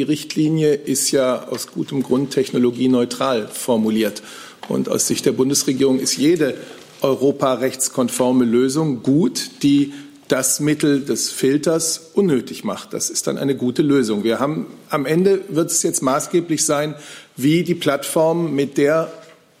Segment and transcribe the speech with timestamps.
[0.00, 4.22] die Richtlinie ist ja aus gutem Grund technologieneutral formuliert.
[4.66, 6.54] Und aus Sicht der Bundesregierung ist jede
[7.02, 9.92] europarechtskonforme Lösung gut, die
[10.26, 12.94] das Mittel des Filters unnötig macht.
[12.94, 14.24] Das ist dann eine gute Lösung.
[14.24, 16.94] Wir haben am Ende wird es jetzt maßgeblich sein,
[17.36, 19.12] wie die Plattformen mit der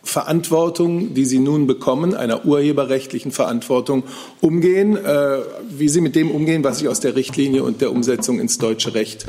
[0.02, 4.04] Verantwortung, die sie nun bekommen, einer urheberrechtlichen Verantwortung
[4.40, 5.38] umgehen, äh,
[5.68, 8.94] wie sie mit dem umgehen, was sich aus der Richtlinie und der Umsetzung ins deutsche
[8.94, 9.26] Recht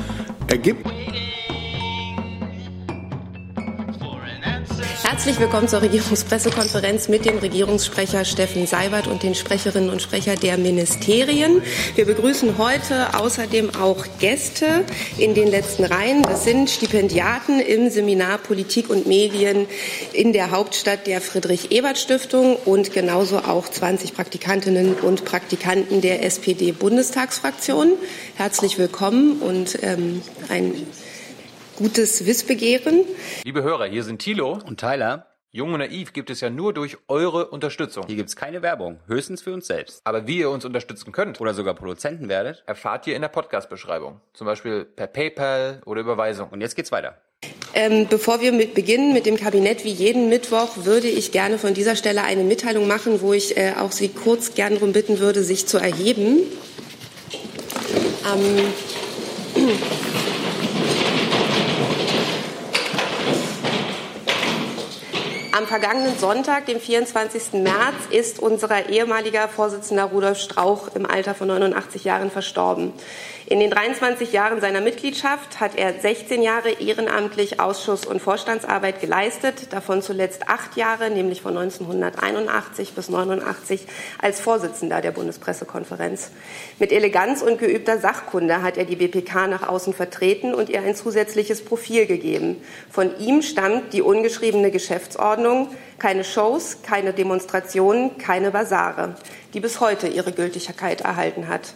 [0.48, 0.86] ergibt.
[5.22, 10.58] Herzlich willkommen zur Regierungspressekonferenz mit dem Regierungssprecher Steffen Seibert und den Sprecherinnen und Sprecher der
[10.58, 11.62] Ministerien.
[11.94, 14.84] Wir begrüßen heute außerdem auch Gäste
[15.20, 16.24] in den letzten Reihen.
[16.24, 19.68] Das sind Stipendiaten im Seminar Politik und Medien
[20.12, 27.92] in der Hauptstadt der Friedrich-Ebert-Stiftung und genauso auch 20 Praktikantinnen und Praktikanten der SPD-Bundestagsfraktion.
[28.38, 30.74] Herzlich willkommen und ähm, ein
[31.82, 33.06] gutes Wissbegehren.
[33.44, 35.26] Liebe Hörer, hier sind Thilo und Tyler.
[35.50, 38.06] Jung und Naiv gibt es ja nur durch eure Unterstützung.
[38.06, 40.00] Hier gibt es keine Werbung, höchstens für uns selbst.
[40.04, 44.22] Aber wie ihr uns unterstützen könnt oder sogar Produzenten werdet, erfahrt ihr in der Podcast-Beschreibung.
[44.32, 46.50] Zum Beispiel per PayPal oder Überweisung.
[46.50, 47.18] Und jetzt geht's weiter.
[47.74, 51.74] Ähm, bevor wir mit beginnen mit dem Kabinett wie jeden Mittwoch, würde ich gerne von
[51.74, 55.42] dieser Stelle eine Mitteilung machen, wo ich äh, auch Sie kurz gern darum bitten würde,
[55.44, 56.42] sich zu erheben.
[58.32, 58.74] Ähm,
[65.62, 67.62] Am vergangenen Sonntag, dem 24.
[67.62, 72.94] März, ist unser ehemaliger Vorsitzender Rudolf Strauch im Alter von 89 Jahren verstorben.
[73.52, 79.74] In den 23 Jahren seiner Mitgliedschaft hat er 16 Jahre ehrenamtlich Ausschuss- und Vorstandsarbeit geleistet,
[79.74, 83.88] davon zuletzt acht Jahre, nämlich von 1981 bis 1989
[84.22, 86.32] als Vorsitzender der Bundespressekonferenz.
[86.80, 90.96] Mit Eleganz und geübter Sachkunde hat er die BPK nach außen vertreten und ihr ein
[90.96, 92.64] zusätzliches Profil gegeben.
[92.90, 95.68] Von ihm stammt die ungeschriebene Geschäftsordnung,
[96.00, 99.16] keine Shows, keine Demonstrationen, keine Basare,
[99.54, 101.74] die bis heute ihre Gültigkeit erhalten hat.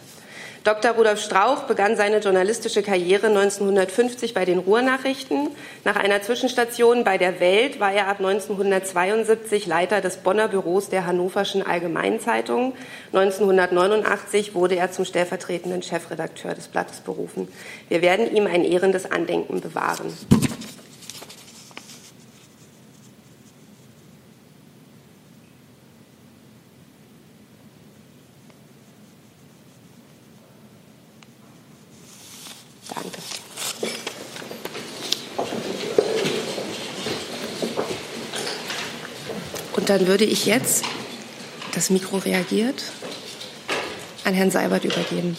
[0.66, 0.90] Dr.
[0.96, 5.50] Rudolf Strauch begann seine journalistische Karriere 1950 bei den Ruhrnachrichten.
[5.84, 11.06] Nach einer Zwischenstation bei der Welt war er ab 1972 Leiter des Bonner Büros der
[11.06, 12.72] Hannoverschen Allgemeinen Zeitung.
[13.12, 17.46] 1989 wurde er zum stellvertretenden Chefredakteur des Blattes berufen.
[17.88, 20.12] Wir werden ihm ein ehrendes Andenken bewahren.
[39.76, 40.84] Und dann würde ich jetzt,
[41.74, 42.82] das Mikro reagiert,
[44.24, 45.36] an Herrn Seibert übergeben.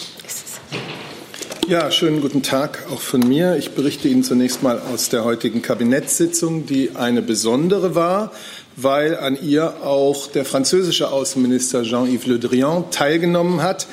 [1.67, 3.57] Ja, schönen guten Tag auch von mir.
[3.57, 8.31] Ich berichte Ihnen zunächst mal aus der heutigen Kabinettssitzung, die eine besondere war,
[8.77, 13.87] weil an ihr auch der französische Außenminister Jean-Yves Le Drian teilgenommen hat.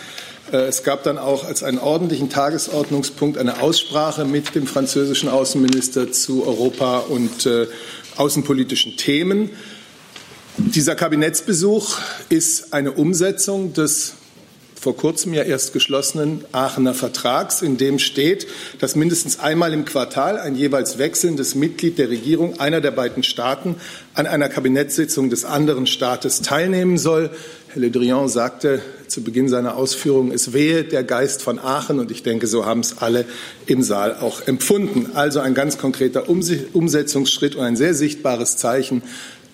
[0.54, 6.12] Äh, es gab dann auch als einen ordentlichen Tagesordnungspunkt eine Aussprache mit dem französischen Außenminister
[6.12, 7.66] zu Europa und äh,
[8.16, 9.50] außenpolitischen Themen.
[10.56, 11.98] Dieser Kabinettsbesuch
[12.28, 14.14] ist eine Umsetzung des
[14.84, 18.46] vor kurzem ja erst geschlossenen Aachener Vertrags, in dem steht,
[18.80, 23.76] dass mindestens einmal im Quartal ein jeweils wechselndes Mitglied der Regierung einer der beiden Staaten
[24.12, 27.30] an einer Kabinettssitzung des anderen Staates teilnehmen soll.
[27.74, 32.12] Herr Le Drian sagte zu Beginn seiner Ausführungen, es wehe der Geist von Aachen und
[32.12, 33.24] ich denke, so haben es alle
[33.66, 35.10] im Saal auch empfunden.
[35.14, 39.02] Also ein ganz konkreter Umsetzungsschritt und ein sehr sichtbares Zeichen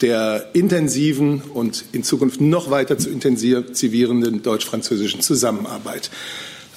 [0.03, 6.11] der intensiven und in Zukunft noch weiter zu intensivierenden deutsch-französischen Zusammenarbeit.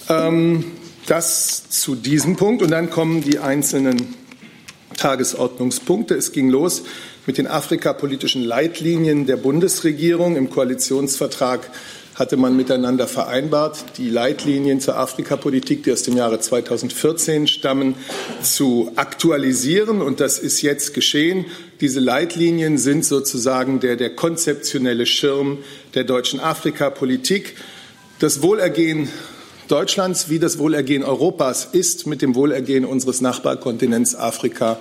[0.07, 0.63] Ähm,
[1.07, 2.61] das zu diesem Punkt.
[2.61, 4.15] Und dann kommen die einzelnen
[4.95, 6.15] Tagesordnungspunkte.
[6.15, 6.83] Es ging los
[7.25, 11.69] mit den afrikapolitischen Leitlinien der Bundesregierung im Koalitionsvertrag
[12.15, 17.95] hatte man miteinander vereinbart, die Leitlinien zur Afrikapolitik, die aus dem Jahre 2014 stammen,
[18.43, 20.01] zu aktualisieren.
[20.01, 21.45] Und das ist jetzt geschehen.
[21.81, 25.59] Diese Leitlinien sind sozusagen der, der konzeptionelle Schirm
[25.95, 27.55] der deutschen Afrikapolitik.
[28.19, 29.09] Das Wohlergehen
[29.69, 34.77] Deutschlands wie das Wohlergehen Europas ist mit dem Wohlergehen unseres Nachbarkontinents Afrika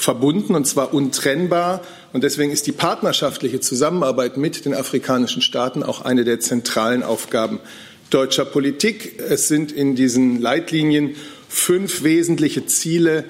[0.00, 1.82] verbunden, und zwar untrennbar.
[2.12, 7.60] Und deswegen ist die partnerschaftliche Zusammenarbeit mit den afrikanischen Staaten auch eine der zentralen Aufgaben
[8.08, 9.20] deutscher Politik.
[9.20, 11.16] Es sind in diesen Leitlinien
[11.48, 13.24] fünf wesentliche Ziele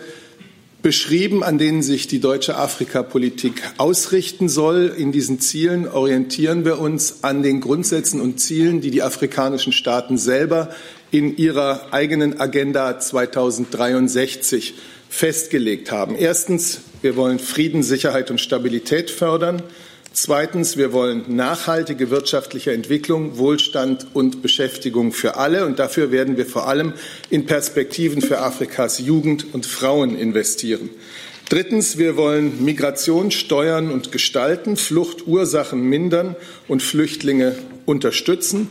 [0.81, 4.95] beschrieben, an denen sich die deutsche Afrikapolitik ausrichten soll.
[4.97, 10.17] In diesen Zielen orientieren wir uns an den Grundsätzen und Zielen, die die afrikanischen Staaten
[10.17, 10.71] selber
[11.11, 14.75] in ihrer eigenen Agenda 2063
[15.11, 16.17] festgelegt haben.
[16.17, 19.63] Erstens, wir wollen Frieden, Sicherheit und Stabilität fördern.
[20.13, 25.67] Zweitens, wir wollen nachhaltige wirtschaftliche Entwicklung, Wohlstand und Beschäftigung für alle.
[25.67, 26.95] Und dafür werden wir vor allem
[27.29, 30.91] in Perspektiven für Afrikas Jugend und Frauen investieren.
[31.49, 36.37] Drittens, wir wollen Migration steuern und gestalten, Fluchtursachen mindern
[36.69, 38.71] und Flüchtlinge unterstützen.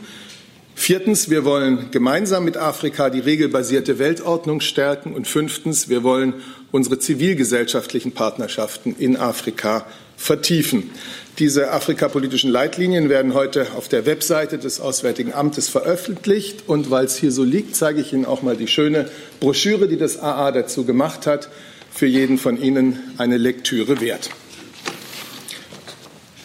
[0.80, 5.12] Viertens, wir wollen gemeinsam mit Afrika die regelbasierte Weltordnung stärken.
[5.12, 6.32] Und fünftens, wir wollen
[6.72, 9.84] unsere zivilgesellschaftlichen Partnerschaften in Afrika
[10.16, 10.90] vertiefen.
[11.38, 16.64] Diese afrikapolitischen Leitlinien werden heute auf der Webseite des Auswärtigen Amtes veröffentlicht.
[16.66, 19.98] Und weil es hier so liegt, zeige ich Ihnen auch mal die schöne Broschüre, die
[19.98, 21.50] das AA dazu gemacht hat.
[21.92, 24.30] Für jeden von Ihnen eine Lektüre wert.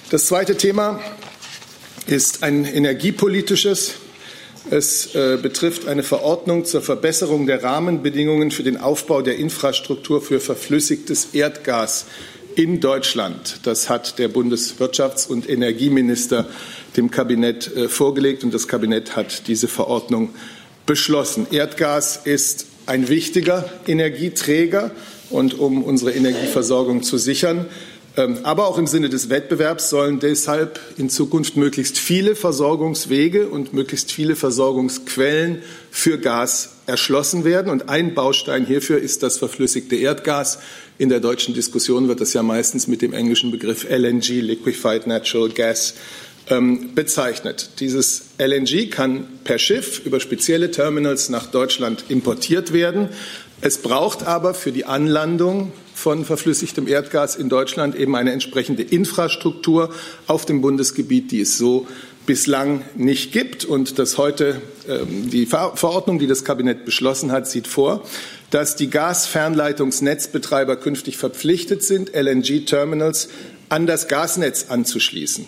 [0.09, 0.99] Das zweite Thema
[2.05, 3.93] ist ein energiepolitisches.
[4.71, 10.39] Es äh, betrifft eine Verordnung zur Verbesserung der Rahmenbedingungen für den Aufbau der Infrastruktur für
[10.39, 12.05] verflüssigtes Erdgas
[12.55, 13.59] in Deutschland.
[13.63, 16.47] Das hat der Bundeswirtschafts- und Energieminister
[16.97, 20.29] dem Kabinett äh, vorgelegt und das Kabinett hat diese Verordnung
[20.87, 21.45] beschlossen.
[21.51, 24.91] Erdgas ist ein wichtiger Energieträger
[25.29, 27.65] und um unsere Energieversorgung zu sichern,
[28.43, 34.11] aber auch im Sinne des Wettbewerbs sollen deshalb in Zukunft möglichst viele Versorgungswege und möglichst
[34.11, 37.69] viele Versorgungsquellen für Gas erschlossen werden.
[37.71, 40.59] Und ein Baustein hierfür ist das verflüssigte Erdgas.
[40.97, 45.49] In der deutschen Diskussion wird das ja meistens mit dem englischen Begriff LNG, Liquefied Natural
[45.49, 45.95] Gas,
[46.49, 47.71] ähm, bezeichnet.
[47.79, 53.09] Dieses LNG kann per Schiff über spezielle Terminals nach Deutschland importiert werden.
[53.61, 59.89] Es braucht aber für die Anlandung von verflüssigtem Erdgas in Deutschland eben eine entsprechende Infrastruktur
[60.27, 61.87] auf dem Bundesgebiet, die es so
[62.25, 63.65] bislang nicht gibt.
[63.65, 68.03] Und das heute ähm, die Verordnung, die das Kabinett beschlossen hat, sieht vor,
[68.51, 73.29] dass die Gasfernleitungsnetzbetreiber künftig verpflichtet sind, LNG-Terminals
[73.69, 75.47] an das Gasnetz anzuschließen.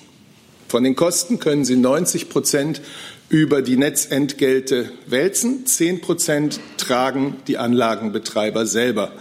[0.68, 2.82] Von den Kosten können sie 90 Prozent
[3.30, 5.66] über die Netzentgelte wälzen.
[5.66, 9.12] Zehn Prozent tragen die Anlagenbetreiber selber.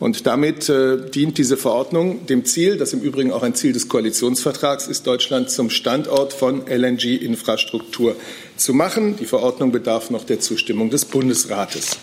[0.00, 3.88] Und damit äh, dient diese Verordnung dem Ziel, das im Übrigen auch ein Ziel des
[3.88, 8.14] Koalitionsvertrags ist, Deutschland zum Standort von LNG-Infrastruktur
[8.56, 9.16] zu machen.
[9.16, 11.98] Die Verordnung bedarf noch der Zustimmung des Bundesrates.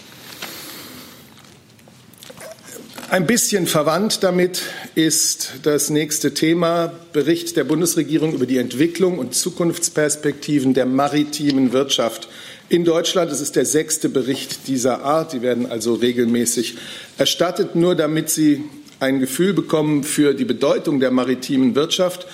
[3.09, 4.63] Ein bisschen verwandt damit
[4.95, 12.27] ist das nächste Thema Bericht der Bundesregierung über die Entwicklung und Zukunftsperspektiven der maritimen Wirtschaft
[12.69, 13.31] in Deutschland.
[13.31, 15.33] Es ist der sechste Bericht dieser Art.
[15.33, 16.77] Die werden also regelmäßig
[17.17, 18.63] erstattet, nur damit Sie
[18.99, 22.27] ein Gefühl bekommen für die Bedeutung der maritimen Wirtschaft.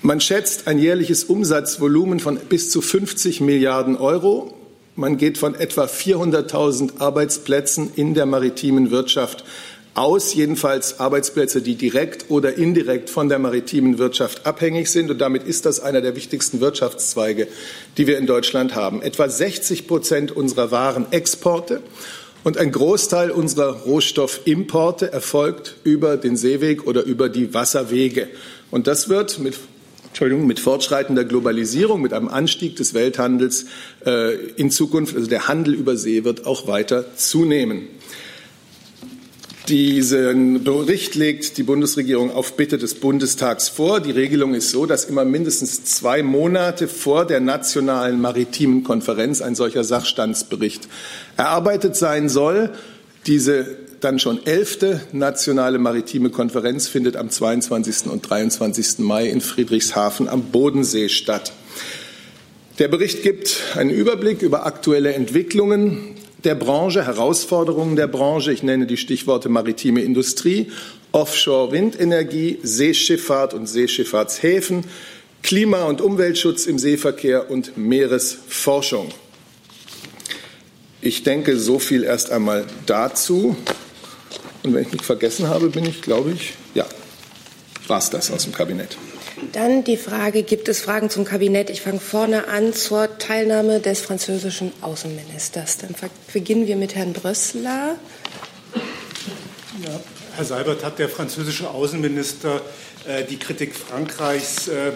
[0.00, 4.54] Man schätzt ein jährliches Umsatzvolumen von bis zu 50 Milliarden Euro.
[4.94, 9.71] Man geht von etwa 400.000 Arbeitsplätzen in der maritimen Wirtschaft aus,
[10.34, 15.10] jedenfalls Arbeitsplätze, die direkt oder indirekt von der maritimen Wirtschaft abhängig sind.
[15.10, 17.46] Und damit ist das einer der wichtigsten Wirtschaftszweige,
[17.98, 19.02] die wir in Deutschland haben.
[19.02, 21.82] Etwa 60 Prozent unserer Warenexporte
[22.42, 28.28] und ein Großteil unserer Rohstoffimporte erfolgt über den Seeweg oder über die Wasserwege.
[28.70, 29.56] Und das wird mit
[30.08, 33.64] Entschuldigung, mit fortschreitender Globalisierung, mit einem Anstieg des Welthandels
[34.04, 37.88] äh, in Zukunft, also der Handel über See wird auch weiter zunehmen.
[39.68, 44.00] Diesen Bericht legt die Bundesregierung auf Bitte des Bundestags vor.
[44.00, 49.54] Die Regelung ist so, dass immer mindestens zwei Monate vor der nationalen maritimen Konferenz ein
[49.54, 50.88] solcher Sachstandsbericht
[51.36, 52.70] erarbeitet sein soll.
[53.28, 58.10] Diese dann schon elfte nationale maritime Konferenz findet am 22.
[58.10, 58.98] und 23.
[58.98, 61.52] Mai in Friedrichshafen am Bodensee statt.
[62.80, 68.52] Der Bericht gibt einen Überblick über aktuelle Entwicklungen der Branche, Herausforderungen der Branche.
[68.52, 70.70] Ich nenne die Stichworte maritime Industrie,
[71.12, 74.84] Offshore-Windenergie, Seeschifffahrt und Seeschifffahrtshäfen,
[75.42, 79.08] Klima- und Umweltschutz im Seeverkehr und Meeresforschung.
[81.00, 83.56] Ich denke, so viel erst einmal dazu.
[84.62, 86.86] Und wenn ich mich vergessen habe, bin ich, glaube ich, ja,
[87.88, 88.96] war es das aus dem Kabinett.
[89.50, 91.68] Dann die Frage, gibt es Fragen zum Kabinett?
[91.68, 95.78] Ich fange vorne an zur Teilnahme des französischen Außenministers.
[95.78, 95.94] Dann
[96.32, 97.96] beginnen wir mit Herrn Brössler.
[99.84, 100.00] Ja,
[100.36, 102.60] Herr Seibert, hat der französische Außenminister
[103.06, 104.92] äh, die Kritik Frankreichs äh,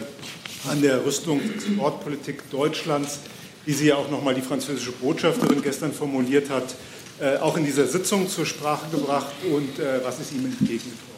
[0.71, 3.19] an der Rüstung und Exportpolitik Deutschlands,
[3.65, 6.77] wie sie ja auch noch mal die französische Botschafterin gestern formuliert hat,
[7.21, 11.16] äh, auch in dieser Sitzung zur Sprache gebracht und äh, was ist ihm entgegengekommen?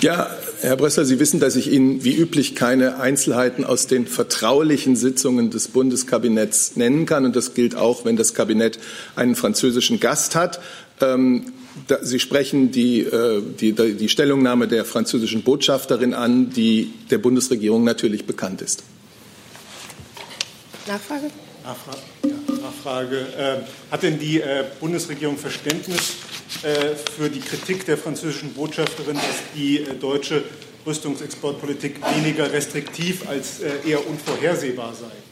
[0.00, 4.96] Ja, Herr Brössler, Sie wissen, dass ich Ihnen wie üblich keine Einzelheiten aus den vertraulichen
[4.96, 7.24] Sitzungen des Bundeskabinetts nennen kann.
[7.24, 8.78] Und das gilt auch, wenn das Kabinett
[9.16, 10.60] einen französischen Gast hat.
[11.00, 11.52] Ähm,
[12.02, 18.26] Sie sprechen die, äh, die, die Stellungnahme der französischen Botschafterin an, die der Bundesregierung natürlich
[18.26, 18.84] bekannt ist.
[20.86, 21.30] Nachfrage?
[21.64, 21.98] Nachfrage.
[22.24, 23.18] Ja, Nachfrage.
[23.36, 26.14] Äh, hat denn die äh, Bundesregierung Verständnis
[27.16, 30.44] für die Kritik der französischen Botschafterin, dass die äh, deutsche
[30.86, 35.23] Rüstungsexportpolitik weniger restriktiv als äh, eher unvorhersehbar sei?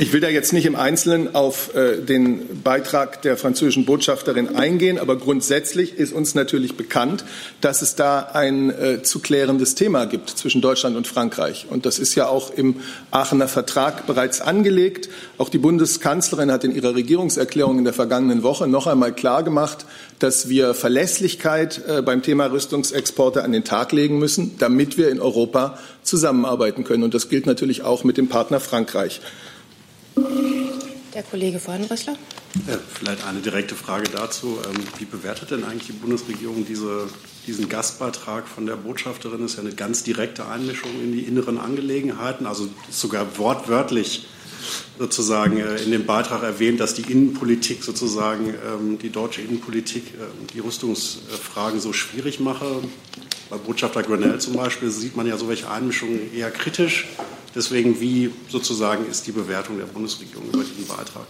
[0.00, 4.98] Ich will da jetzt nicht im Einzelnen auf äh, den Beitrag der französischen Botschafterin eingehen,
[4.98, 7.22] aber grundsätzlich ist uns natürlich bekannt,
[7.60, 11.66] dass es da ein äh, zu klärendes Thema gibt zwischen Deutschland und Frankreich.
[11.68, 12.76] Und das ist ja auch im
[13.10, 15.10] Aachener Vertrag bereits angelegt.
[15.36, 19.84] Auch die Bundeskanzlerin hat in ihrer Regierungserklärung in der vergangenen Woche noch einmal klargemacht,
[20.18, 25.20] dass wir Verlässlichkeit äh, beim Thema Rüstungsexporte an den Tag legen müssen, damit wir in
[25.20, 27.02] Europa zusammenarbeiten können.
[27.02, 29.20] Und das gilt natürlich auch mit dem Partner Frankreich.
[31.14, 32.16] Der Kollege Vornrössler.
[32.68, 34.58] Ja, vielleicht eine direkte Frage dazu.
[34.64, 37.08] Ähm, wie bewertet denn eigentlich die Bundesregierung diese,
[37.46, 39.42] diesen Gastbeitrag von der Botschafterin?
[39.42, 44.26] Das ist ja eine ganz direkte Einmischung in die inneren Angelegenheiten, also sogar wortwörtlich
[44.98, 50.46] sozusagen äh, in dem Beitrag erwähnt, dass die Innenpolitik sozusagen, ähm, die deutsche Innenpolitik ähm,
[50.54, 52.66] die Rüstungsfragen so schwierig mache.
[53.48, 57.08] Bei Botschafter Grenell zum Beispiel sieht man ja solche Einmischungen eher kritisch.
[57.54, 61.26] Deswegen, wie sozusagen ist die Bewertung der Bundesregierung über diesen Beitrag?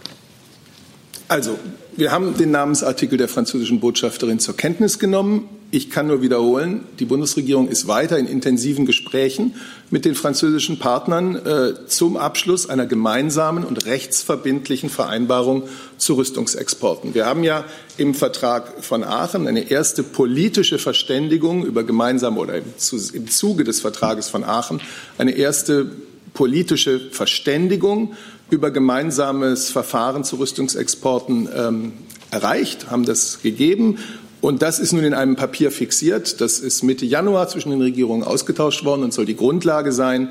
[1.27, 1.57] Also,
[1.95, 5.49] wir haben den Namensartikel der französischen Botschafterin zur Kenntnis genommen.
[5.73, 9.55] Ich kann nur wiederholen, die Bundesregierung ist weiter in intensiven Gesprächen
[9.89, 15.63] mit den französischen Partnern äh, zum Abschluss einer gemeinsamen und rechtsverbindlichen Vereinbarung
[15.97, 17.13] zu Rüstungsexporten.
[17.13, 17.63] Wir haben ja
[17.95, 24.27] im Vertrag von Aachen eine erste politische Verständigung über gemeinsame oder im Zuge des Vertrages
[24.27, 24.81] von Aachen
[25.17, 25.89] eine erste
[26.33, 28.13] politische Verständigung
[28.49, 31.93] über gemeinsames Verfahren zu Rüstungsexporten ähm,
[32.31, 33.99] erreicht, haben das gegeben.
[34.41, 36.41] Und das ist nun in einem Papier fixiert.
[36.41, 40.29] Das ist Mitte Januar zwischen den Regierungen ausgetauscht worden und soll die Grundlage sein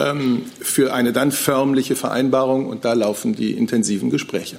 [0.00, 2.66] ähm, für eine dann förmliche Vereinbarung.
[2.66, 4.56] Und da laufen die intensiven Gespräche.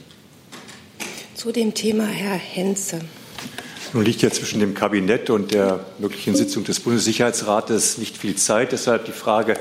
[1.35, 3.01] Zu dem Thema Herr Henze.
[3.91, 8.71] Nun liegt ja zwischen dem Kabinett und der möglichen Sitzung des Bundessicherheitsrates nicht viel Zeit.
[8.71, 9.55] Deshalb die Frage,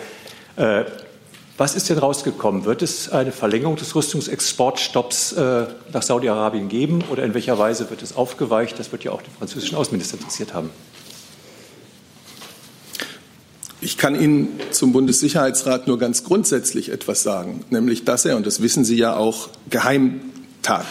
[0.56, 0.84] äh,
[1.58, 2.64] was ist denn rausgekommen?
[2.64, 8.02] Wird es eine Verlängerung des Rüstungsexportstopps äh, nach Saudi-Arabien geben oder in welcher Weise wird
[8.02, 8.78] es aufgeweicht?
[8.78, 10.70] Das wird ja auch den französischen Außenminister interessiert haben.
[13.80, 18.62] Ich kann Ihnen zum Bundessicherheitsrat nur ganz grundsätzlich etwas sagen, nämlich dass er, und das
[18.62, 20.20] wissen Sie ja auch, geheim
[20.62, 20.86] tagt.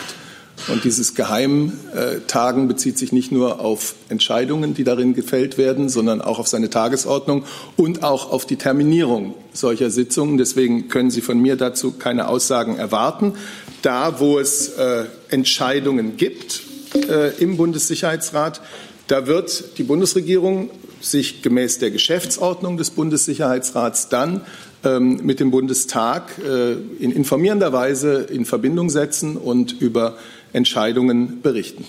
[0.67, 6.39] Und dieses Geheimtagen bezieht sich nicht nur auf Entscheidungen, die darin gefällt werden, sondern auch
[6.39, 7.43] auf seine Tagesordnung
[7.77, 10.37] und auch auf die Terminierung solcher Sitzungen.
[10.37, 13.33] Deswegen können Sie von mir dazu keine Aussagen erwarten.
[13.81, 16.61] Da, wo es äh, Entscheidungen gibt
[17.09, 18.61] äh, im Bundessicherheitsrat,
[19.07, 20.69] da wird die Bundesregierung
[21.01, 24.41] sich gemäß der Geschäftsordnung des Bundessicherheitsrats dann
[24.83, 30.15] ähm, mit dem Bundestag äh, in informierender Weise in Verbindung setzen und über
[30.53, 31.85] Entscheidungen berichten.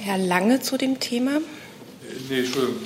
[0.00, 1.32] Herr Lange zu dem Thema?
[2.28, 2.76] Nee, Entschuldigung.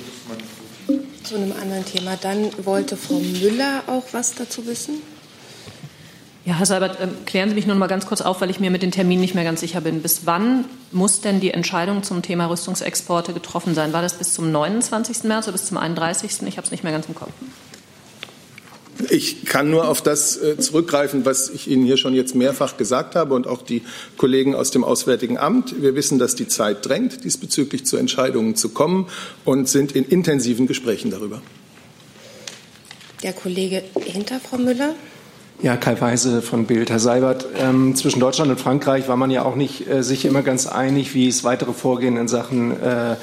[1.23, 2.17] Zu einem anderen Thema.
[2.17, 4.95] Dann wollte Frau Müller auch was dazu wissen.
[6.45, 8.59] Ja, Herr Seibert, ähm, klären Sie mich nur noch mal ganz kurz auf, weil ich
[8.59, 10.01] mir mit den Terminen nicht mehr ganz sicher bin.
[10.01, 13.93] Bis wann muss denn die Entscheidung zum Thema Rüstungsexporte getroffen sein?
[13.93, 15.23] War das bis zum 29.
[15.23, 16.41] März oder bis zum 31.?
[16.47, 17.31] Ich habe es nicht mehr ganz im Kopf.
[19.09, 23.15] Ich kann nur auf das äh, zurückgreifen, was ich Ihnen hier schon jetzt mehrfach gesagt
[23.15, 23.81] habe und auch die
[24.17, 25.81] Kollegen aus dem Auswärtigen Amt.
[25.81, 29.07] Wir wissen, dass die Zeit drängt, diesbezüglich zu Entscheidungen zu kommen
[29.45, 31.41] und sind in intensiven Gesprächen darüber.
[33.23, 34.95] Der Kollege hinter Frau Müller.
[35.61, 36.89] Ja, Kai Weise von Bild.
[36.89, 40.41] Herr Seibert, ähm, zwischen Deutschland und Frankreich war man ja auch nicht äh, sich immer
[40.41, 43.15] ganz einig, wie es weitere Vorgehen in Sachen äh,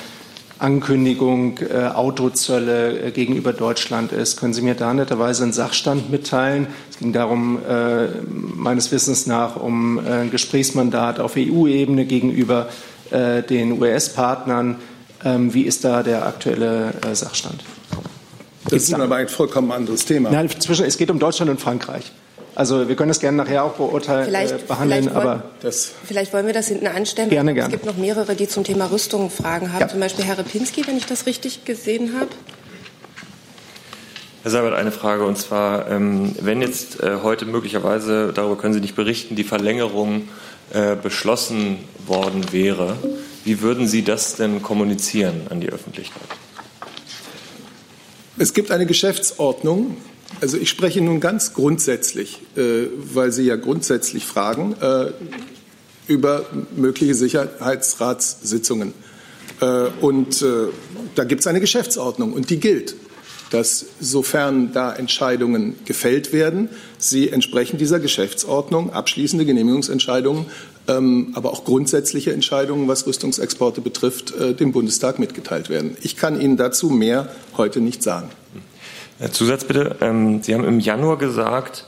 [0.61, 4.39] Ankündigung äh, Autozölle äh, gegenüber Deutschland ist.
[4.39, 6.67] Können Sie mir da netterweise einen Sachstand mitteilen?
[6.91, 12.69] Es ging darum, äh, meines Wissens nach, um äh, ein Gesprächsmandat auf EU-Ebene gegenüber
[13.11, 14.77] äh, den US-Partnern.
[15.25, 17.65] Ähm, wie ist da der aktuelle äh, Sachstand?
[18.65, 20.31] Das ist aber ein vollkommen anderes Thema.
[20.31, 22.13] Nein, zwischen, es geht um Deutschland und Frankreich.
[22.55, 25.93] Also wir können das gerne nachher auch beurteilen, vielleicht, äh, behandeln, vielleicht wollen, aber das
[26.05, 27.31] vielleicht wollen wir das hinten anstellen.
[27.31, 27.69] Gerne, gerne.
[27.69, 29.81] Es gibt noch mehrere, die zum Thema Rüstung Fragen haben.
[29.81, 29.89] Ja.
[29.89, 32.31] Zum Beispiel Herr Repinski, wenn ich das richtig gesehen habe.
[34.43, 38.81] Herr Seibert, eine Frage und zwar, ähm, wenn jetzt äh, heute möglicherweise, darüber können Sie
[38.81, 40.29] nicht berichten, die Verlängerung
[40.73, 42.97] äh, beschlossen worden wäre,
[43.45, 46.23] Wie würden Sie das denn kommunizieren an die Öffentlichkeit?
[48.39, 49.97] Es gibt eine Geschäftsordnung.
[50.41, 55.13] Also ich spreche nun ganz grundsätzlich, äh, weil Sie ja grundsätzlich fragen, äh,
[56.07, 56.47] über
[56.77, 58.95] mögliche Sicherheitsratssitzungen.
[59.61, 60.69] Äh, und äh,
[61.15, 62.95] da gibt es eine Geschäftsordnung und die gilt
[63.51, 66.69] dass sofern da Entscheidungen gefällt werden,
[66.99, 70.47] sie entsprechend dieser Geschäftsordnung abschließende Genehmigungsentscheidungen,
[70.89, 75.97] ähm, aber auch grundsätzliche Entscheidungen, was Rüstungsexporte betrifft, äh, dem Bundestag mitgeteilt werden.
[76.01, 78.31] Ich kann Ihnen dazu mehr heute nicht sagen.
[79.33, 79.97] Zusatz bitte.
[80.01, 81.85] Ähm, Sie haben im Januar gesagt,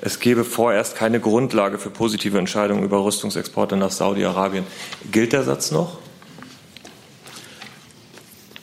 [0.00, 4.64] es gebe vorerst keine Grundlage für positive Entscheidungen über Rüstungsexporte nach Saudi-Arabien.
[5.12, 5.98] Gilt der Satz noch?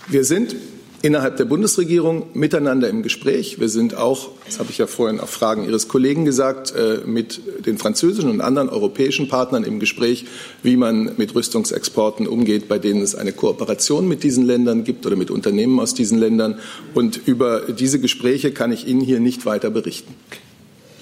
[0.07, 0.55] Wir sind
[1.01, 3.59] innerhalb der Bundesregierung miteinander im Gespräch.
[3.59, 7.41] Wir sind auch, das habe ich ja vorhin auf Fragen Ihres Kollegen gesagt, äh, mit
[7.65, 10.25] den französischen und anderen europäischen Partnern im Gespräch,
[10.63, 15.15] wie man mit Rüstungsexporten umgeht, bei denen es eine Kooperation mit diesen Ländern gibt oder
[15.15, 16.59] mit Unternehmen aus diesen Ländern.
[16.93, 20.13] Und über diese Gespräche kann ich Ihnen hier nicht weiter berichten.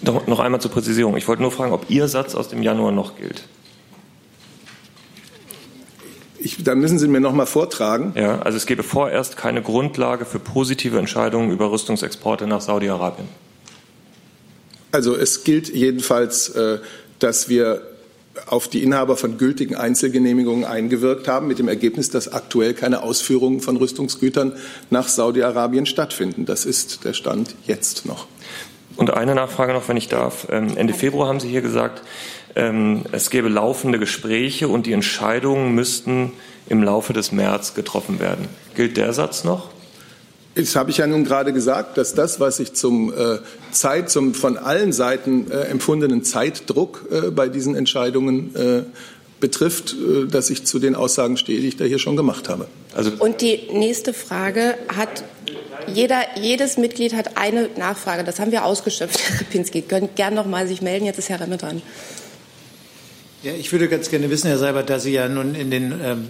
[0.03, 1.17] Noch, noch einmal zur Präzisierung.
[1.17, 3.43] Ich wollte nur fragen, ob Ihr Satz aus dem Januar noch gilt.
[6.39, 8.13] Ich, da müssen Sie mir noch mal vortragen.
[8.15, 13.27] Ja, also es gäbe vorerst keine Grundlage für positive Entscheidungen über Rüstungsexporte nach Saudi-Arabien.
[14.91, 16.79] Also es gilt jedenfalls, äh,
[17.19, 17.81] dass wir
[18.45, 23.61] auf die Inhaber von gültigen Einzelgenehmigungen eingewirkt haben, mit dem Ergebnis, dass aktuell keine Ausführungen
[23.61, 24.53] von Rüstungsgütern
[24.89, 26.45] nach Saudi-Arabien stattfinden.
[26.45, 28.27] Das ist der Stand jetzt noch.
[28.95, 30.47] Und eine Nachfrage noch, wenn ich darf.
[30.49, 32.01] Ähm, Ende Februar haben Sie hier gesagt,
[33.11, 36.31] es gäbe laufende Gespräche und die Entscheidungen müssten
[36.69, 38.47] im Laufe des März getroffen werden.
[38.75, 39.69] Gilt der Satz noch?
[40.55, 43.37] Das habe ich ja nun gerade gesagt, dass das, was ich zum äh,
[43.71, 48.83] Zeit, zum von allen Seiten äh, empfundenen Zeitdruck äh, bei diesen Entscheidungen äh,
[49.39, 52.67] betrifft, äh, dass ich zu den Aussagen stehe, die ich da hier schon gemacht habe.
[52.95, 55.23] Also Und die nächste Frage hat
[55.93, 58.23] jeder, jedes Mitglied hat eine Nachfrage.
[58.23, 59.83] Das haben wir ausgeschöpft, Herr Ripinski.
[59.83, 61.05] Können gern noch mal sich melden.
[61.05, 61.83] Jetzt ist Herr Remme dran.
[63.43, 66.27] Ja, ich würde ganz gerne wissen, Herr Seibert, da Sie ja nun in den ähm,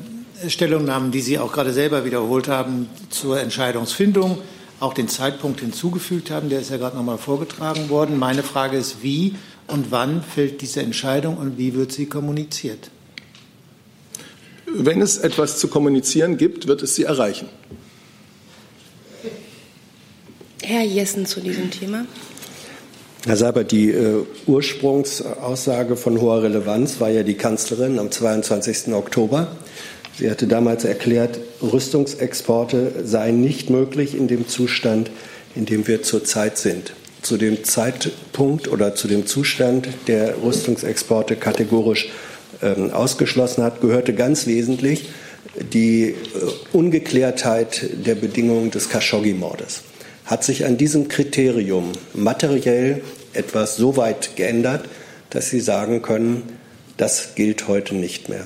[0.50, 4.40] Stellungnahmen, die Sie auch gerade selber wiederholt haben, zur Entscheidungsfindung
[4.82, 6.50] auch den Zeitpunkt hinzugefügt haben.
[6.50, 8.20] Der ist ja gerade noch mal vorgetragen worden.
[8.20, 9.36] Meine Frage ist, wie
[9.68, 12.92] und wann fällt diese Entscheidung und wie wird sie kommuniziert?
[14.66, 17.48] Wenn es etwas zu kommunizieren gibt, wird es Sie erreichen.
[20.62, 22.06] Herr Jessen zu diesem Thema.
[23.28, 28.94] Herr Seibert, die äh, Ursprungsaussage von hoher Relevanz war ja die Kanzlerin am 22.
[28.94, 29.50] Oktober.
[30.18, 35.12] Sie hatte damals erklärt, Rüstungsexporte seien nicht möglich in dem Zustand,
[35.56, 36.94] in dem wir zurzeit sind.
[37.22, 42.08] Zu dem Zeitpunkt oder zu dem Zustand, der Rüstungsexporte kategorisch
[42.62, 45.10] ähm, ausgeschlossen hat, gehörte ganz wesentlich
[45.74, 46.16] die äh,
[46.72, 49.82] Ungeklärtheit der Bedingungen des Khashoggi-Mordes.
[50.26, 53.02] Hat sich an diesem Kriterium materiell
[53.38, 54.86] etwas so weit geändert,
[55.30, 56.44] dass Sie sagen können,
[56.98, 58.46] das gilt heute nicht mehr?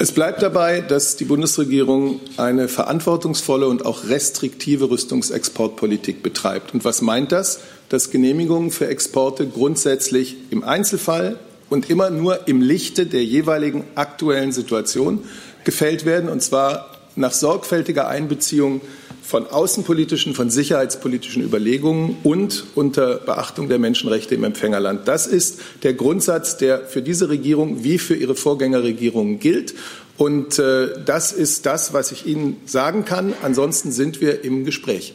[0.00, 6.72] Es bleibt dabei, dass die Bundesregierung eine verantwortungsvolle und auch restriktive Rüstungsexportpolitik betreibt.
[6.72, 7.58] Und was meint das?
[7.88, 14.52] Dass Genehmigungen für Exporte grundsätzlich im Einzelfall und immer nur im Lichte der jeweiligen aktuellen
[14.52, 15.24] Situation
[15.64, 18.80] gefällt werden, und zwar nach sorgfältiger Einbeziehung
[19.28, 25.06] von außenpolitischen, von sicherheitspolitischen Überlegungen und unter Beachtung der Menschenrechte im Empfängerland.
[25.06, 29.74] Das ist der Grundsatz, der für diese Regierung wie für ihre Vorgängerregierungen gilt.
[30.16, 33.34] Und äh, das ist das, was ich Ihnen sagen kann.
[33.42, 35.12] Ansonsten sind wir im Gespräch.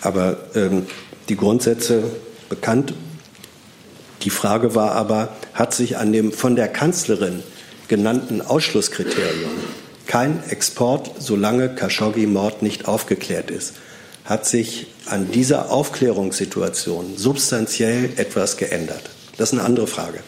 [0.00, 0.86] Aber ähm,
[1.28, 2.02] die Grundsätze
[2.48, 2.92] bekannt.
[4.22, 7.44] Die Frage war aber, hat sich an dem von der Kanzlerin
[7.86, 9.50] genannten Ausschlusskriterium
[10.08, 13.74] kein Export, solange Khashoggi-Mord nicht aufgeklärt ist.
[14.24, 19.10] Hat sich an dieser Aufklärungssituation substanziell etwas geändert?
[19.36, 20.20] Das ist eine andere Frage.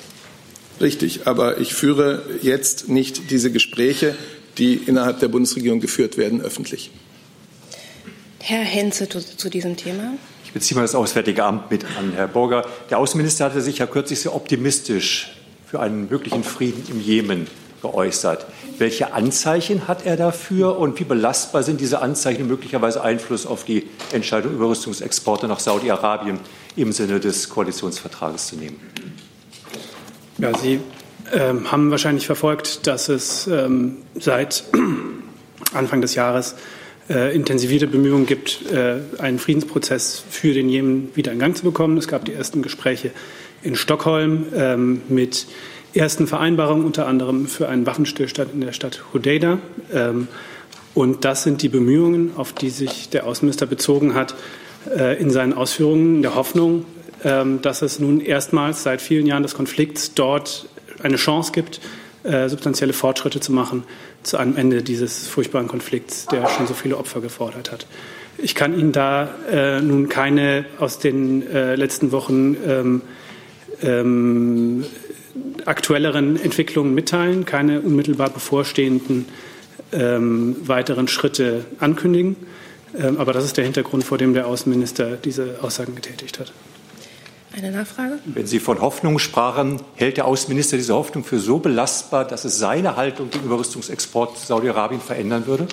[0.81, 4.14] Richtig, aber ich führe jetzt nicht diese Gespräche,
[4.59, 6.90] die innerhalb der Bundesregierung geführt werden, öffentlich.
[8.38, 10.12] Herr Henze zu, zu diesem Thema.
[10.45, 12.66] Ich beziehe mal das Auswärtige Amt mit an, Herr Burger.
[12.90, 17.47] Der Außenminister hatte sich ja kürzlich sehr optimistisch für einen möglichen Frieden im Jemen
[17.83, 18.47] geäußert.
[18.79, 23.87] Welche Anzeichen hat er dafür und wie belastbar sind diese Anzeichen möglicherweise Einfluss auf die
[24.12, 26.38] Entscheidung über Rüstungsexporte nach Saudi-Arabien
[26.77, 28.81] im Sinne des Koalitionsvertrages zu nehmen?
[30.38, 30.81] Ja, Sie
[31.33, 34.64] ähm, haben wahrscheinlich verfolgt, dass es ähm, seit
[35.75, 36.57] Anfang des Jahres
[37.09, 41.99] äh, intensivierte Bemühungen gibt, äh, einen Friedensprozess für den Jemen wieder in Gang zu bekommen.
[41.99, 43.11] Es gab die ersten Gespräche
[43.62, 45.47] in Stockholm ähm, mit
[45.94, 49.59] ersten Vereinbarungen, unter anderem für einen Waffenstillstand in der Stadt Hodeida.
[49.92, 50.29] Ähm,
[50.94, 54.35] und das sind die Bemühungen, auf die sich der Außenminister bezogen hat
[54.96, 56.85] äh, in seinen Ausführungen, in der Hoffnung,
[57.24, 60.68] ähm, dass es nun erstmals seit vielen Jahren des Konflikts dort
[61.03, 61.81] eine Chance gibt,
[62.22, 63.85] äh, substanzielle Fortschritte zu machen
[64.22, 67.87] zu einem Ende dieses furchtbaren Konflikts, der schon so viele Opfer gefordert hat.
[68.37, 73.03] Ich kann Ihnen da äh, nun keine aus den äh, letzten Wochen ähm,
[73.83, 74.85] ähm,
[75.64, 79.27] aktuelleren Entwicklungen mitteilen, keine unmittelbar bevorstehenden
[79.93, 82.37] ähm, weiteren Schritte ankündigen.
[82.99, 86.53] Ähm, aber das ist der Hintergrund, vor dem der Außenminister diese Aussagen getätigt hat.
[87.53, 88.19] Eine Nachfrage?
[88.27, 92.59] Wenn Sie von Hoffnung sprachen, hält der Außenminister diese Hoffnung für so belastbar, dass es
[92.59, 95.66] seine Haltung gegenüber Rüstungsexport Saudi-Arabien verändern würde?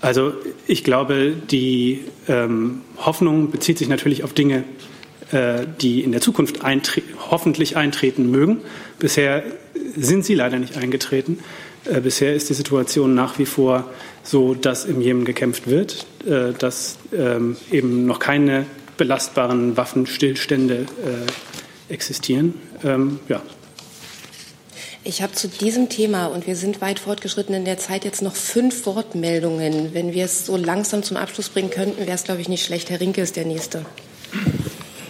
[0.00, 0.32] Also
[0.68, 4.62] ich glaube, die ähm, Hoffnung bezieht sich natürlich auf Dinge,
[5.30, 8.62] die in der Zukunft eintre hoffentlich eintreten mögen.
[8.98, 9.42] Bisher
[9.96, 11.40] sind sie leider nicht eingetreten.
[11.84, 13.90] Äh, bisher ist die Situation nach wie vor
[14.22, 20.86] so, dass im Jemen gekämpft wird, äh, dass ähm, eben noch keine belastbaren Waffenstillstände
[21.88, 22.54] äh, existieren.
[22.84, 23.42] Ähm, ja.
[25.04, 28.34] Ich habe zu diesem Thema, und wir sind weit fortgeschritten in der Zeit, jetzt noch
[28.36, 29.94] fünf Wortmeldungen.
[29.94, 32.90] Wenn wir es so langsam zum Abschluss bringen könnten, wäre es, glaube ich, nicht schlecht.
[32.90, 33.86] Herr Rinke ist der Nächste.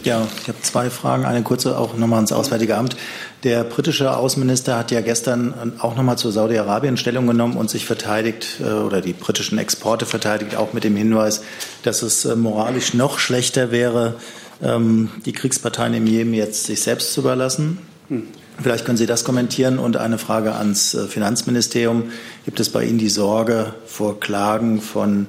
[0.08, 1.26] Ja, ich habe zwei Fragen.
[1.26, 2.96] Eine kurze auch nochmal ans Auswärtige Amt.
[3.44, 8.56] Der britische Außenminister hat ja gestern auch nochmal zu Saudi-Arabien Stellung genommen und sich verteidigt
[8.60, 11.42] äh, oder die britischen Exporte verteidigt, auch mit dem Hinweis,
[11.82, 14.14] dass es äh, moralisch noch schlechter wäre,
[14.62, 17.76] ähm, die Kriegsparteien im Jemen jetzt sich selbst zu überlassen.
[18.08, 18.28] Hm.
[18.62, 19.78] Vielleicht können Sie das kommentieren.
[19.78, 22.04] Und eine Frage ans äh, Finanzministerium.
[22.46, 25.26] Gibt es bei Ihnen die Sorge vor Klagen von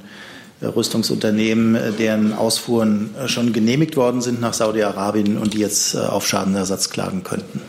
[0.61, 5.99] Rüstungsunternehmen, äh, deren Ausfuhren äh, schon genehmigt worden sind nach Saudi-Arabien und die jetzt äh,
[5.99, 7.61] auf Schadenersatz klagen könnten.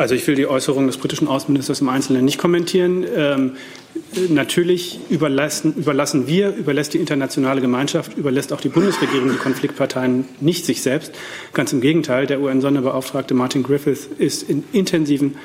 [0.00, 3.04] Also ich will die Äußerung des britischen Außenministers im Einzelnen nicht kommentieren.
[3.14, 3.52] Ähm,
[4.30, 10.64] natürlich überlassen, überlassen wir, überlässt die internationale Gemeinschaft, überlässt auch die Bundesregierung die Konfliktparteien nicht
[10.64, 11.12] sich selbst.
[11.52, 15.36] Ganz im Gegenteil, der UN-Sonderbeauftragte Martin Griffith ist in intensiven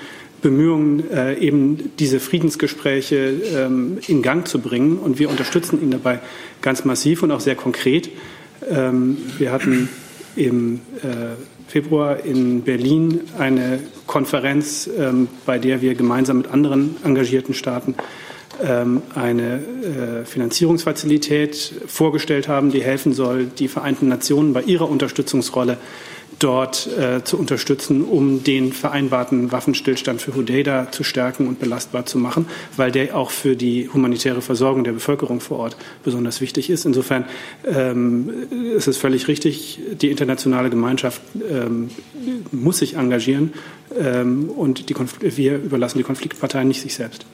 [0.42, 4.98] Bemühungen, äh, eben diese Friedensgespräche ähm, in Gang zu bringen.
[4.98, 6.20] Und wir unterstützen ihn dabei
[6.62, 8.10] ganz massiv und auch sehr konkret.
[8.70, 9.90] Ähm, wir hatten
[10.36, 11.36] im äh,
[11.68, 17.96] Februar in Berlin eine Konferenz, ähm, bei der wir gemeinsam mit anderen engagierten Staaten
[18.64, 25.78] ähm, eine äh, Finanzierungsfazilität vorgestellt haben, die helfen soll, die Vereinten Nationen bei ihrer Unterstützungsrolle
[26.40, 32.18] dort äh, zu unterstützen, um den vereinbarten Waffenstillstand für Hodeida zu stärken und belastbar zu
[32.18, 36.86] machen, weil der auch für die humanitäre Versorgung der Bevölkerung vor Ort besonders wichtig ist.
[36.86, 37.26] Insofern
[37.66, 38.30] ähm,
[38.76, 41.90] ist es völlig richtig, die internationale Gemeinschaft ähm,
[42.52, 43.54] muss sich engagieren
[43.98, 44.86] ähm, und
[45.22, 47.26] wir überlassen die Konfliktparteien nicht sich selbst.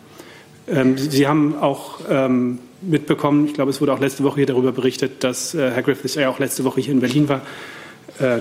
[0.68, 4.72] Ähm, Sie haben auch ähm, mitbekommen, ich glaube, es wurde auch letzte Woche hier darüber
[4.72, 7.42] berichtet, dass äh, Herr Griffiths ja auch letzte Woche hier in Berlin war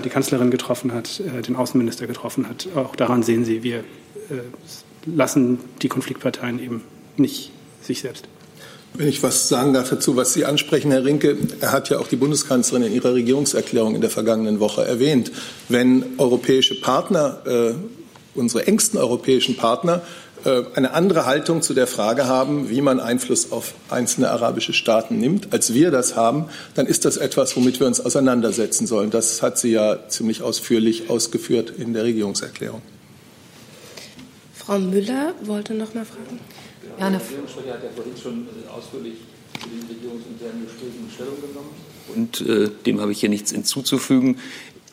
[0.01, 2.67] die Kanzlerin getroffen hat, äh, den Außenminister getroffen hat.
[2.75, 3.83] Auch daran sehen Sie, wir äh,
[5.05, 6.83] lassen die Konfliktparteien eben
[7.17, 8.27] nicht sich selbst.
[8.93, 12.07] Wenn ich was sagen darf dazu, was Sie ansprechen, Herr Rinke, er hat ja auch
[12.07, 15.31] die Bundeskanzlerin in ihrer Regierungserklärung in der vergangenen Woche erwähnt.
[15.69, 17.73] Wenn europäische Partner, äh,
[18.35, 23.51] unsere engsten europäischen Partner, äh, eine andere Haltung zu der Frage haben, wie man Einfluss
[23.51, 27.87] auf einzelne arabische Staaten nimmt, als wir das haben, dann ist das etwas, womit wir
[27.87, 29.11] uns auseinandersetzen sollen.
[29.11, 32.81] Das hat sie ja ziemlich ausführlich ausgeführt in der Regierungserklärung.
[34.53, 36.39] Frau Müller wollte noch mal fragen.
[36.99, 39.15] Ja, der Regierungssprecher hat ja vorhin schon ausführlich
[39.59, 41.69] zu den regierungsinternen Gesprächen Stellung genommen.
[42.15, 44.37] Und äh, dem habe ich hier nichts hinzuzufügen.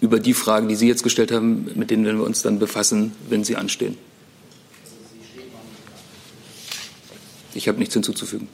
[0.00, 3.12] Über die Fragen, die Sie jetzt gestellt haben, mit denen werden wir uns dann befassen,
[3.28, 3.96] wenn sie anstehen.
[7.58, 8.48] Ich habe nichts hinzuzufügen.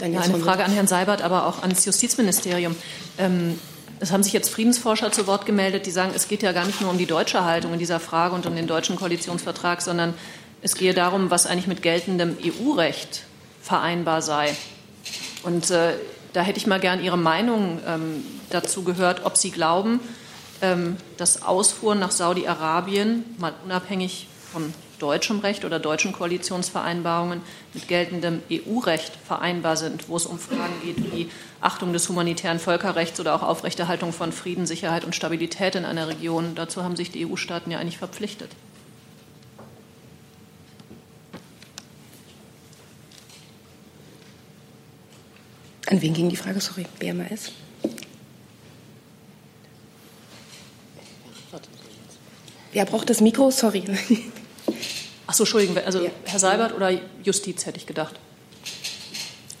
[0.00, 2.74] Ja, eine Frage an Herrn Seibert, aber auch ans Justizministerium.
[3.18, 3.58] Ähm,
[4.00, 6.80] es haben sich jetzt Friedensforscher zu Wort gemeldet, die sagen, es geht ja gar nicht
[6.80, 10.14] nur um die deutsche Haltung in dieser Frage und um den deutschen Koalitionsvertrag, sondern
[10.62, 13.24] es gehe darum, was eigentlich mit geltendem EU-Recht
[13.60, 14.56] vereinbar sei.
[15.42, 15.92] Und äh,
[16.32, 20.00] da hätte ich mal gern Ihre Meinung ähm, dazu gehört, ob Sie glauben,
[20.62, 27.42] ähm, dass Ausfuhren nach Saudi-Arabien, mal unabhängig von deutschem Recht oder deutschen Koalitionsvereinbarungen
[27.74, 31.28] mit geltendem EU-Recht vereinbar sind, wo es um Fragen geht wie
[31.60, 36.54] Achtung des humanitären Völkerrechts oder auch Aufrechterhaltung von Frieden, Sicherheit und Stabilität in einer Region.
[36.54, 38.50] Dazu haben sich die EU-Staaten ja eigentlich verpflichtet.
[45.86, 46.60] An wen ging die Frage?
[46.60, 47.52] Sorry, BMAS.
[52.72, 53.50] Wer braucht das Mikro?
[53.50, 53.84] Sorry.
[55.26, 56.10] Ach so, Entschuldigung, also ja.
[56.24, 56.90] Herr Seibert oder
[57.22, 58.14] Justiz hätte ich gedacht.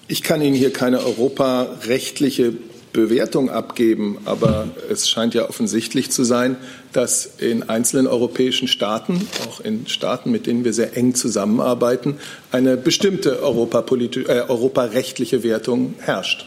[0.08, 2.54] Ich kann Ihnen hier keine europarechtliche
[2.92, 6.56] Bewertung abgeben, aber es scheint ja offensichtlich zu sein,
[6.92, 12.18] dass in einzelnen europäischen Staaten, auch in Staaten, mit denen wir sehr eng zusammenarbeiten,
[12.50, 16.46] eine bestimmte äh, europarechtliche Wertung herrscht.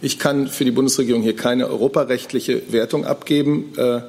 [0.00, 3.74] Ich kann für die Bundesregierung hier keine europarechtliche Wertung abgeben.
[3.76, 4.00] Äh,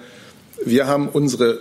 [0.64, 1.60] wir haben unsere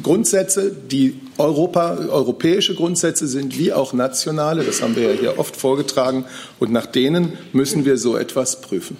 [0.00, 4.64] Grundsätze, die Europa, europäische Grundsätze sind, wie auch nationale.
[4.64, 6.24] Das haben wir ja hier oft vorgetragen.
[6.58, 8.96] Und nach denen müssen wir so etwas prüfen.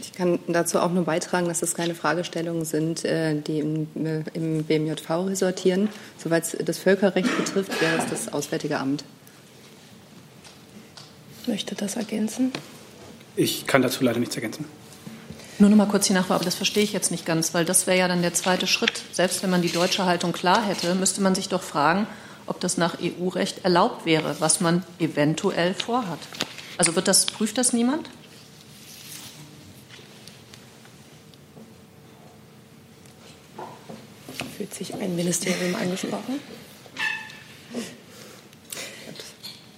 [0.00, 3.86] Ich kann dazu auch nur beitragen, dass es keine Fragestellungen sind, äh, die im,
[4.34, 5.88] im BMJV resortieren.
[6.18, 9.04] Soweit es das Völkerrecht betrifft, wäre es das Auswärtige Amt.
[11.46, 12.52] Möchte das ergänzen?
[13.36, 14.66] Ich kann dazu leider nichts ergänzen.
[15.60, 17.86] Nur noch mal kurz die Nachfrage, aber das verstehe ich jetzt nicht ganz, weil das
[17.86, 19.02] wäre ja dann der zweite Schritt.
[19.12, 22.06] Selbst wenn man die deutsche Haltung klar hätte, müsste man sich doch fragen,
[22.46, 26.18] ob das nach EU-Recht erlaubt wäre, was man eventuell vorhat.
[26.78, 28.08] Also wird das, prüft das niemand?
[34.56, 36.40] Fühlt sich ein Ministerium angesprochen?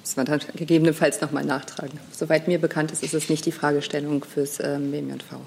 [0.04, 1.98] Das war dann gegebenenfalls noch mal nachtragen.
[2.12, 5.40] Soweit mir bekannt ist, ist es nicht die Fragestellung fürs ähm, BMJV.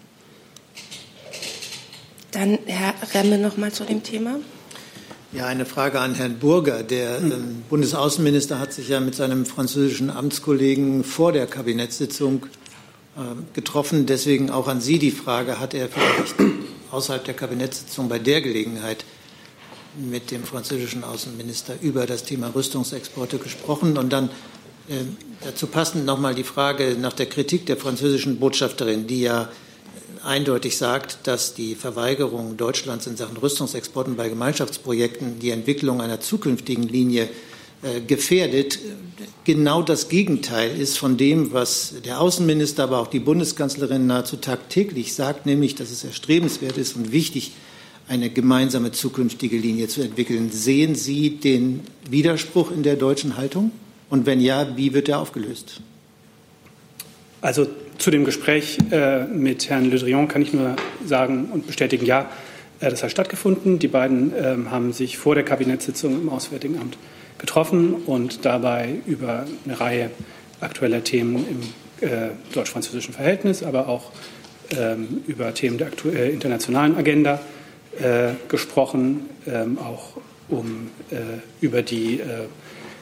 [2.35, 4.39] Dann Herr Remme noch mal zu dem Thema.
[5.31, 6.83] Ja, eine Frage an Herrn Burger.
[6.83, 12.45] Der ähm, Bundesaußenminister hat sich ja mit seinem französischen Amtskollegen vor der Kabinettssitzung
[13.15, 13.21] äh,
[13.53, 14.05] getroffen.
[14.05, 16.35] Deswegen auch an Sie die Frage, hat er vielleicht
[16.91, 19.05] außerhalb der Kabinettssitzung bei der Gelegenheit
[19.97, 23.97] mit dem französischen Außenminister über das Thema Rüstungsexporte gesprochen?
[23.97, 24.25] Und dann
[24.89, 25.05] äh,
[25.41, 29.47] dazu passend noch mal die Frage nach der Kritik der französischen Botschafterin, die ja
[30.25, 36.83] eindeutig sagt, dass die Verweigerung Deutschlands in Sachen Rüstungsexporten bei Gemeinschaftsprojekten die Entwicklung einer zukünftigen
[36.83, 37.29] Linie
[37.83, 38.79] äh, gefährdet,
[39.43, 45.13] genau das Gegenteil ist von dem, was der Außenminister, aber auch die Bundeskanzlerin nahezu tagtäglich
[45.13, 47.51] sagt, nämlich, dass es erstrebenswert ist und wichtig,
[48.07, 50.51] eine gemeinsame zukünftige Linie zu entwickeln.
[50.51, 53.71] Sehen Sie den Widerspruch in der deutschen Haltung?
[54.09, 55.81] Und wenn ja, wie wird er aufgelöst?
[57.41, 62.05] Also zu dem Gespräch äh, mit Herrn Le Drian kann ich nur sagen und bestätigen,
[62.05, 62.29] ja,
[62.79, 63.79] äh, das hat stattgefunden.
[63.79, 66.97] Die beiden äh, haben sich vor der Kabinettssitzung im Auswärtigen Amt
[67.37, 70.11] getroffen und dabei über eine Reihe
[70.61, 74.11] aktueller Themen im äh, deutsch-französischen Verhältnis, aber auch
[74.77, 77.39] ähm, über Themen der äh, internationalen Agenda
[77.99, 80.91] äh, gesprochen, ähm, auch um
[81.59, 82.19] über die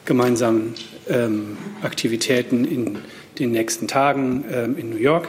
[0.06, 0.74] gemeinsamen
[1.10, 2.98] ähm, Aktivitäten in
[3.38, 5.28] den nächsten Tagen ähm, in New York.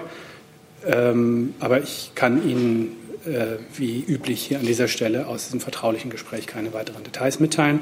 [0.85, 6.11] Ähm, aber ich kann Ihnen äh, wie üblich hier an dieser Stelle aus diesem vertraulichen
[6.11, 7.81] Gespräch keine weiteren Details mitteilen.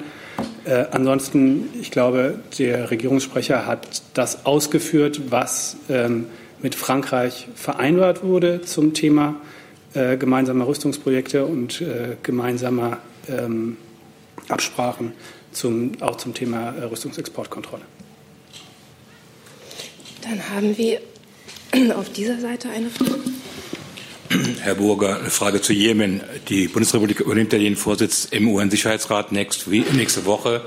[0.64, 6.28] Äh, ansonsten, ich glaube, der Regierungssprecher hat das ausgeführt, was ähm,
[6.62, 9.36] mit Frankreich vereinbart wurde zum Thema
[9.94, 13.78] äh, gemeinsamer Rüstungsprojekte und äh, gemeinsamer ähm,
[14.48, 15.12] Absprachen
[15.52, 17.84] zum, auch zum Thema äh, Rüstungsexportkontrolle.
[20.24, 21.02] Dann haben wir
[21.96, 23.20] auf dieser Seite eine Frage.
[24.62, 26.22] Herr Burger, eine Frage zu Jemen.
[26.50, 30.62] Die Bundesrepublik übernimmt ja den Vorsitz im UN-Sicherheitsrat nächste Woche.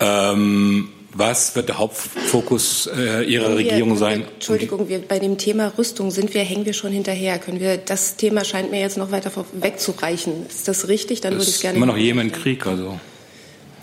[0.00, 4.24] Ähm, was wird der Hauptfokus äh, Ihrer wir, Regierung sein?
[4.34, 7.38] Entschuldigung, wir, bei dem Thema Rüstung sind wir, hängen wir schon hinterher.
[7.38, 10.46] Können wir, das Thema scheint mir jetzt noch weiter wegzureichen.
[10.48, 11.20] Ist das richtig?
[11.20, 11.76] Dann das würde ich gerne.
[11.76, 12.98] Immer noch Jemen-Krieg, also.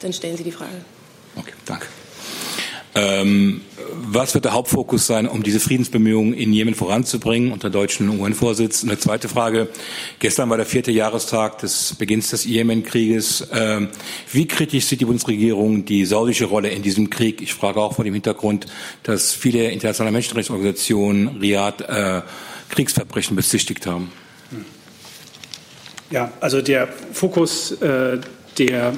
[0.02, 0.72] Dann stellen Sie die Frage.
[1.38, 1.88] Okay, danke.
[2.93, 3.62] Ähm,
[3.93, 8.84] was wird der Hauptfokus sein, um diese Friedensbemühungen in Jemen voranzubringen unter deutschen UN-Vorsitz?
[8.84, 9.69] Eine zweite Frage.
[10.19, 13.47] Gestern war der vierte Jahrestag des Beginns des Jemen-Krieges.
[13.54, 13.89] Ähm,
[14.32, 17.41] wie kritisch sieht die Bundesregierung die saudische Rolle in diesem Krieg?
[17.41, 18.65] Ich frage auch vor dem Hintergrund,
[19.04, 22.21] dass viele internationale Menschenrechtsorganisationen Riyadh äh,
[22.69, 24.12] Kriegsverbrechen bezichtigt haben.
[26.10, 28.19] Ja, also der Fokus äh,
[28.58, 28.93] der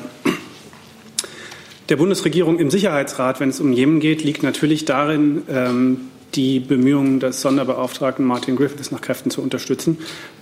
[1.89, 5.97] der Bundesregierung im Sicherheitsrat, wenn es um Jemen geht, liegt natürlich darin, ähm,
[6.35, 9.99] die Bemühungen des Sonderbeauftragten Martin Griffiths nach Kräften zu unterstützen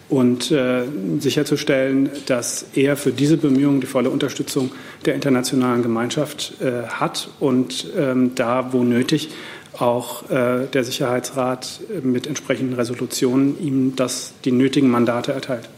[0.10, 0.84] und äh,
[1.19, 4.71] sicherzustellen, dass er für diese Bemühungen die volle Unterstützung
[5.06, 9.30] der internationalen Gemeinschaft äh, hat und ähm, da, wo nötig,
[9.77, 15.69] auch äh, der Sicherheitsrat mit entsprechenden Resolutionen ihm das, die nötigen Mandate erteilt.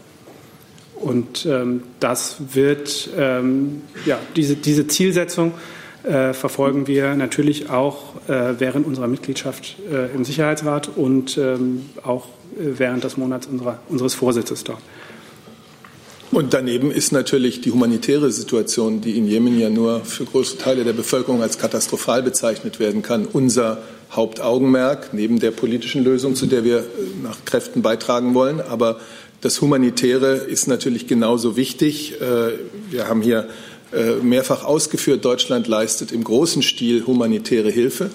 [1.04, 5.52] Und ähm, das wird, ähm, ja, diese, diese Zielsetzung
[6.02, 12.24] äh, verfolgen wir natürlich auch äh, während unserer Mitgliedschaft äh, im Sicherheitsrat und ähm, auch
[12.54, 14.80] äh, während des Monats unserer, unseres Vorsitzes dort.
[16.30, 20.84] Und daneben ist natürlich die humanitäre Situation, die in Jemen ja nur für große Teile
[20.84, 26.64] der Bevölkerung als katastrophal bezeichnet werden kann, unser Hauptaugenmerk neben der politischen Lösung, zu der
[26.64, 26.84] wir
[27.22, 28.62] nach Kräften beitragen wollen.
[28.62, 29.00] Aber
[29.44, 32.14] das Humanitäre ist natürlich genauso wichtig.
[32.90, 33.46] Wir haben hier
[34.22, 38.10] mehrfach ausgeführt, Deutschland leistet im großen Stil humanitäre Hilfe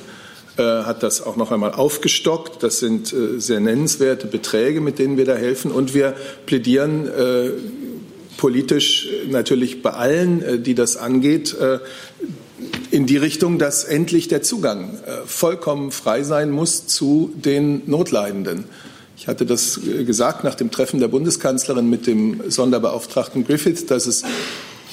[0.57, 2.63] hat das auch noch einmal aufgestockt.
[2.63, 5.71] Das sind sehr nennenswerte Beträge, mit denen wir da helfen.
[5.71, 6.15] Und wir
[6.47, 7.09] plädieren
[8.37, 11.55] politisch natürlich bei allen, die das angeht,
[12.89, 18.65] in die Richtung, dass endlich der Zugang vollkommen frei sein muss zu den Notleidenden.
[19.19, 24.23] Ich hatte das gesagt nach dem Treffen der Bundeskanzlerin mit dem Sonderbeauftragten Griffith, dass es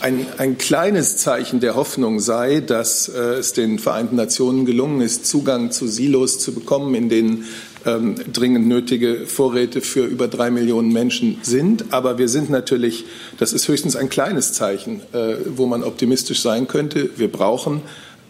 [0.01, 5.27] ein, ein kleines Zeichen der Hoffnung sei, dass äh, es den Vereinten Nationen gelungen ist,
[5.27, 7.45] Zugang zu Silos zu bekommen, in denen
[7.87, 11.93] ähm, dringend nötige Vorräte für über drei Millionen Menschen sind.
[11.93, 13.05] Aber wir sind natürlich,
[13.39, 17.11] das ist höchstens ein kleines Zeichen, äh, wo man optimistisch sein könnte.
[17.17, 17.81] Wir brauchen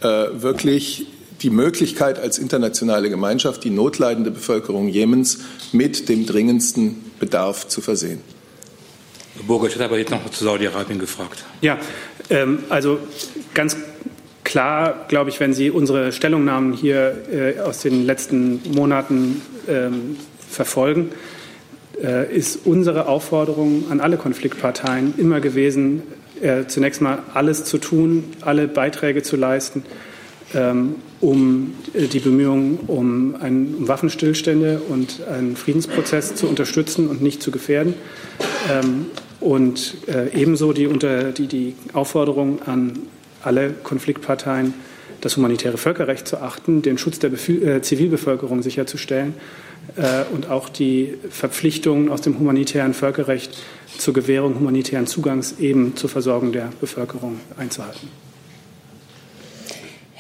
[0.02, 1.06] äh, wirklich
[1.42, 5.40] die Möglichkeit als internationale Gemeinschaft, die notleidende Bevölkerung Jemens
[5.72, 8.20] mit dem dringendsten Bedarf zu versehen.
[9.46, 11.44] Burger, ich hatte aber jetzt noch zu Saudi-Arabien gefragt.
[11.60, 11.78] Ja,
[12.30, 12.98] ähm, also
[13.54, 13.76] ganz
[14.44, 20.16] klar, glaube ich, wenn Sie unsere Stellungnahmen hier äh, aus den letzten Monaten ähm,
[20.48, 21.10] verfolgen,
[22.02, 26.02] äh, ist unsere Aufforderung an alle Konfliktparteien immer gewesen,
[26.40, 29.82] äh, zunächst mal alles zu tun, alle Beiträge zu leisten,
[31.20, 37.42] um äh, die Bemühungen um, ein, um, Waffenstillstände und einen Friedensprozess zu unterstützen und nicht
[37.42, 37.94] zu gefährden.
[38.70, 39.06] Ähm,
[39.40, 42.98] und äh, ebenso die, unter, die, die Aufforderung an
[43.42, 44.74] alle Konfliktparteien,
[45.20, 49.34] das humanitäre Völkerrecht zu achten, den Schutz der Bef äh, Zivilbevölkerung sicherzustellen
[49.96, 53.56] äh, und auch die Verpflichtungen aus dem humanitären Völkerrecht
[53.98, 58.08] zur Gewährung humanitären Zugangs eben zur Versorgung der Bevölkerung einzuhalten.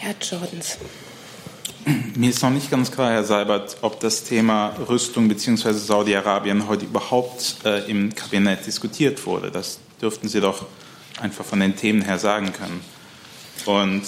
[0.06, 0.78] Herr Jordans.
[2.14, 5.72] Mir ist noch nicht ganz klar, Herr Seibert, ob das Thema Rüstung bzw.
[5.72, 9.50] Saudi-Arabien heute überhaupt äh, im Kabinett diskutiert wurde.
[9.50, 10.66] Das dürften Sie doch
[11.20, 12.82] einfach von den Themen her sagen können.
[13.64, 14.02] Und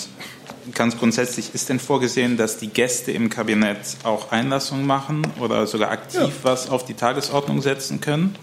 [0.72, 5.90] ganz grundsätzlich ist denn vorgesehen, dass die Gäste im Kabinett auch Einlassungen machen oder sogar
[5.90, 6.30] aktiv ja.
[6.44, 8.36] was auf die Tagesordnung setzen können?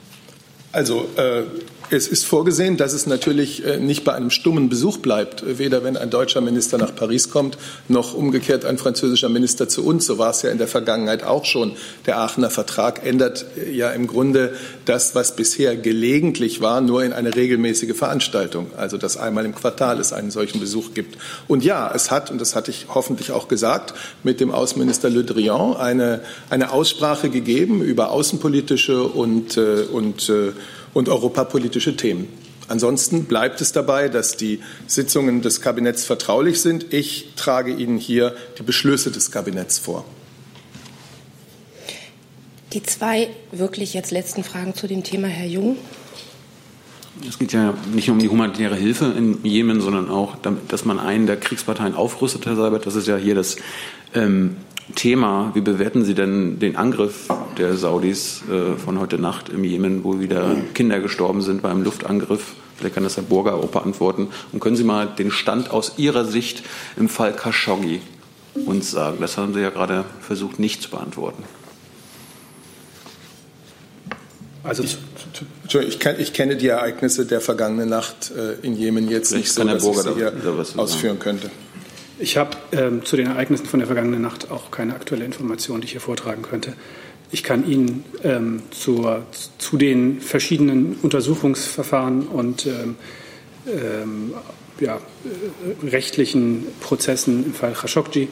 [0.74, 1.44] Also äh,
[1.90, 5.98] es ist vorgesehen, dass es natürlich äh, nicht bei einem stummen Besuch bleibt, weder wenn
[5.98, 10.06] ein deutscher Minister nach Paris kommt, noch umgekehrt ein französischer Minister zu uns.
[10.06, 11.74] So war es ja in der Vergangenheit auch schon.
[12.06, 14.54] Der Aachener Vertrag ändert äh, ja im Grunde
[14.86, 18.68] das, was bisher gelegentlich war, nur in eine regelmäßige Veranstaltung.
[18.78, 21.18] Also dass einmal im Quartal es einen solchen Besuch gibt.
[21.48, 23.94] Und ja, es hat, und das hatte ich hoffentlich auch gesagt,
[24.24, 30.32] mit dem Außenminister Le Drian eine, eine Aussprache gegeben über außenpolitische und, äh, und
[30.96, 32.28] und europapolitische Themen.
[32.68, 36.92] Ansonsten bleibt es dabei, dass die Sitzungen des Kabinetts vertraulich sind.
[36.92, 40.06] Ich trage Ihnen hier die Beschlüsse des Kabinetts vor.
[42.74, 45.78] Die zwei wirklich jetzt letzten Fragen zu dem Thema, Herr Jung.
[47.28, 50.36] Es geht ja nicht nur um die humanitäre Hilfe in Jemen, sondern auch,
[50.68, 52.86] dass man einen der Kriegsparteien aufrüstet, Herr Seibert.
[52.86, 53.58] Das ist ja hier das
[54.14, 54.58] ähm,
[54.94, 55.52] Thema.
[55.56, 60.20] Wie bewerten Sie denn den Angriff der Saudis äh, von heute Nacht im Jemen, wo
[60.20, 62.54] wieder Kinder gestorben sind beim Luftangriff?
[62.78, 64.28] Vielleicht kann das Herr Burger auch beantworten.
[64.52, 66.64] Und können Sie mal den Stand aus Ihrer Sicht
[66.98, 68.02] im Fall Khashoggi
[68.66, 69.18] uns sagen?
[69.22, 71.44] Das haben Sie ja gerade versucht nicht zu beantworten.
[74.64, 74.98] Also ich,
[75.70, 79.64] ich, ich, kenne die Ereignisse der vergangenen Nacht äh, in Jemen jetzt Vielleicht nicht so,
[79.64, 80.34] dass ich sie hier
[80.78, 81.52] ausführen könnte.
[82.18, 85.86] Ich habe ähm, zu den Ereignissen von der vergangenen Nacht auch keine aktuelle Information, die
[85.86, 86.74] ich hier vortragen könnte.
[87.32, 89.26] Ich kann Ihnen ähm, zur,
[89.58, 92.96] zu den verschiedenen Untersuchungsverfahren und ähm,
[93.68, 94.34] ähm
[94.80, 98.28] ja, äh, rechtlichen Prozessen im Fall Khashoggi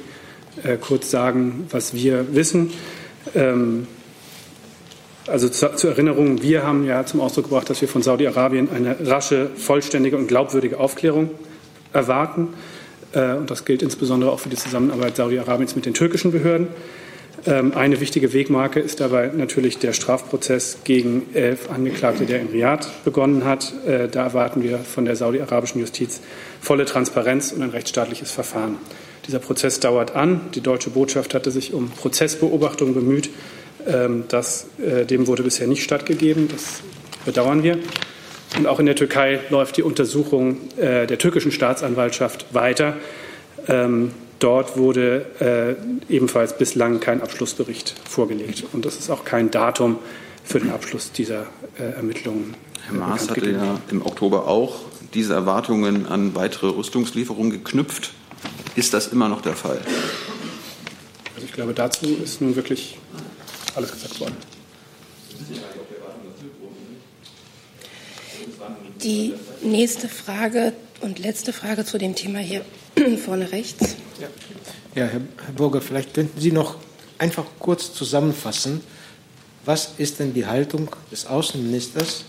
[0.64, 2.74] äh, kurz sagen, was wir wissen.
[3.34, 3.88] Ähm,
[5.28, 9.08] also zur, zur, Erinnerung, wir haben ja zum Ausdruck gebracht, dass wir von Saudi-Arabien eine
[9.08, 11.32] rasche, vollständige und glaubwürdige Aufklärung
[11.94, 12.50] erwarten.
[13.14, 16.68] Äh, und das gilt insbesondere auch für die Zusammenarbeit Saudi-Arabiens mit den türkischen Behörden.
[17.46, 22.88] Ähm, eine wichtige Wegmarke ist dabei natürlich der Strafprozess gegen elf Angeklagte, der in Riyadh
[23.04, 23.74] begonnen hat.
[23.86, 26.22] Äh, da erwarten wir von der saudi-arabischen Justiz
[26.62, 28.78] volle Transparenz und ein rechtsstaatliches Verfahren.
[29.28, 30.42] Dieser Prozess dauert an.
[30.54, 33.30] Die deutsche Botschaft hatte sich um Prozessbeobachtung bemüht.
[33.86, 36.48] Ähm, das, äh, dem wurde bisher nicht stattgegeben.
[36.48, 36.82] Das
[37.26, 37.78] bedauern wir.
[38.58, 42.96] Und auch in der Türkei läuft die Untersuchung äh, der türkischen Staatsanwaltschaft weiter.
[43.68, 45.78] Ähm, dort wurde
[46.10, 48.66] äh, ebenfalls bislang kein Abschlussbericht vorgelegt.
[48.74, 49.98] Und das ist auch kein Datum
[50.44, 51.48] für den Abschluss dieser
[51.80, 54.82] äh, Ermittlungen Herr Maas hatte ja im Oktober auch
[55.14, 58.14] diese Erwartungen an weitere Rüstungslieferungen geknüpft.
[58.76, 59.80] Ist das immer noch der Fall?
[61.36, 62.98] Also ich glaube, dazu ist nun wirklich
[63.76, 64.36] alles gesagt worden.
[69.04, 72.64] Die nächste Frage und letzte Frage zu dem Thema hier
[73.26, 73.98] vorne rechts.
[74.22, 74.28] Ja,
[74.96, 76.78] ja Herr, Herr Burger, vielleicht könnten Sie noch
[77.18, 78.80] einfach kurz zusammenfassen,
[79.66, 82.24] was ist denn die Haltung des Außenministers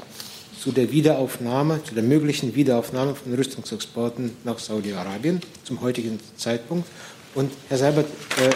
[0.60, 6.88] zu der Wiederaufnahme, zu der möglichen Wiederaufnahme von Rüstungsexporten nach Saudi-Arabien zum heutigen Zeitpunkt?
[7.36, 8.50] Und Herr Seibert, äh,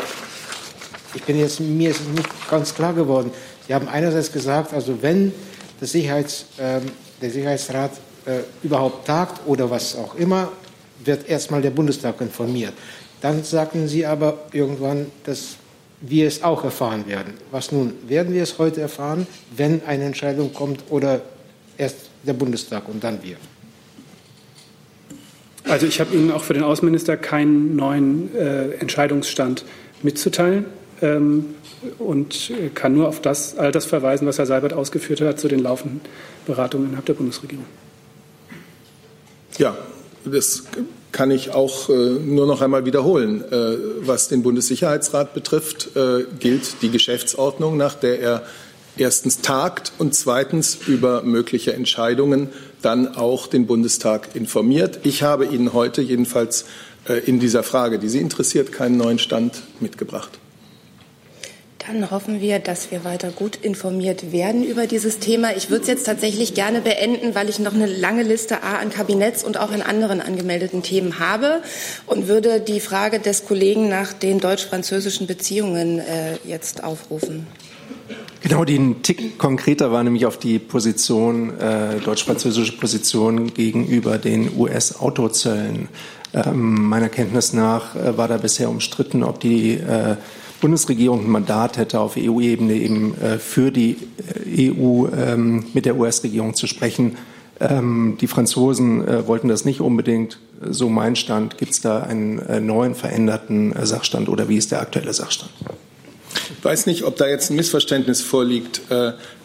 [1.15, 3.31] ich bin jetzt, mir ist nicht ganz klar geworden.
[3.69, 5.33] Sie haben einerseits gesagt, also wenn
[5.81, 6.81] Sicherheits, äh,
[7.21, 7.93] der Sicherheitsrat
[8.29, 10.53] äh, überhaupt tagt oder was auch immer,
[11.05, 12.75] wird erstmal der Bundestag informiert.
[13.23, 15.57] Dann sagten Sie aber irgendwann, dass
[16.01, 17.35] wir es auch erfahren werden.
[17.51, 17.95] Was nun?
[18.07, 19.27] Werden wir es heute erfahren,
[19.57, 21.23] wenn eine Entscheidung kommt oder
[21.79, 23.37] erst der Bundestag und dann wir?
[25.65, 29.65] Also ich habe Ihnen auch für den Außenminister keinen neuen äh, Entscheidungsstand
[30.03, 30.67] mitzuteilen
[31.03, 31.55] ähm,
[31.99, 35.61] und kann nur auf das, all das verweisen, was Herr Seibert ausgeführt hat zu den
[35.61, 36.01] laufenden
[36.47, 37.65] Beratungen innerhalb der Bundesregierung.
[39.59, 39.77] Ja,
[40.25, 40.65] das
[41.11, 43.43] kann ich auch äh, nur noch einmal wiederholen.
[43.51, 48.43] Äh, was den Bundessicherheitsrat betrifft, äh, gilt die Geschäftsordnung, nach der er
[48.97, 52.51] erstens tagt und zweitens über mögliche Entscheidungen
[52.83, 55.01] dann auch den Bundestag informiert.
[55.03, 56.65] Ich habe Ihnen heute jedenfalls
[57.27, 60.39] in dieser Frage, die Sie interessiert, keinen neuen Stand mitgebracht.
[61.91, 65.57] Dann hoffen wir, dass wir weiter gut informiert werden über dieses Thema.
[65.57, 68.91] Ich würde es jetzt tatsächlich gerne beenden, weil ich noch eine lange Liste A an
[68.91, 71.63] Kabinetts und auch an anderen angemeldeten Themen habe
[72.05, 77.47] und würde die Frage des Kollegen nach den deutsch-französischen Beziehungen äh, jetzt aufrufen.
[78.43, 84.59] Genau, die ein Tick konkreter war nämlich auf die Position, äh, deutsch-französische Position gegenüber den
[84.59, 85.89] US-Autozöllen.
[86.35, 90.17] Ähm, meiner Kenntnis nach äh, war da bisher umstritten, ob die äh,
[90.61, 93.97] Bundesregierung ein Mandat hätte, auf EU-Ebene eben äh, für die
[94.47, 97.17] äh, EU ähm, mit der US-Regierung zu sprechen.
[97.61, 100.39] Ähm, die Franzosen äh, wollten das nicht unbedingt.
[100.61, 101.57] So mein Stand.
[101.59, 105.53] Gibt es da einen neuen, veränderten Sachstand oder wie ist der aktuelle Sachstand?
[106.59, 108.81] Ich weiß nicht, ob da jetzt ein Missverständnis vorliegt.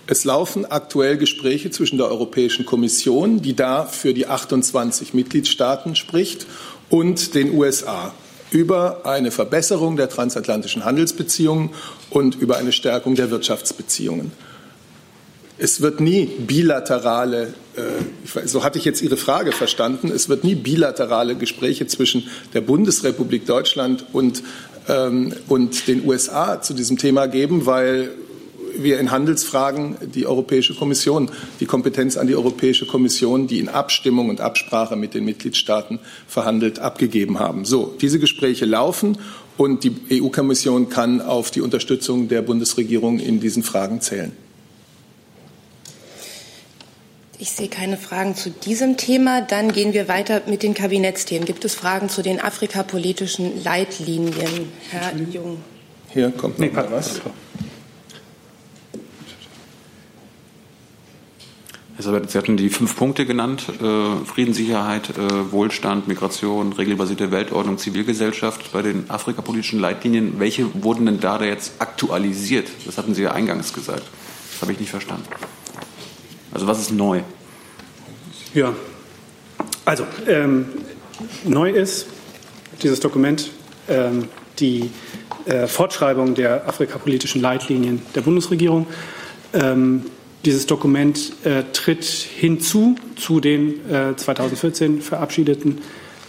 [0.08, 6.48] Es laufen aktuell Gespräche zwischen der Europäischen Kommission, die da für die 28 Mitgliedstaaten spricht,
[6.90, 8.12] und den USA
[8.54, 11.72] über eine Verbesserung der transatlantischen Handelsbeziehungen
[12.10, 14.32] und über eine Stärkung der Wirtschaftsbeziehungen.
[15.58, 20.56] Es wird nie bilaterale, äh, so hatte ich jetzt Ihre Frage verstanden, es wird nie
[20.56, 24.44] bilaterale Gespräche zwischen der Bundesrepublik Deutschland und,
[24.88, 28.12] ähm, und den USA zu diesem Thema geben, weil
[28.78, 34.30] wir in Handelsfragen die Europäische Kommission, die Kompetenz an die Europäische Kommission, die in Abstimmung
[34.30, 37.66] und Absprache mit den Mitgliedstaaten verhandelt, abgegeben haben.
[37.66, 39.18] So, diese Gespräche laufen
[39.58, 44.32] und die EU-Kommission kann auf die Unterstützung der Bundesregierung in diesen Fragen zählen.
[47.40, 49.42] Ich sehe keine Fragen zu diesem Thema.
[49.42, 51.46] Dann gehen wir weiter mit den Kabinettsthemen.
[51.46, 54.70] Gibt es Fragen zu den afrikapolitischen Leitlinien?
[54.90, 55.58] Herr Jung.
[56.14, 57.20] Hier kommt noch mal was.
[62.04, 68.72] Sie hatten die fünf Punkte genannt, äh, Frieden, Sicherheit, äh, Wohlstand, Migration, regelbasierte Weltordnung, Zivilgesellschaft
[68.74, 70.40] bei den afrikapolitischen Leitlinien.
[70.40, 72.68] Welche wurden denn da jetzt aktualisiert?
[72.86, 74.04] Das hatten Sie ja eingangs gesagt.
[74.52, 75.26] Das habe ich nicht verstanden.
[76.52, 77.22] Also was ist neu?
[78.54, 78.74] Ja,
[79.86, 80.68] also ähm,
[81.46, 82.08] neu ist
[82.82, 83.50] dieses Dokument
[83.88, 84.28] ähm,
[84.60, 84.92] die
[85.46, 88.88] äh, Fortschreibung der afrikapolitischen Leitlinien der Bundesregierung.
[89.54, 90.04] Ähm,
[90.46, 95.80] dieses Dokument äh, tritt hinzu zu den äh, 2014 verabschiedeten,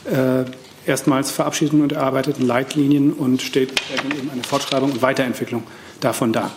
[0.05, 0.45] äh,
[0.87, 5.65] erstmals verabschiedeten und erarbeiteten Leitlinien und steht eben eine Fortschreibung und Weiterentwicklung
[6.01, 6.53] davon dar.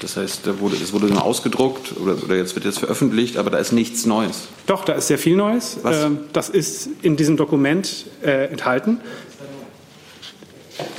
[0.00, 3.50] Das heißt, da wurde, es wurde dann ausgedruckt oder, oder, jetzt wird jetzt veröffentlicht, aber
[3.50, 4.46] da ist nichts Neues.
[4.66, 5.78] Doch, da ist sehr viel Neues.
[5.84, 9.00] Ähm, das ist in diesem Dokument äh, enthalten.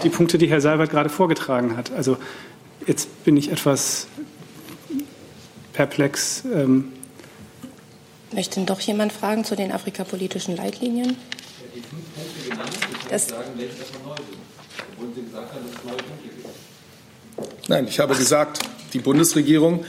[0.04, 1.94] Die Punkte, die Herr Seibert gerade vorgetragen hat.
[1.94, 2.18] Also
[2.86, 4.08] jetzt bin ich etwas
[5.80, 6.44] perplex.
[6.54, 6.92] Ähm
[8.34, 11.16] Möchte denn doch jemand fragen zu den afrikapolitischen Leitlinien?
[13.10, 13.28] Das
[17.70, 18.60] Nein, ich habe gesagt,
[18.92, 19.86] die Bundesregierung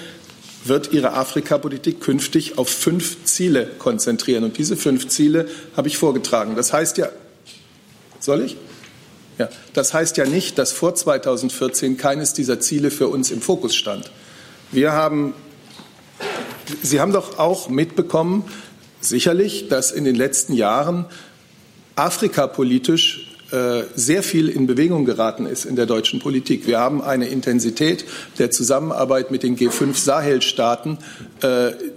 [0.65, 4.45] wird ihre Afrikapolitik künftig auf fünf Ziele konzentrieren.
[4.45, 6.55] Und diese fünf Ziele habe ich vorgetragen.
[6.55, 7.09] Das heißt ja,
[8.21, 8.57] soll ich?
[9.39, 13.75] Ja, das heißt ja nicht, dass vor 2014 keines dieser Ziele für uns im Fokus
[13.75, 14.13] stand.
[14.71, 15.35] Wir haben
[16.83, 18.45] Sie haben doch auch mitbekommen,
[19.01, 21.07] sicherlich, dass in den letzten Jahren
[21.97, 26.69] Afrika politisch äh, sehr viel in Bewegung geraten ist in der deutschen Politik.
[26.69, 28.05] Wir haben eine Intensität
[28.39, 30.99] der Zusammenarbeit mit den G5 Sahel-Staaten,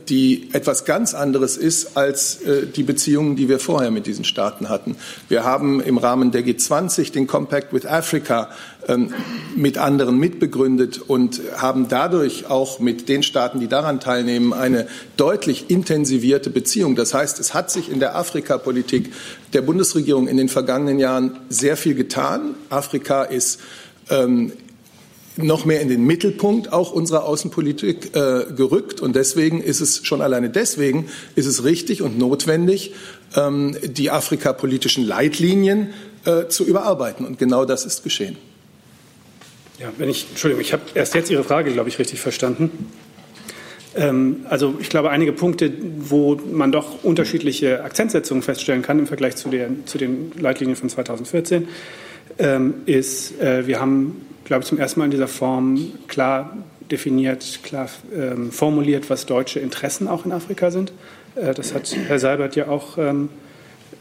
[0.09, 4.69] die etwas ganz anderes ist als äh, die Beziehungen, die wir vorher mit diesen Staaten
[4.69, 4.95] hatten.
[5.27, 8.49] Wir haben im Rahmen der G20 den Compact with Africa
[8.87, 9.13] ähm,
[9.55, 14.87] mit anderen mitbegründet und haben dadurch auch mit den Staaten, die daran teilnehmen, eine
[15.17, 16.95] deutlich intensivierte Beziehung.
[16.95, 19.13] Das heißt, es hat sich in der Afrikapolitik
[19.53, 22.55] der Bundesregierung in den vergangenen Jahren sehr viel getan.
[22.69, 23.59] Afrika ist
[24.09, 24.51] ähm,
[25.37, 29.01] noch mehr in den Mittelpunkt auch unserer Außenpolitik äh, gerückt.
[29.01, 32.93] Und deswegen ist es schon alleine deswegen ist es richtig und notwendig,
[33.35, 35.93] ähm, die afrikapolitischen Leitlinien
[36.25, 37.25] äh, zu überarbeiten.
[37.25, 38.37] Und genau das ist geschehen.
[39.79, 42.89] Ja, wenn ich, Entschuldigung, ich habe erst jetzt Ihre Frage, glaube ich, richtig verstanden.
[43.95, 49.35] Ähm, also ich glaube, einige Punkte, wo man doch unterschiedliche Akzentsetzungen feststellen kann im Vergleich
[49.35, 51.67] zu, der, zu den Leitlinien von 2014,
[52.39, 56.57] ähm, ist, äh, wir haben, glaube ich, zum ersten Mal in dieser Form klar
[56.91, 60.91] definiert, klar ähm, formuliert, was deutsche Interessen auch in Afrika sind.
[61.35, 63.29] Äh, das hat Herr Seibert ja auch ähm,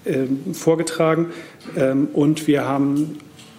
[0.05, 1.29] äh, vorgetragen.
[1.77, 3.19] Ähm, und wir haben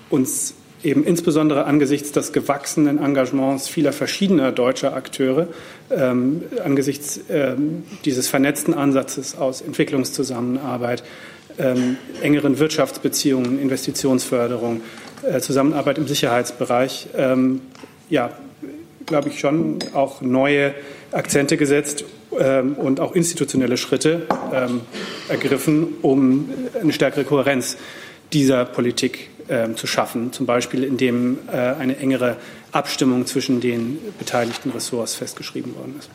[0.10, 5.48] uns eben insbesondere angesichts des gewachsenen Engagements vieler verschiedener deutscher Akteure,
[5.90, 11.04] ähm, angesichts ähm, dieses vernetzten Ansatzes aus Entwicklungszusammenarbeit,
[11.58, 14.82] ähm, engeren Wirtschaftsbeziehungen, Investitionsförderung,
[15.40, 17.62] Zusammenarbeit im Sicherheitsbereich, ähm,
[18.10, 18.32] ja,
[19.06, 20.74] glaube ich, schon auch neue
[21.12, 22.06] Akzente gesetzt
[22.40, 24.82] ähm, und auch institutionelle Schritte ähm,
[25.30, 26.50] ergriffen, um
[26.80, 27.78] eine stärkere Kohärenz
[28.32, 32.38] dieser Politik äh, zu schaffen, zum Beispiel indem äh, eine engere
[32.72, 36.10] Abstimmung zwischen den beteiligten Ressorts festgeschrieben worden ist.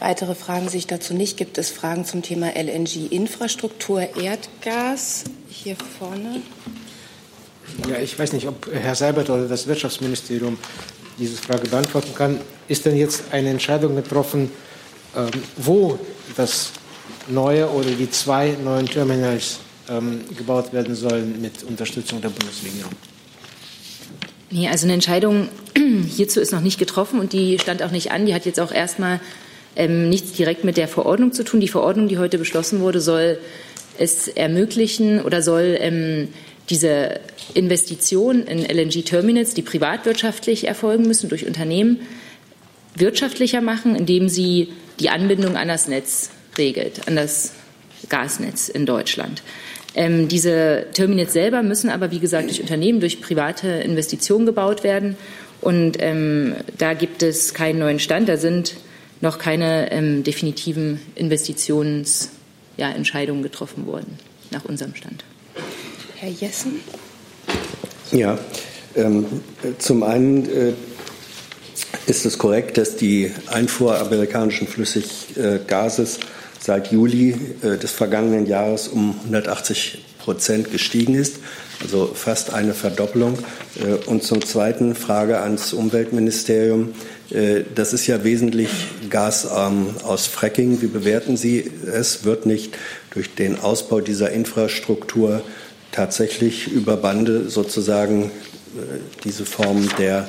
[0.00, 1.36] Weitere Fragen sehe ich dazu nicht.
[1.36, 5.24] Gibt es Fragen zum Thema LNG-Infrastruktur, Erdgas?
[5.48, 6.42] Hier vorne.
[7.88, 10.58] Ja, ich weiß nicht, ob Herr Seibert oder das Wirtschaftsministerium
[11.18, 12.40] diese Frage beantworten kann.
[12.68, 14.50] Ist denn jetzt eine Entscheidung getroffen,
[15.16, 15.98] ähm, wo
[16.36, 16.70] das
[17.28, 19.58] neue oder die zwei neuen Terminals
[19.88, 22.92] ähm, gebaut werden sollen mit Unterstützung der Bundesregierung?
[24.50, 25.48] Nee, also eine Entscheidung
[26.08, 28.26] hierzu ist noch nicht getroffen und die stand auch nicht an.
[28.26, 29.20] Die hat jetzt auch erstmal
[29.76, 31.60] ähm, nichts direkt mit der Verordnung zu tun.
[31.60, 33.38] Die Verordnung, die heute beschlossen wurde, soll
[33.98, 36.28] es ermöglichen oder soll ähm,
[36.70, 37.20] diese
[37.54, 42.00] Investition in LNG-Terminals, die privatwirtschaftlich erfolgen müssen durch Unternehmen,
[42.94, 44.68] wirtschaftlicher machen, indem sie
[45.00, 47.52] die Anbindung an das Netz regelt, an das
[48.08, 49.42] Gasnetz in Deutschland.
[49.94, 55.16] Ähm, diese Terminals selber müssen aber, wie gesagt, durch Unternehmen, durch private Investitionen gebaut werden.
[55.60, 58.28] Und ähm, da gibt es keinen neuen Stand.
[58.28, 58.76] Da sind
[59.20, 64.18] noch keine ähm, definitiven Investitionsentscheidungen ja, getroffen worden,
[64.50, 65.24] nach unserem Stand.
[66.20, 66.80] Herr Jessen.
[68.10, 68.36] Ja,
[68.96, 69.24] ähm,
[69.78, 70.72] zum einen äh,
[72.06, 76.18] ist es korrekt, dass die Einfuhr amerikanischen Flüssiggases
[76.58, 81.36] seit Juli äh, des vergangenen Jahres um 180 Prozent gestiegen ist,
[81.80, 83.38] also fast eine Verdoppelung.
[83.80, 86.94] Äh, und zum Zweiten Frage ans Umweltministerium.
[87.30, 88.70] Äh, das ist ja wesentlich
[89.08, 90.82] Gas ähm, aus Fracking.
[90.82, 92.24] Wie bewerten Sie es?
[92.24, 92.76] Wird nicht
[93.14, 95.44] durch den Ausbau dieser Infrastruktur
[95.92, 100.28] tatsächlich über Bande sozusagen äh, diese Form der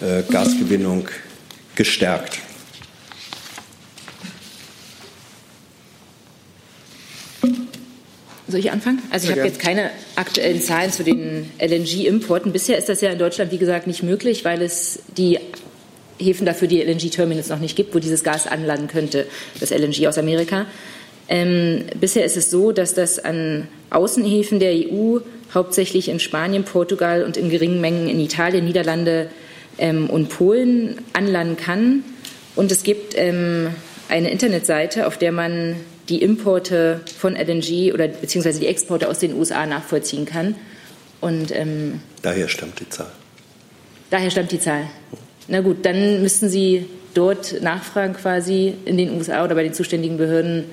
[0.00, 1.08] äh, Gasgewinnung
[1.74, 2.38] gestärkt?
[8.46, 9.02] Soll ich anfangen?
[9.10, 12.52] Also ich habe jetzt keine aktuellen Zahlen zu den LNG-Importen.
[12.52, 15.40] Bisher ist das ja in Deutschland, wie gesagt, nicht möglich, weil es die
[16.20, 19.26] Häfen dafür die LNG-Terminals noch nicht gibt, wo dieses Gas anlanden könnte,
[19.58, 20.66] das LNG aus Amerika.
[21.28, 25.18] Ähm, bisher ist es so, dass das an Außenhäfen der EU,
[25.54, 29.30] hauptsächlich in Spanien, Portugal und in geringen Mengen in Italien, Niederlande
[29.78, 32.04] ähm, und Polen anlanden kann.
[32.56, 33.68] Und es gibt ähm,
[34.08, 35.76] eine Internetseite, auf der man
[36.08, 40.54] die Importe von LNG oder beziehungsweise die Exporte aus den USA nachvollziehen kann.
[41.20, 43.10] Und, ähm, daher stammt die Zahl.
[44.10, 44.82] Daher stammt die Zahl.
[45.48, 50.18] Na gut, dann müssten Sie dort nachfragen quasi in den USA oder bei den zuständigen
[50.18, 50.64] Behörden,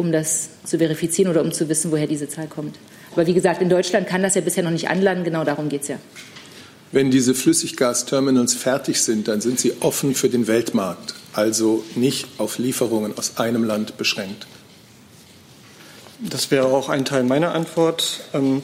[0.00, 2.76] um das zu verifizieren oder um zu wissen, woher diese Zahl kommt.
[3.12, 5.24] Aber wie gesagt, in Deutschland kann das ja bisher noch nicht anlanden.
[5.24, 5.98] Genau darum geht es ja.
[6.90, 12.58] Wenn diese Flüssiggasterminals fertig sind, dann sind sie offen für den Weltmarkt, also nicht auf
[12.58, 14.46] Lieferungen aus einem Land beschränkt.
[16.18, 18.20] Das wäre auch ein Teil meiner Antwort.
[18.34, 18.62] Ähm,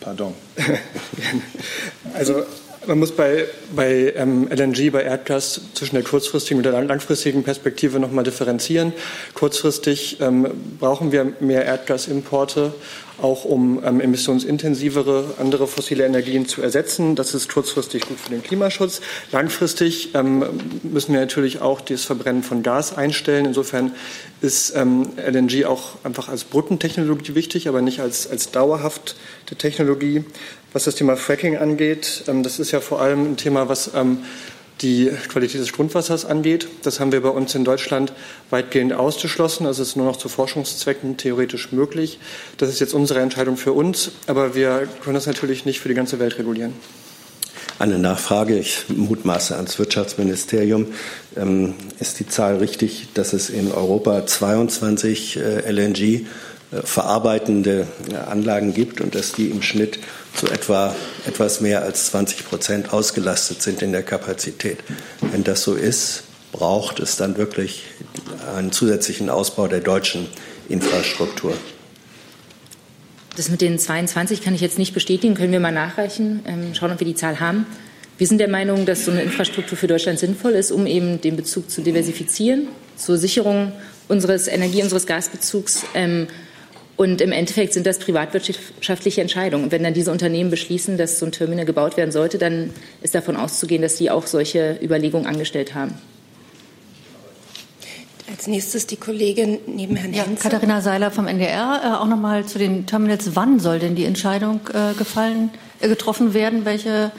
[0.00, 0.34] Pardon.
[2.14, 2.44] also
[2.86, 3.44] Man muss bei,
[3.76, 8.92] bei ähm, LNG, bei Erdgas zwischen der kurzfristigen und der langfristigen Perspektive noch mal differenzieren.
[9.34, 10.48] Kurzfristig ähm,
[10.80, 12.74] brauchen wir mehr Erdgasimporte,
[13.20, 17.14] auch um ähm, emissionsintensivere andere fossile Energien zu ersetzen.
[17.14, 19.00] Das ist kurzfristig gut für den Klimaschutz.
[19.30, 20.44] Langfristig ähm,
[20.82, 23.46] müssen wir natürlich auch das Verbrennen von Gas einstellen.
[23.46, 23.92] Insofern
[24.40, 29.14] ist ähm, LNG auch einfach als Brückentechnologie wichtig, aber nicht als, als dauerhafte
[29.56, 30.24] Technologie.
[30.72, 34.18] Was das Thema Fracking angeht, ähm, das ist ja vor allem ein Thema, was ähm,
[34.82, 36.68] die Qualität des Grundwassers angeht.
[36.82, 38.12] Das haben wir bei uns in Deutschland
[38.50, 39.66] weitgehend ausgeschlossen.
[39.66, 42.18] Also es ist nur noch zu Forschungszwecken theoretisch möglich.
[42.56, 45.94] Das ist jetzt unsere Entscheidung für uns, aber wir können das natürlich nicht für die
[45.94, 46.72] ganze Welt regulieren.
[47.78, 50.86] Eine Nachfrage, ich mutmaße ans Wirtschaftsministerium.
[51.36, 55.98] Ähm, ist die Zahl richtig, dass es in Europa 22 äh, LNG
[56.72, 59.98] äh, verarbeitende äh, Anlagen gibt und dass die im Schnitt
[60.34, 60.94] zu etwa
[61.26, 64.78] etwas mehr als 20 Prozent ausgelastet sind in der Kapazität.
[65.20, 67.84] Wenn das so ist, braucht es dann wirklich
[68.54, 70.26] einen zusätzlichen Ausbau der deutschen
[70.68, 71.54] Infrastruktur.
[73.36, 76.92] Das mit den 22 kann ich jetzt nicht bestätigen, können wir mal nachreichen, ähm, schauen,
[76.92, 77.66] ob wir die Zahl haben.
[78.18, 81.36] Wir sind der Meinung, dass so eine Infrastruktur für Deutschland sinnvoll ist, um eben den
[81.36, 83.72] Bezug zu diversifizieren, zur Sicherung
[84.08, 85.84] unseres Energie-, unseres Gasbezugs.
[85.94, 86.28] Ähm,
[87.02, 89.64] und im Endeffekt sind das privatwirtschaftliche Entscheidungen.
[89.64, 92.70] Und wenn dann diese Unternehmen beschließen, dass so ein Terminal gebaut werden sollte, dann
[93.02, 95.94] ist davon auszugehen, dass sie auch solche Überlegungen angestellt haben.
[98.30, 100.44] Als nächstes die Kollegin neben Herrn ja, Henze.
[100.44, 101.80] Katharina Seiler vom NDR.
[101.84, 103.34] Äh, auch noch mal zu den Terminals.
[103.34, 105.50] Wann soll denn die Entscheidung äh, gefallen,
[105.80, 107.10] äh, getroffen werden, welche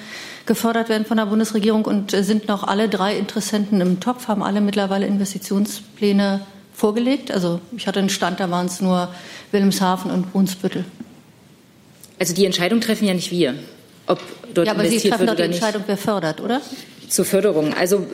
[0.46, 1.84] gefördert werden von der Bundesregierung?
[1.84, 4.30] Und äh, sind noch alle drei Interessenten im Topf?
[4.30, 6.40] Haben alle mittlerweile Investitionspläne
[6.74, 7.32] vorgelegt?
[7.32, 9.14] Also ich hatte einen Stand, da waren es nur
[9.52, 10.86] Wilhelmshaven und Brunsbüttel.
[12.20, 13.56] Also die Entscheidung treffen ja nicht wir,
[14.08, 14.20] ob
[14.54, 15.62] dort ja, aber investiert Sie treffen wird doch die nicht.
[15.62, 16.62] Entscheidung, wer fördert, oder?
[17.10, 17.74] Zur Förderung.
[17.74, 18.06] Also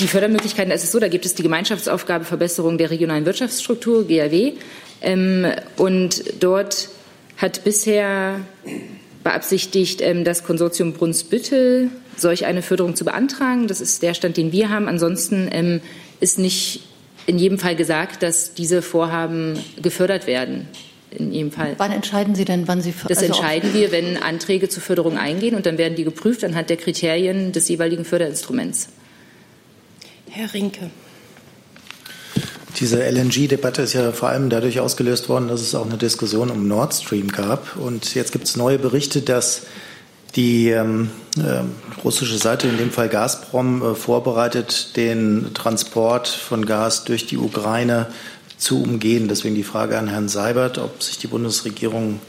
[0.00, 4.52] die Fördermöglichkeiten, es ist so, da gibt es die Gemeinschaftsaufgabe Verbesserung der regionalen Wirtschaftsstruktur, GRW.
[5.00, 5.46] Ähm,
[5.76, 6.88] und dort
[7.36, 8.40] hat bisher
[9.24, 13.68] beabsichtigt, ähm, das Konsortium Brunsbüttel solch eine Förderung zu beantragen.
[13.68, 14.88] Das ist der Stand, den wir haben.
[14.88, 15.80] Ansonsten ähm,
[16.20, 16.82] ist nicht
[17.28, 20.66] in jedem Fall gesagt, dass diese Vorhaben gefördert werden.
[21.10, 21.74] In jedem Fall.
[21.76, 25.54] Wann entscheiden Sie denn, wann Sie Das also entscheiden wir, wenn Anträge zur Förderung eingehen
[25.54, 28.88] und dann werden die geprüft anhand der Kriterien des jeweiligen Förderinstruments.
[30.30, 30.90] Herr Rinke.
[32.80, 36.66] Diese LNG-Debatte ist ja vor allem dadurch ausgelöst worden, dass es auch eine Diskussion um
[36.66, 37.76] Nord Stream gab.
[37.76, 39.66] Und jetzt gibt es neue Berichte, dass
[40.36, 41.62] die ähm, äh,
[42.04, 48.06] russische Seite, in dem Fall Gazprom, äh, vorbereitet, den Transport von Gas durch die Ukraine
[48.56, 49.28] zu umgehen.
[49.28, 52.20] Deswegen die Frage an Herrn Seibert, ob sich die Bundesregierung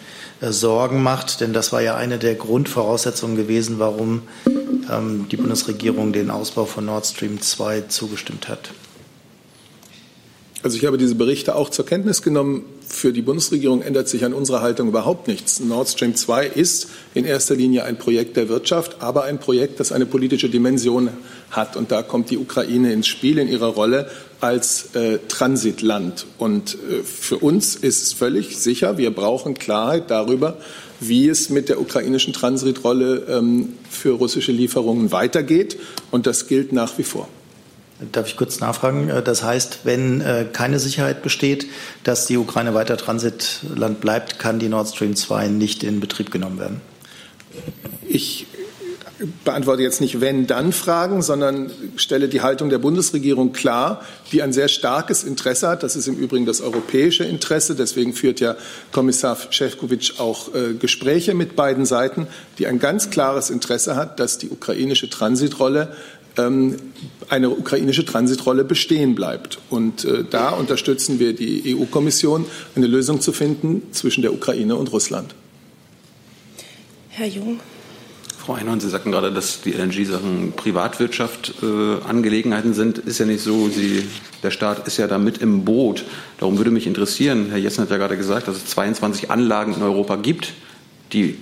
[0.41, 1.41] äh, Sorgen macht.
[1.41, 4.22] Denn das war ja eine der Grundvoraussetzungen gewesen, warum
[4.89, 8.72] ähm, die Bundesregierung den Ausbau von Nord Stream 2 zugestimmt hat.
[10.62, 12.64] Also ich habe diese Berichte auch zur Kenntnis genommen.
[12.92, 15.60] Für die Bundesregierung ändert sich an unserer Haltung überhaupt nichts.
[15.60, 19.92] Nord Stream 2 ist in erster Linie ein Projekt der Wirtschaft, aber ein Projekt, das
[19.92, 21.10] eine politische Dimension
[21.52, 21.78] hat.
[21.78, 24.10] Und da kommt die Ukraine ins Spiel in ihrer Rolle
[24.42, 26.26] als äh, Transitland.
[26.40, 30.58] Und äh, für uns ist es völlig sicher, wir brauchen Klarheit darüber,
[31.00, 35.78] wie es mit der ukrainischen Transitrolle ähm, für russische Lieferungen weitergeht.
[36.10, 37.30] Und das gilt nach wie vor.
[38.12, 39.10] Darf ich kurz nachfragen?
[39.10, 41.68] Äh, Das heißt, wenn äh, keine Sicherheit besteht,
[42.04, 46.60] dass die Ukraine weiter Transitland bleibt, kann die Nord Stream 2 nicht in Betrieb genommen
[46.60, 46.82] werden?
[48.08, 48.47] Ich
[49.43, 55.24] beantworte jetzt nicht wenn-dann-Fragen, sondern stelle die Haltung der Bundesregierung klar, die ein sehr starkes
[55.24, 55.84] Interesse hat.
[55.84, 57.76] Das ist im Übrigen das europäische Interesse.
[57.76, 58.56] Deswegen führt ja
[58.91, 62.28] Kommissar Šefčovič auch äh, Gespräche mit beiden Seiten,
[62.58, 65.93] die ein ganz klares Interesse hat, dass die ukrainische Transitrolle
[67.30, 69.60] eine ukrainische Transitrolle bestehen bleibt.
[69.70, 74.92] Und äh, da unterstützen wir die EU-Kommission, eine Lösung zu finden zwischen der Ukraine und
[74.92, 75.36] Russland.
[77.10, 77.60] Herr Jung.
[78.38, 82.98] Frau Einhorn, Sie sagten gerade, dass die LNG-Sachen Privatwirtschaft äh, Angelegenheiten sind.
[82.98, 83.70] Ist ja nicht so.
[83.70, 84.04] Sie,
[84.42, 86.04] der Staat ist ja da mit im Boot.
[86.40, 89.84] Darum würde mich interessieren, Herr Jessen hat ja gerade gesagt, dass es 22 Anlagen in
[89.84, 90.54] Europa gibt,
[91.14, 91.38] die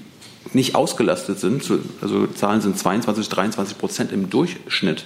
[0.54, 1.64] nicht ausgelastet sind.
[2.02, 5.06] Also Zahlen sind 22, 23 Prozent im Durchschnitt.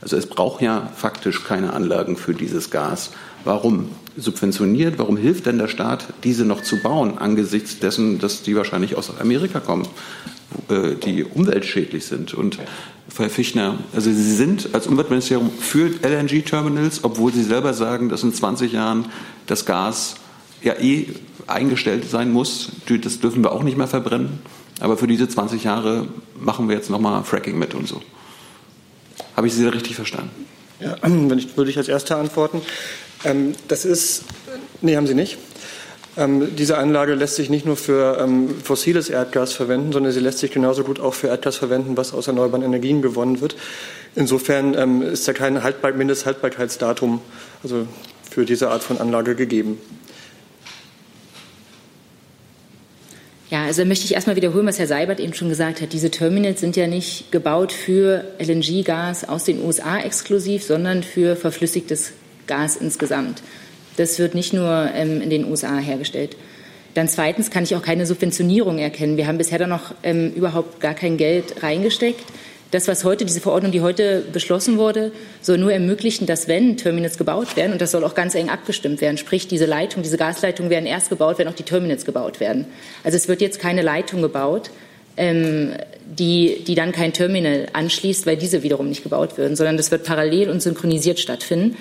[0.00, 3.10] Also es braucht ja faktisch keine Anlagen für dieses Gas.
[3.44, 8.56] Warum subventioniert, warum hilft denn der Staat, diese noch zu bauen, angesichts dessen, dass die
[8.56, 9.88] wahrscheinlich aus Amerika kommen,
[10.68, 12.34] äh, die umweltschädlich sind?
[12.34, 12.58] Und
[13.16, 18.32] Herr Fichtner, also Sie sind als Umweltministerium für LNG-Terminals, obwohl Sie selber sagen, dass in
[18.32, 19.06] 20 Jahren
[19.46, 20.16] das Gas
[20.62, 21.06] ja eh
[21.46, 22.70] eingestellt sein muss.
[23.02, 24.40] Das dürfen wir auch nicht mehr verbrennen.
[24.80, 26.08] Aber für diese 20 Jahre
[26.38, 28.00] machen wir jetzt nochmal Fracking mit und so.
[29.36, 30.30] Habe ich Sie da richtig verstanden?
[30.80, 32.62] Ja, wenn ich, würde ich als Erster antworten.
[33.24, 34.24] Ähm, das ist,
[34.80, 35.38] nee, haben Sie nicht.
[36.16, 40.38] Ähm, diese Anlage lässt sich nicht nur für ähm, fossiles Erdgas verwenden, sondern sie lässt
[40.38, 43.54] sich genauso gut auch für Erdgas verwenden, was aus erneuerbaren Energien gewonnen wird.
[44.16, 47.20] Insofern ähm, ist da kein Haltbar Mindesthaltbarkeitsdatum
[47.62, 47.86] also
[48.28, 49.78] für diese Art von Anlage gegeben.
[53.50, 55.94] Ja, also möchte ich erstmal wiederholen, was Herr Seibert eben schon gesagt hat.
[55.94, 62.12] Diese Terminals sind ja nicht gebaut für LNG-Gas aus den USA exklusiv, sondern für verflüssigtes
[62.46, 63.42] Gas insgesamt.
[63.96, 66.36] Das wird nicht nur ähm, in den USA hergestellt.
[66.92, 69.16] Dann zweitens kann ich auch keine Subventionierung erkennen.
[69.16, 72.24] Wir haben bisher da noch ähm, überhaupt gar kein Geld reingesteckt.
[72.70, 75.10] Das, was heute, diese Verordnung, die heute beschlossen wurde,
[75.40, 79.00] soll nur ermöglichen, dass wenn Terminals gebaut werden, und das soll auch ganz eng abgestimmt
[79.00, 82.66] werden, sprich diese Leitung, diese Gasleitungen werden erst gebaut, wenn auch die Terminals gebaut werden.
[83.04, 84.70] Also es wird jetzt keine Leitung gebaut,
[85.16, 85.72] ähm,
[86.06, 90.04] die, die dann kein Terminal anschließt, weil diese wiederum nicht gebaut würden, sondern das wird
[90.04, 91.76] parallel und synchronisiert stattfinden.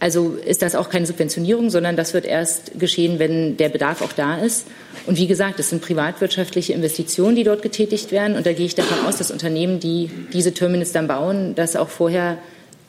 [0.00, 4.14] Also ist das auch keine Subventionierung, sondern das wird erst geschehen, wenn der Bedarf auch
[4.14, 4.66] da ist.
[5.06, 8.34] Und wie gesagt, es sind privatwirtschaftliche Investitionen, die dort getätigt werden.
[8.34, 11.90] Und da gehe ich davon aus, dass Unternehmen, die diese Terminals dann bauen, das auch
[11.90, 12.38] vorher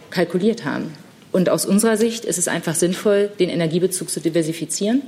[0.09, 0.93] kalkuliert haben.
[1.34, 5.01] Und aus unserer Sicht ist es einfach sinnvoll, den Energiebezug zu diversifizieren,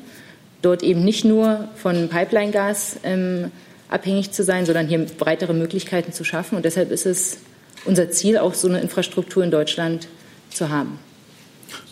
[0.61, 3.49] dort eben nicht nur von Pipeline-Gas ähm,
[3.87, 6.57] abhängig zu sein, sondern hier breitere Möglichkeiten zu schaffen.
[6.57, 7.37] Und deshalb ist es
[7.85, 10.07] unser Ziel, auch so eine Infrastruktur in Deutschland
[10.49, 10.99] zu haben.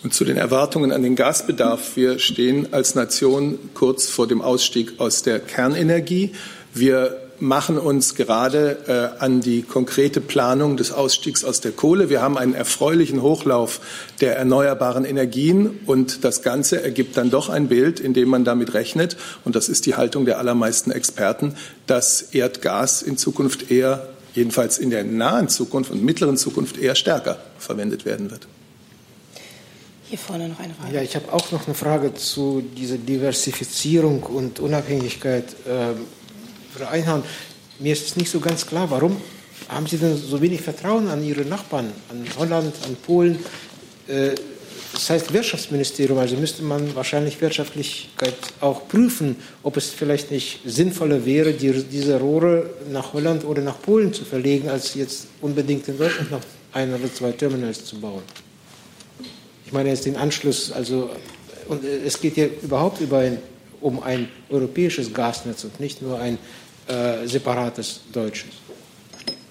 [0.03, 1.95] Und zu den Erwartungen an den Gasbedarf.
[1.95, 6.31] Wir stehen als Nation kurz vor dem Ausstieg aus der Kernenergie.
[6.73, 8.77] Wir machen uns gerade
[9.19, 12.09] äh, an die konkrete Planung des Ausstiegs aus der Kohle.
[12.09, 13.81] Wir haben einen erfreulichen Hochlauf
[14.21, 18.73] der erneuerbaren Energien und das Ganze ergibt dann doch ein Bild, in dem man damit
[18.73, 21.55] rechnet, und das ist die Haltung der allermeisten Experten,
[21.87, 27.41] dass Erdgas in Zukunft eher, jedenfalls in der nahen Zukunft und mittleren Zukunft eher stärker
[27.57, 28.47] verwendet werden wird.
[30.11, 30.93] Hier vorne noch eine Frage.
[30.93, 35.45] Ja, ich habe auch noch eine Frage zu dieser Diversifizierung und Unabhängigkeit.
[35.65, 37.23] Ähm,
[37.79, 39.15] mir ist nicht so ganz klar, warum
[39.69, 43.39] haben Sie denn so wenig Vertrauen an Ihre Nachbarn, an Holland, an Polen?
[44.09, 44.31] Äh,
[44.91, 51.25] das heißt Wirtschaftsministerium, also müsste man wahrscheinlich Wirtschaftlichkeit auch prüfen, ob es vielleicht nicht sinnvoller
[51.25, 55.97] wäre, die, diese Rohre nach Holland oder nach Polen zu verlegen, als jetzt unbedingt in
[55.97, 56.41] Deutschland noch
[56.73, 58.23] ein oder zwei Terminals zu bauen.
[59.71, 61.09] Ich meine jetzt den Anschluss, also
[61.69, 63.37] und es geht ja überhaupt über ein,
[63.79, 66.37] um ein europäisches Gasnetz und nicht nur ein
[66.89, 68.49] äh, separates deutsches.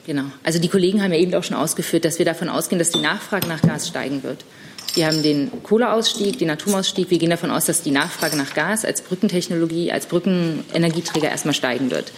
[0.05, 0.25] Genau.
[0.45, 3.01] Also die Kollegen haben ja eben auch schon ausgeführt, dass wir davon ausgehen, dass die
[3.01, 4.45] Nachfrage nach Gas steigen wird.
[4.93, 7.11] Wir haben den Kohleausstieg, den Atomausstieg.
[7.11, 11.91] Wir gehen davon aus, dass die Nachfrage nach Gas als Brückentechnologie, als Brückenenergieträger erstmal steigen
[11.91, 12.13] wird.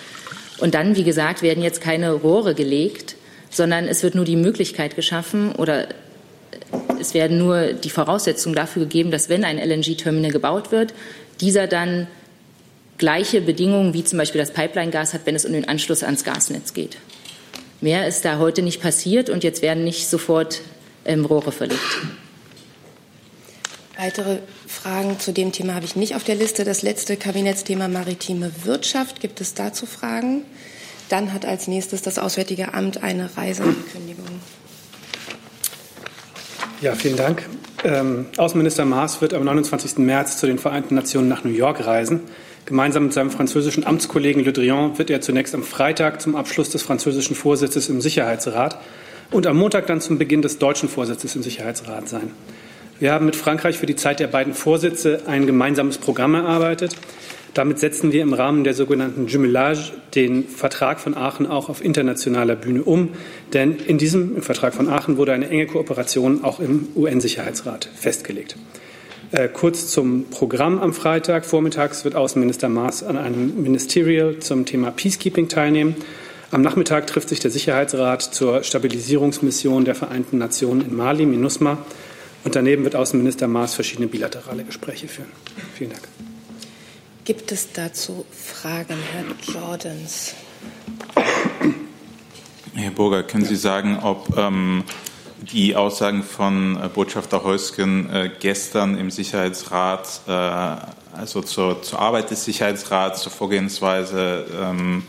[0.59, 3.15] Und dann, wie gesagt, werden jetzt keine Rohre gelegt,
[3.49, 5.87] sondern es wird nur die Möglichkeit geschaffen oder
[7.01, 10.95] es werden nur die Voraussetzungen dafür gegeben, dass wenn ein LNG-Terminal gebaut wird,
[11.41, 12.07] dieser dann
[12.99, 16.73] gleiche Bedingungen wie zum Beispiel das Pipeline-Gas hat, wenn es um den Anschluss ans Gasnetz
[16.73, 16.99] geht.
[17.81, 20.61] Mehr ist da heute nicht passiert und jetzt werden nicht sofort
[21.05, 21.81] ähm, Rohre verlegt.
[23.99, 26.65] Weitere Fragen zu dem Thema habe ich nicht auf der Liste.
[26.65, 29.21] Das letzte Kabinettsthema maritime Wirtschaft.
[29.21, 30.45] Gibt es dazu Fragen?
[31.09, 34.32] Dann hat als nächstes das Auswärtige Amt eine Reiseankündigung.
[36.83, 37.49] Ja, vielen Dank.
[37.85, 39.99] Ähm, Außenminister Maas wird am 29.
[39.99, 42.23] März zu den Vereinten Nationen nach New York reisen.
[42.67, 46.83] Gemeinsam mit seinem französischen Amtskollegen Le Drian wird er zunächst am Freitag zum Abschluss des
[46.83, 48.79] französischen Vorsitzes im Sicherheitsrat
[49.31, 52.33] und am Montag dann zum Beginn des deutschen Vorsitzes im Sicherheitsrat sein.
[52.99, 56.97] Wir haben mit Frankreich für die Zeit der beiden Vorsitze ein gemeinsames Programm erarbeitet.
[57.55, 62.57] Damit setzen wir im Rahmen der sogenannten Jumelage den Vertrag von Aachen auch auf internationaler
[62.57, 63.11] Bühne um.
[63.53, 68.57] Denn in diesem im Vertrag von Aachen wurde eine enge Kooperation auch im UN-Sicherheitsrat festgelegt.
[69.33, 71.45] Äh, kurz zum Programm am Freitag.
[71.45, 75.97] Vormittags wird Außenminister Maas an einem Ministerial zum Thema Peacekeeping teilnehmen.
[76.51, 81.79] Am Nachmittag trifft sich der Sicherheitsrat zur Stabilisierungsmission der Vereinten Nationen in Mali, MINUSMA.
[82.45, 85.31] Und daneben wird Außenminister Maas verschiedene bilaterale Gespräche führen.
[85.75, 86.03] Vielen Dank.
[87.25, 90.35] Gibt es dazu Fragen, Herr Jordans?
[92.75, 94.83] Herr Burger, können Sie sagen, ob ähm,
[95.53, 102.33] die Aussagen von äh, Botschafter Heusken äh, gestern im Sicherheitsrat, äh, also zur, zur, Arbeit
[102.33, 105.05] des Sicherheitsrats, zur Vorgehensweise, ähm,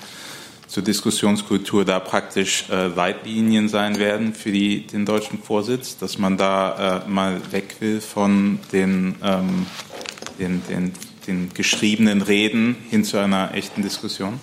[0.68, 6.38] zur Diskussionskultur da praktisch äh, Leitlinien sein werden für die, den deutschen Vorsitz, dass man
[6.38, 9.66] da äh, mal weg will von den, ähm,
[10.38, 10.94] den, den
[11.28, 14.40] den geschriebenen Reden hin zu einer echten Diskussion?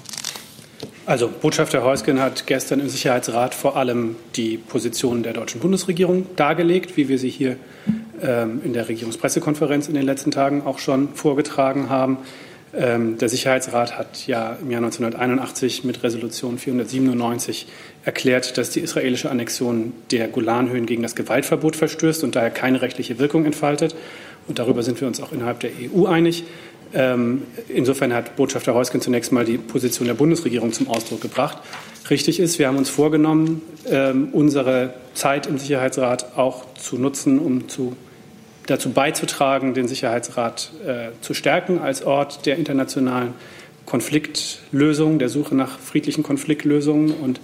[1.07, 6.97] Also Botschafter Heusgen hat gestern im Sicherheitsrat vor allem die Position der deutschen Bundesregierung dargelegt,
[6.97, 7.57] wie wir sie hier
[8.23, 12.19] ähm, in der Regierungspressekonferenz in den letzten Tagen auch schon vorgetragen haben.
[12.73, 17.67] Ähm, der Sicherheitsrat hat ja im Jahr 1981 mit Resolution 497
[18.05, 23.19] erklärt, dass die israelische Annexion der Golanhöhen gegen das Gewaltverbot verstößt und daher keine rechtliche
[23.19, 23.97] Wirkung entfaltet.
[24.47, 26.45] Und darüber sind wir uns auch innerhalb der EU einig.
[26.93, 31.59] Ähm, insofern hat Botschafter Heusgen zunächst mal die Position der Bundesregierung zum Ausdruck gebracht.
[32.09, 37.69] Richtig ist, wir haben uns vorgenommen, ähm, unsere Zeit im Sicherheitsrat auch zu nutzen, um
[37.69, 37.97] zu,
[38.67, 43.35] dazu beizutragen, den Sicherheitsrat äh, zu stärken als Ort der internationalen
[43.87, 47.13] Konfliktlösung, der Suche nach friedlichen Konfliktlösungen.
[47.13, 47.41] Und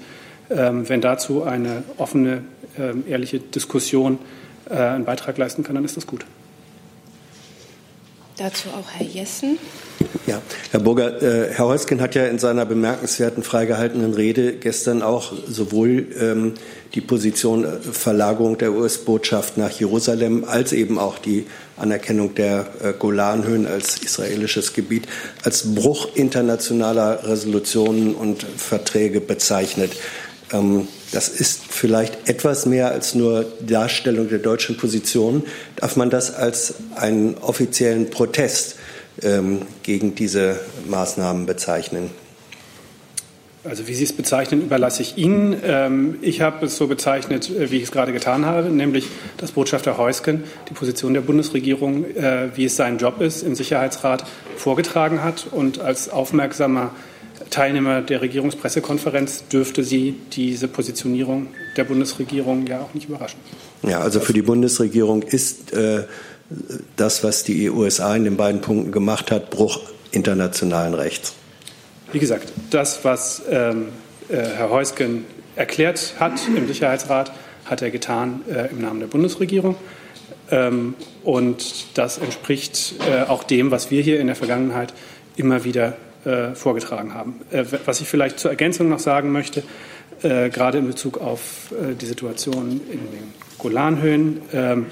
[0.51, 2.43] ähm, wenn dazu eine offene,
[3.09, 4.19] ehrliche Diskussion
[4.69, 6.27] äh, einen Beitrag leisten kann, dann ist das gut.
[8.37, 9.59] Dazu auch Herr Jessen.
[10.27, 15.33] Ja, Herr Burger, äh, Herr Heusken hat ja in seiner bemerkenswerten freigehaltenen Rede gestern auch
[15.49, 16.55] sowohl ähm,
[16.95, 21.47] die Position äh, Verlagerung der US-Botschaft nach Jerusalem als eben auch die
[21.79, 25.07] Anerkennung der äh, Golanhöhen als israelisches Gebiet
[25.43, 29.93] als Bruch internationaler Resolutionen und Verträge bezeichnet.
[30.53, 35.45] Ähm, das ist vielleicht etwas mehr als nur Darstellung der deutschen Position.
[35.77, 38.77] Darf man das als einen offiziellen Protest
[39.23, 42.11] ähm, gegen diese Maßnahmen bezeichnen?
[43.69, 45.57] Also wie Sie es bezeichnen, überlasse ich Ihnen.
[45.65, 49.53] Ähm, ich habe es so bezeichnet, äh, wie ich es gerade getan habe, nämlich dass
[49.53, 54.25] Botschafter Heusken die Position der Bundesregierung, äh, wie es sein Job ist, im Sicherheitsrat
[54.57, 56.93] vorgetragen hat und als aufmerksamer
[57.51, 63.39] Teilnehmer der Regierungspressekonferenz dürfte Sie diese Positionierung der Bundesregierung ja auch nicht überraschen.
[63.83, 66.05] Ja, also für die Bundesregierung ist äh,
[66.97, 69.81] das, was die USA in den beiden Punkten gemacht hat, Bruch
[70.11, 71.35] internationalen Rechts.
[72.13, 73.89] Wie gesagt, das, was ähm,
[74.29, 75.25] äh, Herr Heusgen
[75.57, 77.33] erklärt hat im Sicherheitsrat,
[77.65, 79.77] hat er getan äh, im Namen der Bundesregierung.
[80.51, 80.95] Ähm,
[81.25, 84.95] und das entspricht äh, auch dem, was wir hier in der Vergangenheit
[85.37, 85.97] immer wieder
[86.55, 87.41] vorgetragen haben.
[87.51, 89.63] Äh, was ich vielleicht zur Ergänzung noch sagen möchte,
[90.23, 94.87] äh, gerade in Bezug auf äh, die Situation in den Golanhöhen, ähm,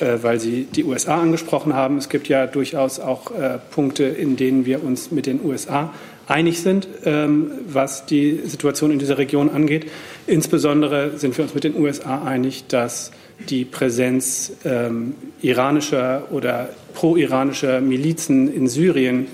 [0.00, 1.98] äh, weil Sie die USA angesprochen haben.
[1.98, 5.92] Es gibt ja durchaus auch äh, Punkte, in denen wir uns mit den USA
[6.26, 9.90] einig sind, ähm, was die Situation in dieser Region angeht.
[10.26, 13.12] Insbesondere sind wir uns mit den USA einig, dass
[13.50, 19.26] die Präsenz ähm, iranischer oder pro-iranischer Milizen in Syrien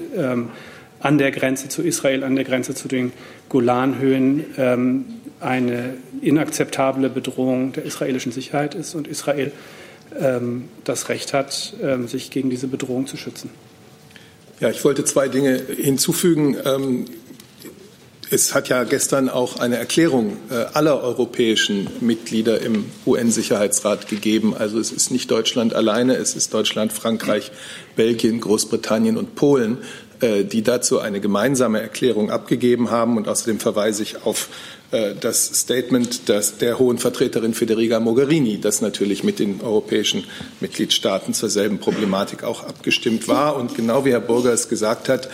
[1.00, 3.12] an der Grenze zu Israel, an der Grenze zu den
[3.48, 5.04] Golanhöhen ähm,
[5.40, 9.52] eine inakzeptable Bedrohung der israelischen Sicherheit ist und Israel
[10.18, 13.50] ähm, das Recht hat, ähm, sich gegen diese Bedrohung zu schützen.
[14.60, 16.56] Ja, ich wollte zwei Dinge hinzufügen.
[16.64, 17.06] Ähm,
[18.30, 24.54] es hat ja gestern auch eine Erklärung äh, aller europäischen Mitglieder im UN-Sicherheitsrat gegeben.
[24.56, 27.50] Also es ist nicht Deutschland alleine, es ist Deutschland, Frankreich,
[27.96, 29.78] Belgien, Großbritannien und Polen,
[30.20, 33.16] die dazu eine gemeinsame Erklärung abgegeben haben.
[33.16, 34.48] Und außerdem verweise ich auf
[34.90, 36.28] äh, das Statement
[36.60, 40.24] der hohen Vertreterin Federica Mogherini, das natürlich mit den europäischen
[40.60, 43.56] Mitgliedstaaten zur selben Problematik auch abgestimmt war.
[43.56, 45.28] Und genau wie Herr Burger es gesagt hat,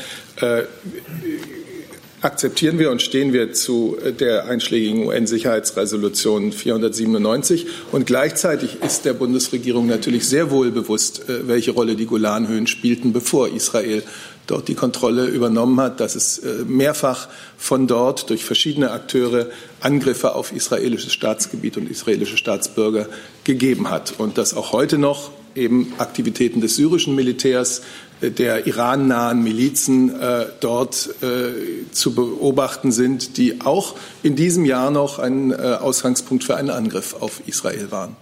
[2.26, 7.66] akzeptieren wir und stehen wir zu der einschlägigen UN-Sicherheitsresolution 497.
[7.92, 13.12] Und gleichzeitig ist der Bundesregierung natürlich sehr wohl bewusst, äh, welche Rolle die Golanhöhen spielten,
[13.12, 14.02] bevor Israel
[14.46, 19.46] dort die Kontrolle übernommen hat, dass es äh, mehrfach von dort durch verschiedene Akteure
[19.80, 23.06] Angriffe auf israelisches Staatsgebiet und israelische Staatsbürger
[23.44, 27.82] gegeben hat und dass auch heute noch eben Aktivitäten des syrischen Militärs
[28.20, 35.18] der irannahen Milizen äh, dort äh, zu beobachten sind, die auch in diesem Jahr noch
[35.18, 38.16] ein äh, Ausgangspunkt für einen Angriff auf Israel waren.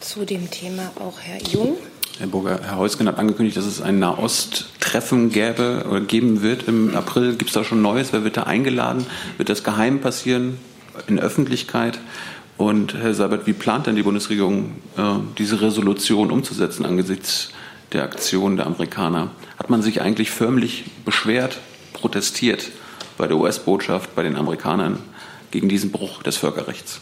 [0.00, 1.76] Zu dem Thema auch Herr Jung.
[2.18, 6.94] Herr Burger, Herr Heusgen hat angekündigt, dass es ein Nahost-Treffen gäbe oder geben wird im
[6.94, 7.34] April.
[7.34, 8.12] Gibt es da schon Neues?
[8.12, 9.04] Wer wird da eingeladen?
[9.36, 10.58] Wird das geheim passieren
[11.08, 11.98] in Öffentlichkeit?
[12.56, 15.02] Und Herr Seibert, wie plant denn die Bundesregierung, äh,
[15.38, 17.50] diese Resolution umzusetzen angesichts
[17.92, 19.32] der Aktion der Amerikaner.
[19.58, 21.58] Hat man sich eigentlich förmlich beschwert,
[21.94, 22.70] protestiert
[23.18, 25.00] bei der US-Botschaft, bei den Amerikanern
[25.50, 27.00] gegen diesen Bruch des Völkerrechts?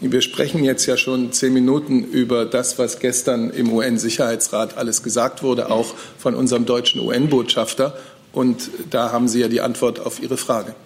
[0.00, 5.42] Wir sprechen jetzt ja schon zehn Minuten über das, was gestern im UN-Sicherheitsrat alles gesagt
[5.42, 7.98] wurde, auch von unserem deutschen UN-Botschafter.
[8.32, 10.76] Und da haben Sie ja die Antwort auf Ihre Frage.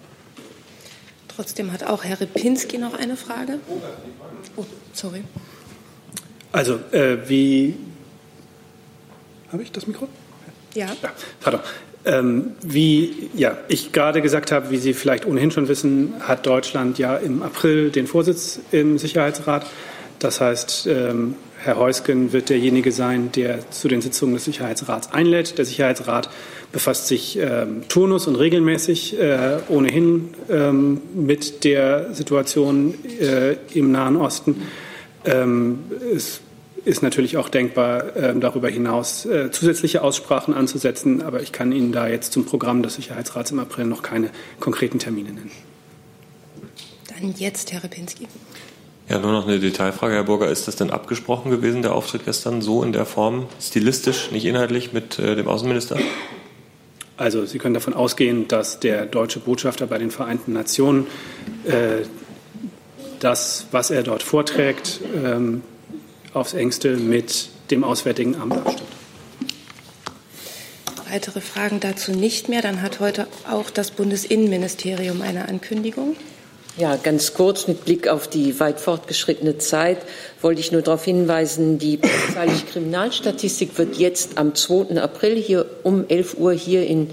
[1.35, 3.59] Trotzdem hat auch Herr Ripinski noch eine Frage.
[4.55, 5.23] Oh, sorry.
[6.51, 7.75] Also, äh, wie
[9.51, 10.07] habe ich das Mikro?
[10.73, 10.87] Ja.
[10.87, 10.95] ja
[11.39, 11.61] pardon.
[12.05, 16.97] Ähm, wie ja, ich gerade gesagt habe, wie Sie vielleicht ohnehin schon wissen, hat Deutschland
[16.97, 19.65] ja im April den Vorsitz im Sicherheitsrat.
[20.19, 25.57] Das heißt, ähm, Herr Heusgen wird derjenige sein, der zu den Sitzungen des Sicherheitsrats einlädt.
[25.57, 26.29] Der Sicherheitsrat
[26.73, 34.17] befasst sich ähm, turnus und regelmäßig äh, ohnehin ähm, mit der Situation äh, im Nahen
[34.17, 34.63] Osten.
[35.23, 35.79] Ähm,
[36.13, 36.41] es
[36.85, 41.21] ist natürlich auch denkbar, äh, darüber hinaus äh, zusätzliche Aussprachen anzusetzen.
[41.21, 44.29] Aber ich kann Ihnen da jetzt zum Programm des Sicherheitsrats im April noch keine
[44.59, 45.51] konkreten Termine nennen.
[47.07, 48.27] Dann jetzt Herr Repinski.
[49.09, 50.49] Ja, nur noch eine Detailfrage, Herr Burger.
[50.49, 54.93] Ist das denn abgesprochen gewesen, der Auftritt gestern so in der Form, stilistisch, nicht inhaltlich
[54.93, 55.97] mit äh, dem Außenminister?
[57.15, 61.07] Also Sie können davon ausgehen, dass der deutsche Botschafter bei den Vereinten Nationen
[61.65, 62.05] äh,
[63.19, 65.61] das, was er dort vorträgt, ähm,
[66.33, 68.89] aufs engste mit dem Auswärtigen Amt abstimmt.
[71.09, 72.63] Weitere Fragen dazu nicht mehr.
[72.63, 76.15] Dann hat heute auch das Bundesinnenministerium eine Ankündigung.
[76.75, 79.99] Ja, ganz kurz mit Blick auf die weit fortgeschrittene Zeit
[80.41, 84.99] wollte ich nur darauf hinweisen, die polizeiliche Kriminalstatistik wird jetzt am 2.
[84.99, 87.11] April hier um 11 Uhr hier in,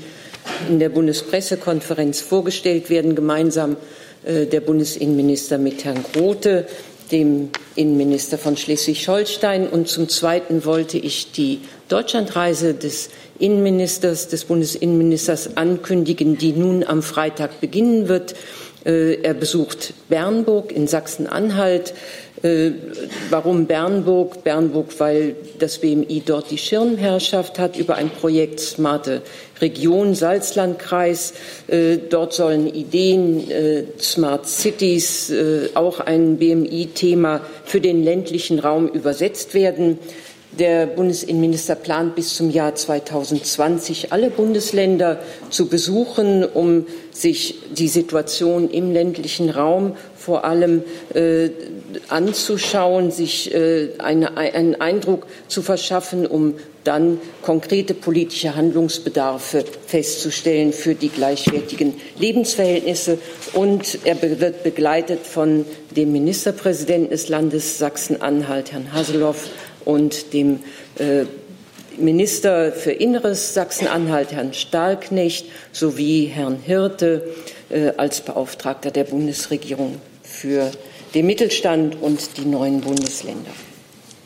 [0.70, 3.76] in der Bundespressekonferenz vorgestellt werden, gemeinsam
[4.24, 6.66] äh, der Bundesinnenminister mit Herrn Grote
[7.10, 9.68] dem Innenminister von Schleswig-Holstein.
[9.68, 17.02] Und zum Zweiten wollte ich die Deutschlandreise des Innenministers, des Bundesinnenministers ankündigen, die nun am
[17.02, 18.34] Freitag beginnen wird.
[18.84, 21.94] Äh, er besucht Bernburg in Sachsen-Anhalt.
[22.42, 22.70] Äh,
[23.28, 24.42] warum Bernburg?
[24.44, 29.22] Bernburg, weil das BMI dort die Schirmherrschaft hat über ein Projekt Smarte
[29.60, 31.34] Region Salzlandkreis.
[31.66, 33.46] Äh, dort sollen Ideen
[34.00, 35.32] Smart Cities,
[35.74, 39.98] auch ein BMI-Thema für den ländlichen Raum übersetzt werden.
[40.58, 48.68] Der Bundesinnenminister plant bis zum Jahr 2020 alle Bundesländer zu besuchen, um sich die Situation
[48.68, 51.48] im ländlichen Raum vor allem äh,
[52.08, 60.94] anzuschauen, sich äh, eine, einen Eindruck zu verschaffen, um dann konkrete politische Handlungsbedarfe festzustellen für
[60.94, 63.18] die gleichwertigen Lebensverhältnisse.
[63.54, 65.64] Und er wird begleitet von
[65.96, 69.48] dem Ministerpräsidenten des Landes Sachsen-Anhalt, Herrn Haseloff,
[69.86, 70.60] und dem
[70.98, 71.24] äh,
[71.96, 77.24] Minister für Inneres Sachsen-Anhalt, Herrn Stahlknecht, sowie Herrn Hirte
[77.70, 80.00] äh, als Beauftragter der Bundesregierung
[80.40, 80.70] für
[81.14, 83.50] den Mittelstand und die neuen Bundesländer.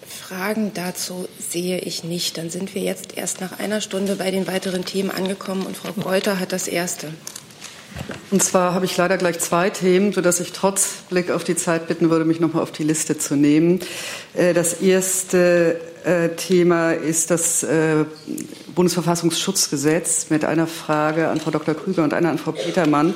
[0.06, 2.38] Fragen dazu sehe ich nicht.
[2.38, 5.92] Dann sind wir jetzt erst nach einer Stunde bei den weiteren Themen angekommen und Frau
[5.92, 7.08] Beuter hat das erste.
[8.30, 11.86] Und zwar habe ich leider gleich zwei Themen, sodass ich trotz Blick auf die Zeit
[11.86, 13.80] bitten würde, mich noch mal auf die Liste zu nehmen.
[14.34, 18.04] Äh, das erste äh, Thema ist das äh,
[18.74, 21.74] Bundesverfassungsschutzgesetz mit einer Frage an Frau Dr.
[21.74, 23.14] Krüger und einer an Frau Petermann.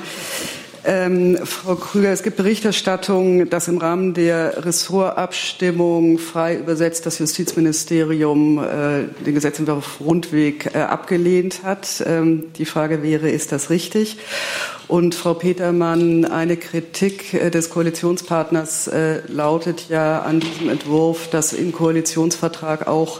[0.85, 8.63] Ähm, Frau Krüger, es gibt Berichterstattung, dass im Rahmen der Ressortabstimmung frei übersetzt das Justizministerium
[8.63, 12.01] äh, den Gesetzentwurf Rundweg äh, abgelehnt hat.
[12.07, 14.17] Ähm, die Frage wäre, ist das richtig?
[14.87, 21.51] Und Frau Petermann, eine Kritik äh, des Koalitionspartners äh, lautet ja an diesem Entwurf, dass
[21.51, 23.19] im Koalitionsvertrag auch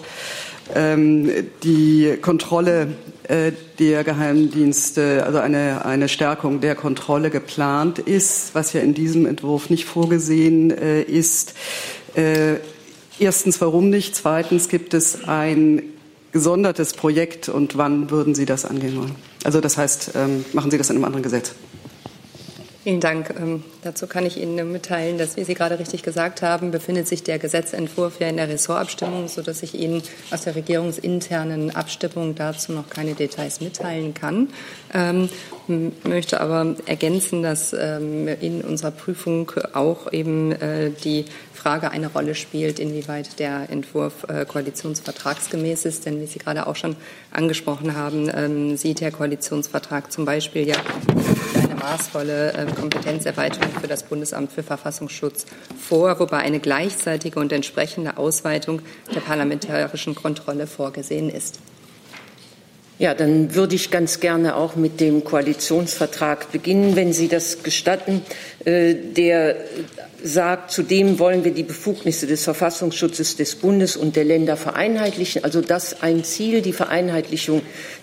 [0.75, 1.29] ähm,
[1.63, 2.89] die Kontrolle
[3.23, 9.25] äh, der Geheimdienste, also eine, eine Stärkung der Kontrolle geplant ist, was ja in diesem
[9.25, 11.53] Entwurf nicht vorgesehen äh, ist.
[12.15, 12.55] Äh,
[13.19, 14.15] erstens, warum nicht?
[14.15, 15.83] Zweitens, gibt es ein
[16.31, 19.15] gesondertes Projekt und wann würden Sie das angehen wollen?
[19.43, 21.53] Also das heißt, ähm, machen Sie das in einem anderen Gesetz?
[22.83, 23.33] Vielen Dank.
[23.37, 27.23] Ähm, dazu kann ich Ihnen mitteilen, dass, wie Sie gerade richtig gesagt haben, befindet sich
[27.23, 30.01] der Gesetzentwurf ja in der Ressortabstimmung, sodass ich Ihnen
[30.31, 34.47] aus der regierungsinternen Abstimmung dazu noch keine Details mitteilen kann.
[34.93, 35.29] Ähm,
[36.03, 41.25] möchte aber ergänzen, dass ähm, in unserer Prüfung auch eben äh, die
[41.59, 46.05] Frage eine Rolle spielt, inwieweit der Entwurf äh, koalitionsvertragsgemäß ist.
[46.05, 46.95] Denn wie Sie gerade auch schon
[47.31, 50.75] angesprochen haben, ähm, sieht der Koalitionsvertrag zum Beispiel ja
[51.55, 55.45] eine maßvolle äh, Kompetenzerweiterung für das Bundesamt für Verfassungsschutz
[55.77, 58.81] vor, wobei eine gleichzeitige und entsprechende Ausweitung
[59.13, 61.59] der parlamentarischen Kontrolle vorgesehen ist.
[62.99, 68.21] Ja, dann würde ich ganz gerne auch mit dem Koalitionsvertrag beginnen, wenn Sie das gestatten.
[68.65, 69.55] Äh, der
[70.23, 75.43] sagt, zudem wollen wir die Befugnisse des Verfassungsschutzes des Bundes und der Länder vereinheitlichen.
[75.43, 77.61] Also das ein Ziel, die Vereinheitlichung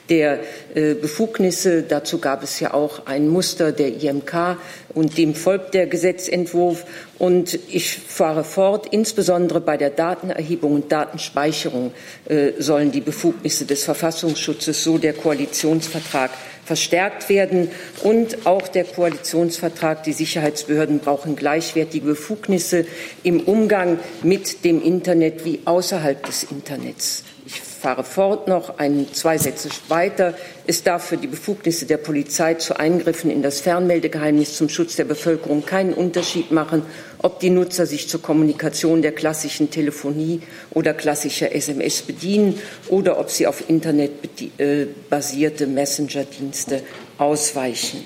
[0.09, 0.41] der
[0.75, 1.83] äh, Befugnisse.
[1.83, 4.57] Dazu gab es ja auch ein Muster der IMK
[4.95, 6.85] und dem folgt der Gesetzentwurf.
[7.19, 11.93] Und ich fahre fort, insbesondere bei der Datenerhebung und Datenspeicherung
[12.29, 16.31] äh, sollen die Befugnisse des Verfassungsschutzes, so der Koalitionsvertrag,
[16.67, 17.71] verstärkt werden.
[18.03, 22.85] Und auch der Koalitionsvertrag, die Sicherheitsbehörden brauchen gleichwertige Befugnisse
[23.23, 27.23] im Umgang mit dem Internet wie außerhalb des Internets.
[27.47, 30.35] Ich fahre fort noch ein, zwei Sätze weiter.
[30.67, 35.05] Es darf für die Befugnisse der Polizei zu Eingriffen in das Fernmeldegeheimnis zum Schutz der
[35.05, 36.83] Bevölkerung keinen Unterschied machen,
[37.27, 43.31] ob die Nutzer sich zur Kommunikation der klassischen Telefonie oder klassischer SMS bedienen oder ob
[43.31, 46.83] sie auf internetbasierte äh, Messenger-Dienste
[47.19, 48.05] ausweichen.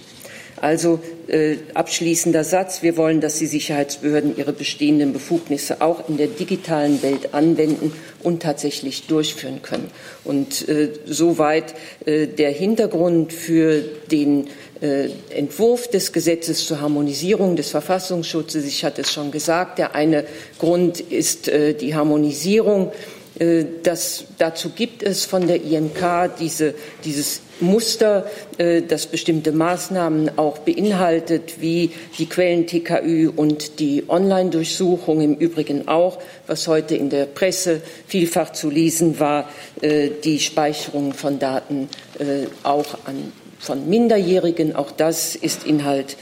[0.56, 2.82] Also äh, abschließender Satz.
[2.82, 7.92] Wir wollen, dass die Sicherheitsbehörden ihre bestehenden Befugnisse auch in der digitalen Welt anwenden
[8.22, 9.90] und tatsächlich durchführen können.
[10.24, 14.48] Und äh, soweit äh, der Hintergrund für den
[14.80, 18.64] Entwurf des Gesetzes zur Harmonisierung des Verfassungsschutzes.
[18.64, 20.24] Ich hatte es schon gesagt, der eine
[20.58, 22.90] Grund ist äh, die Harmonisierung.
[23.38, 26.74] Äh, das, dazu gibt es von der IMK diese,
[27.04, 28.26] dieses Muster,
[28.58, 36.18] äh, das bestimmte Maßnahmen auch beinhaltet, wie die Quellen-TKÜ und die Online-Durchsuchung im Übrigen auch,
[36.46, 39.48] was heute in der Presse vielfach zu lesen war,
[39.80, 44.74] äh, die Speicherung von Daten äh, auch an, von Minderjährigen.
[44.74, 46.16] Auch das ist Inhalt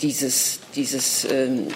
[0.00, 1.66] dieses, dieses ähm,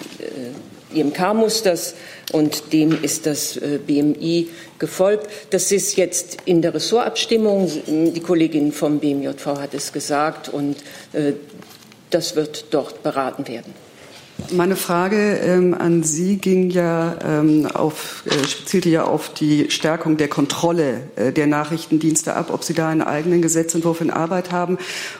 [0.91, 1.93] IMK-Musters
[2.31, 4.47] und dem ist das BMI
[4.79, 5.27] gefolgt.
[5.51, 7.69] Das ist jetzt in der Ressortabstimmung.
[7.85, 10.77] Die Kollegin vom BMJV hat es gesagt und
[11.13, 11.33] äh,
[12.09, 13.84] das wird dort beraten werden.
[14.51, 20.17] Meine Frage ähm, an Sie ging ja ähm, auf, äh, zielte ja auf die Stärkung
[20.17, 24.77] der Kontrolle äh, der Nachrichtendienste ab, ob Sie da einen eigenen Gesetzentwurf in Arbeit haben.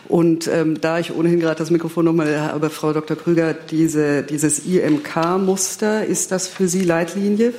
[0.10, 3.16] Und ähm, da ich ohnehin gerade das Mikrofon nochmal habe, Frau Dr.
[3.16, 7.54] Krüger, diese, dieses IMK-Muster, ist das für Sie Leitlinie?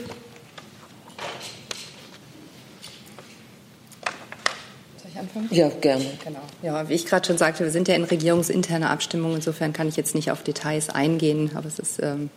[5.36, 5.58] Anfangen?
[5.58, 6.04] Ja, gerne.
[6.24, 6.40] Genau.
[6.62, 9.34] Ja, wie ich gerade schon sagte, wir sind ja in regierungsinterner Abstimmung.
[9.34, 12.30] Insofern kann ich jetzt nicht auf Details eingehen, aber es ist ähm,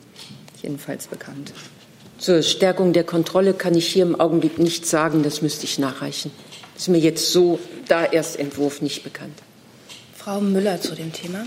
[0.62, 1.54] jedenfalls bekannt.
[2.18, 5.24] Zur Stärkung der Kontrolle kann ich hier im Augenblick nichts sagen.
[5.24, 6.32] Das müsste ich nachreichen.
[6.74, 9.38] Das ist mir jetzt so da Erstentwurf nicht bekannt.
[10.16, 11.46] Frau Müller zu dem Thema.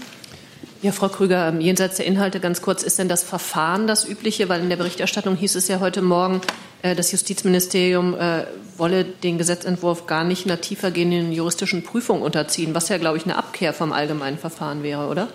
[0.82, 4.48] Ja, Frau Krüger, jenseits der Inhalte ganz kurz, ist denn das Verfahren das übliche?
[4.48, 6.40] Weil in der Berichterstattung hieß es ja heute Morgen,
[6.83, 8.45] das Justizministerium äh,
[8.76, 13.37] wolle den Gesetzentwurf gar nicht einer tiefergehenden juristischen Prüfung unterziehen, was ja, glaube ich, eine
[13.37, 15.28] Abkehr vom allgemeinen Verfahren wäre, oder?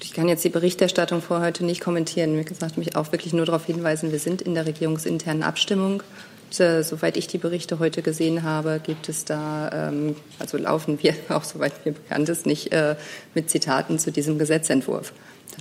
[0.00, 2.38] Ich kann jetzt die Berichterstattung vor heute nicht kommentieren.
[2.38, 6.02] Wie gesagt, mich auch wirklich nur darauf hinweisen, wir sind in der regierungsinternen Abstimmung.
[6.58, 11.14] Äh, soweit ich die Berichte heute gesehen habe, gibt es da, ähm, also laufen wir
[11.30, 12.96] auch soweit mir bekannt ist, nicht äh,
[13.34, 15.12] mit Zitaten zu diesem Gesetzentwurf.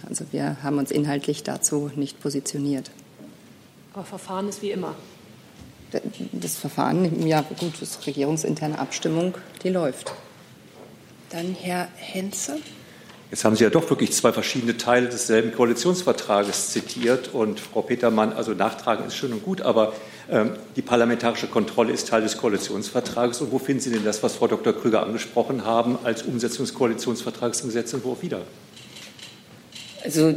[0.08, 2.92] Also wir haben uns inhaltlich dazu nicht positioniert.
[3.94, 4.96] Aber Verfahren ist wie immer.
[6.32, 10.12] Das Verfahren, ja gut, das ist regierungsinterne Abstimmung, die läuft.
[11.30, 12.58] Dann Herr Henze.
[13.30, 17.34] Jetzt haben Sie ja doch wirklich zwei verschiedene Teile desselben Koalitionsvertrages zitiert.
[17.34, 19.94] Und Frau Petermann, also nachtragen ist schön und gut, aber
[20.30, 23.42] ähm, die parlamentarische Kontrolle ist Teil des Koalitionsvertrages.
[23.42, 24.74] Und wo finden Sie denn das, was Frau Dr.
[24.74, 28.42] Krüger angesprochen haben, als Umsetzung des Koalitionsvertrags im Gesetzentwurf wieder?
[30.04, 30.36] Also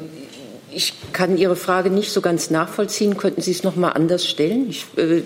[0.76, 3.16] ich kann Ihre Frage nicht so ganz nachvollziehen.
[3.16, 4.68] Könnten Sie es noch mal anders stellen?
[4.68, 5.22] Ich äh,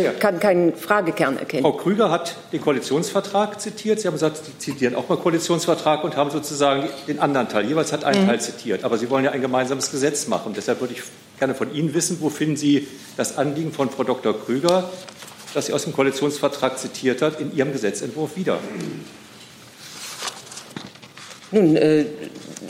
[0.00, 0.12] ja.
[0.12, 1.64] kann keinen Fragekern erkennen.
[1.64, 3.98] Frau Krüger hat den Koalitionsvertrag zitiert.
[3.98, 7.66] Sie haben gesagt, Sie zitieren auch mal Koalitionsvertrag und haben sozusagen den anderen Teil.
[7.66, 8.28] Jeweils hat einen mhm.
[8.28, 8.84] Teil zitiert.
[8.84, 10.52] Aber Sie wollen ja ein gemeinsames Gesetz machen.
[10.56, 11.02] Deshalb würde ich
[11.38, 12.86] gerne von Ihnen wissen, wo finden Sie
[13.16, 14.38] das Anliegen von Frau Dr.
[14.38, 14.88] Krüger,
[15.52, 18.60] das sie aus dem Koalitionsvertrag zitiert hat, in Ihrem Gesetzentwurf wieder?
[21.52, 22.06] Nun, äh,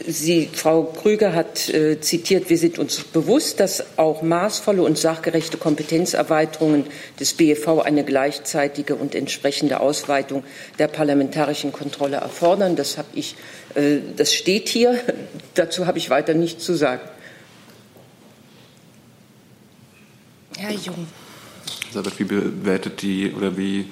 [0.07, 5.59] Sie, Frau Krüger hat äh, zitiert, wir sind uns bewusst, dass auch maßvolle und sachgerechte
[5.59, 6.87] Kompetenzerweiterungen
[7.21, 10.43] des BFV eine gleichzeitige und entsprechende Ausweitung
[10.79, 12.75] der parlamentarischen Kontrolle erfordern.
[12.75, 13.37] Das, habe ich,
[13.75, 14.99] äh, das steht hier.
[15.55, 17.03] Dazu habe ich weiter nichts zu sagen.
[20.59, 21.07] Herr Jung.
[22.17, 23.87] Wie bewertet die oder wie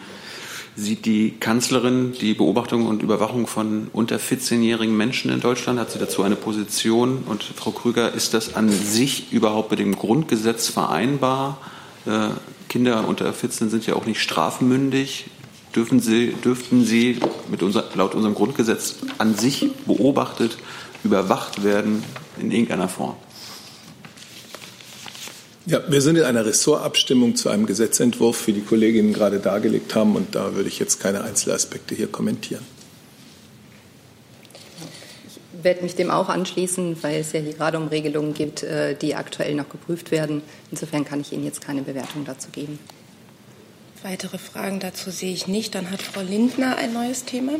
[0.76, 5.80] Sieht die Kanzlerin die Beobachtung und Überwachung von unter 14-jährigen Menschen in Deutschland?
[5.80, 7.24] Hat sie dazu eine Position?
[7.26, 11.58] Und Frau Krüger, ist das an sich überhaupt mit dem Grundgesetz vereinbar?
[12.06, 12.28] Äh,
[12.68, 15.26] Kinder unter 14 sind ja auch nicht strafmündig.
[15.74, 17.18] Dürfen sie, dürften sie
[17.50, 20.56] mit unser, laut unserem Grundgesetz an sich beobachtet,
[21.04, 22.04] überwacht werden
[22.40, 23.16] in irgendeiner Form?
[25.66, 30.16] Ja, wir sind in einer Ressortabstimmung zu einem Gesetzentwurf, wie die Kolleginnen gerade dargelegt haben,
[30.16, 32.64] und da würde ich jetzt keine Einzelaspekte hier kommentieren.
[35.28, 38.94] Ich werde mich dem auch anschließen, weil es ja hier gerade um Regelungen geht, äh,
[38.94, 40.40] die aktuell noch geprüft werden.
[40.70, 42.78] Insofern kann ich Ihnen jetzt keine Bewertung dazu geben.
[44.02, 45.74] Weitere Fragen dazu sehe ich nicht.
[45.74, 47.52] Dann hat Frau Lindner ein neues Thema.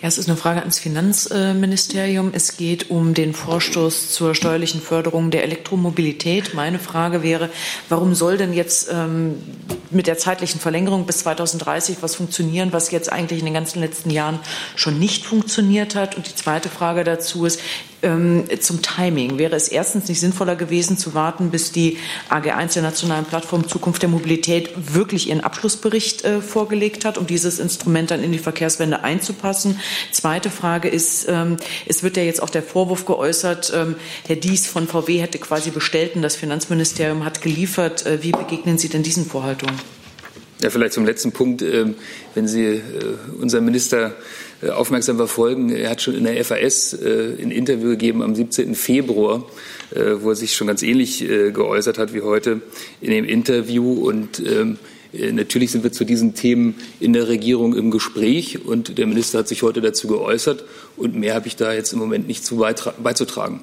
[0.00, 2.30] Ja, es ist eine Frage ans Finanzministerium.
[2.32, 6.54] Es geht um den Vorstoß zur steuerlichen Förderung der Elektromobilität.
[6.54, 7.50] Meine Frage wäre,
[7.88, 9.42] warum soll denn jetzt ähm,
[9.90, 14.10] mit der zeitlichen Verlängerung bis 2030 was funktionieren, was jetzt eigentlich in den ganzen letzten
[14.10, 14.38] Jahren
[14.76, 16.16] schon nicht funktioniert hat?
[16.16, 17.58] Und die zweite Frage dazu ist,
[18.00, 19.38] zum Timing.
[19.38, 21.98] Wäre es erstens nicht sinnvoller gewesen, zu warten, bis die
[22.30, 27.58] AG1 der Nationalen Plattform Zukunft der Mobilität wirklich ihren Abschlussbericht äh, vorgelegt hat, um dieses
[27.58, 29.80] Instrument dann in die Verkehrswende einzupassen?
[30.12, 31.56] Zweite Frage ist, ähm,
[31.86, 33.96] es wird ja jetzt auch der Vorwurf geäußert, ähm,
[34.26, 38.06] Herr Dies von VW hätte quasi bestellt und das Finanzministerium hat geliefert.
[38.06, 39.74] Äh, wie begegnen Sie denn diesen Vorhaltungen?
[40.60, 41.62] Ja, vielleicht zum letzten Punkt.
[41.62, 41.94] Ähm,
[42.34, 42.82] wenn Sie äh,
[43.40, 44.16] unseren Minister
[44.66, 45.70] aufmerksam verfolgen.
[45.70, 48.74] Er hat schon in der FAS äh, ein Interview gegeben am 17.
[48.74, 49.44] Februar,
[49.94, 52.60] äh, wo er sich schon ganz ähnlich geäußert hat wie heute
[53.00, 53.92] in dem Interview.
[54.08, 54.78] Und ähm,
[55.12, 58.64] natürlich sind wir zu diesen Themen in der Regierung im Gespräch.
[58.64, 60.64] Und der Minister hat sich heute dazu geäußert.
[60.96, 62.64] Und mehr habe ich da jetzt im Moment nicht zu
[63.02, 63.62] beizutragen.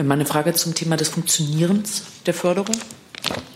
[0.00, 2.76] Meine Frage zum Thema des Funktionierens der Förderung.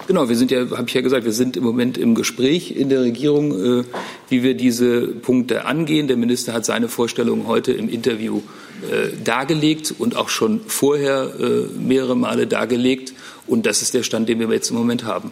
[0.06, 2.88] Genau, wir sind ja, habe ich ja gesagt, wir sind im Moment im Gespräch in
[2.88, 3.84] der Regierung, äh,
[4.28, 6.08] wie wir diese Punkte angehen.
[6.08, 8.42] Der Minister hat seine Vorstellungen heute im Interview
[8.90, 13.14] äh, dargelegt und auch schon vorher äh, mehrere Male dargelegt.
[13.46, 15.30] Und das ist der Stand, den wir jetzt im Moment haben.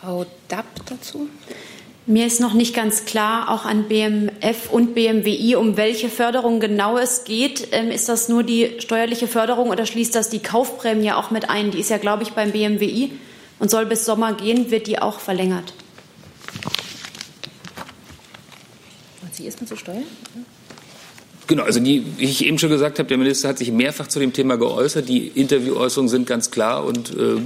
[0.00, 1.28] Frau Dapp dazu.
[2.08, 6.96] Mir ist noch nicht ganz klar, auch an BMF und BMWI, um welche Förderung genau
[6.96, 7.68] es geht.
[7.72, 11.70] Ähm, ist das nur die steuerliche Förderung oder schließt das die Kaufprämie auch mit ein?
[11.70, 13.12] Die ist ja, glaube ich, beim BMWI
[13.58, 14.70] und soll bis Sommer gehen.
[14.70, 15.74] Wird die auch verlängert?
[19.20, 20.04] Und Sie erstmal zu steuern?
[21.46, 24.18] Genau, also die, wie ich eben schon gesagt habe, der Minister hat sich mehrfach zu
[24.18, 25.10] dem Thema geäußert.
[25.10, 27.36] Die Interviewäußerungen sind ganz klar und äh,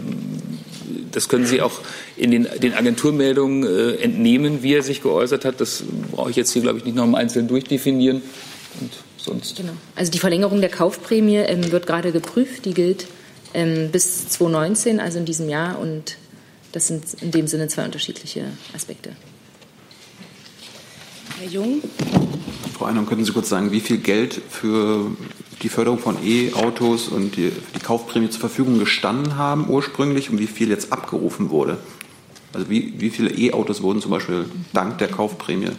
[1.12, 1.80] das können Sie auch
[2.16, 5.60] in den, den Agenturmeldungen äh, entnehmen, wie er sich geäußert hat.
[5.60, 8.22] Das brauche ich jetzt hier, glaube ich, nicht noch im Einzelnen durchdefinieren.
[8.80, 9.56] Und sonst.
[9.56, 9.72] Genau.
[9.94, 12.64] Also die Verlängerung der Kaufprämie ähm, wird gerade geprüft.
[12.64, 13.06] Die gilt
[13.54, 15.78] ähm, bis 2019, also in diesem Jahr.
[15.78, 16.16] Und
[16.72, 18.44] das sind in dem Sinne zwei unterschiedliche
[18.74, 19.10] Aspekte.
[21.38, 21.82] Herr Jung.
[22.76, 25.10] Frau Einhorn, könnten Sie kurz sagen, wie viel Geld für
[25.62, 30.48] die Förderung von E-Autos und die, die, Kaufprämie zur Verfügung gestanden haben ursprünglich und wie
[30.48, 31.78] viel jetzt abgerufen wurde?
[32.52, 35.70] Also wie, wie viele E-Autos wurden zum Beispiel dank der Kaufprämie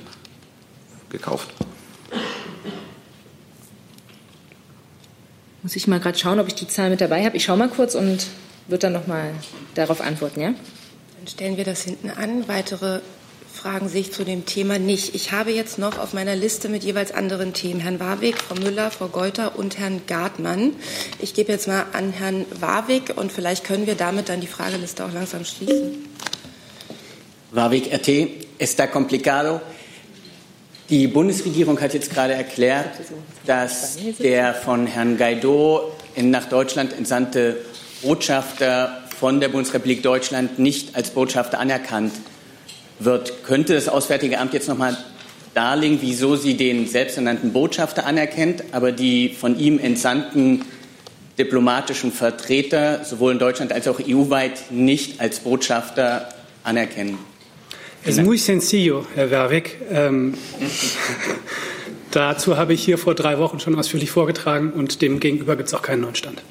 [1.10, 1.50] gekauft?
[5.62, 7.38] Muss ich mal gerade schauen, ob ich die Zahl mit dabei habe.
[7.38, 8.28] Ich schaue mal kurz und
[8.68, 9.34] würde dann noch mal
[9.76, 10.50] darauf antworten, ja?
[10.50, 12.48] Dann stellen wir das hinten an.
[12.48, 13.02] Weitere
[13.54, 15.14] Fragen sehe ich zu dem Thema nicht.
[15.14, 18.90] Ich habe jetzt noch auf meiner Liste mit jeweils anderen Themen Herrn Warwick, Frau Müller,
[18.90, 20.76] Frau Geuter und Herrn Gartmann.
[21.20, 25.06] Ich gebe jetzt mal an Herrn Warwick und vielleicht können wir damit dann die Frageliste
[25.06, 26.10] auch langsam schließen.
[27.52, 28.28] Warwick, RT,
[28.58, 29.62] está complicado.
[30.90, 32.90] Die Bundesregierung hat jetzt gerade erklärt,
[33.46, 37.58] dass der von Herrn Guaido nach Deutschland entsandte
[38.02, 42.14] Botschafter von der Bundesrepublik Deutschland nicht als Botschafter anerkannt
[43.06, 43.44] wird.
[43.44, 44.98] Könnte das Auswärtige Amt jetzt noch mal
[45.54, 50.64] darlegen, wieso sie den selbsternannten Botschafter anerkennt, aber die von ihm entsandten
[51.38, 56.30] diplomatischen Vertreter sowohl in Deutschland als auch EU-weit nicht als Botschafter
[56.64, 57.18] anerkennen?
[58.06, 59.78] Es ist muy sencillo, Herr Werwig.
[59.90, 60.34] Ähm,
[62.12, 65.74] dazu habe ich hier vor drei Wochen schon ausführlich vorgetragen und dem gegenüber gibt es
[65.74, 66.42] auch keinen neuen Stand.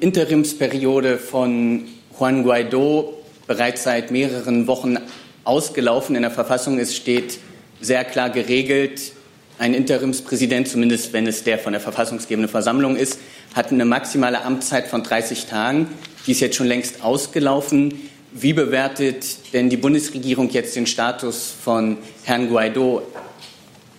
[0.00, 1.84] Interimsperiode von
[2.18, 3.14] Juan Guaido
[3.46, 4.96] bereits seit mehreren Wochen
[5.44, 6.16] ausgelaufen.
[6.16, 7.38] In der Verfassung ist, steht
[7.80, 9.12] sehr klar geregelt,
[9.58, 13.18] ein Interimspräsident, zumindest wenn es der von der verfassungsgebenden Versammlung ist,
[13.54, 15.88] hat eine maximale Amtszeit von 30 Tagen.
[16.26, 18.08] Die ist jetzt schon längst ausgelaufen.
[18.32, 23.02] Wie bewertet denn die Bundesregierung jetzt den Status von Herrn Guaido?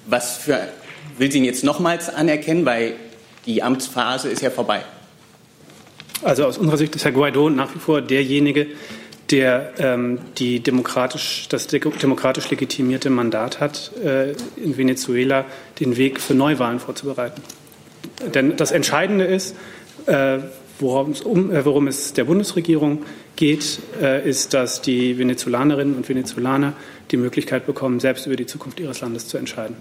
[0.07, 0.67] Was für,
[1.19, 2.95] will sie ihn jetzt nochmals anerkennen, weil
[3.45, 4.81] die Amtsphase ist ja vorbei?
[6.23, 8.67] Also aus unserer Sicht ist Herr Guaido nach wie vor derjenige,
[9.31, 15.45] der ähm, die demokratisch, das demokratisch legitimierte Mandat hat, äh, in Venezuela
[15.79, 17.41] den Weg für Neuwahlen vorzubereiten.
[18.33, 19.55] Denn das Entscheidende ist,
[20.05, 20.39] äh,
[20.79, 23.03] worum, es um, äh, worum es der Bundesregierung
[23.35, 26.73] geht, äh, ist, dass die Venezolanerinnen und Venezolaner
[27.11, 29.75] die Möglichkeit bekommen, selbst über die Zukunft ihres Landes zu entscheiden.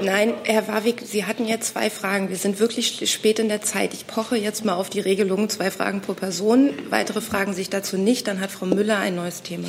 [0.00, 2.30] Nein, Herr Warwick, Sie hatten jetzt zwei Fragen.
[2.30, 3.92] Wir sind wirklich spät in der Zeit.
[3.92, 6.70] Ich poche jetzt mal auf die Regelung, zwei Fragen pro Person.
[6.88, 8.26] Weitere fragen sich dazu nicht.
[8.26, 9.68] Dann hat Frau Müller ein neues Thema.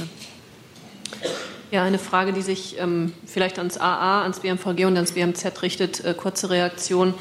[1.70, 6.06] Ja, eine Frage, die sich ähm, vielleicht ans AA, ans BMVG und ans BMZ richtet.
[6.06, 7.14] Äh, kurze Reaktion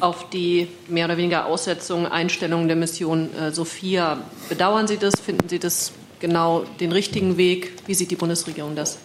[0.00, 4.18] auf die mehr oder weniger Aussetzung, Einstellung der Mission äh, Sophia.
[4.48, 5.14] Bedauern Sie das?
[5.20, 7.72] Finden Sie das genau den richtigen Weg?
[7.86, 8.98] Wie sieht die Bundesregierung das?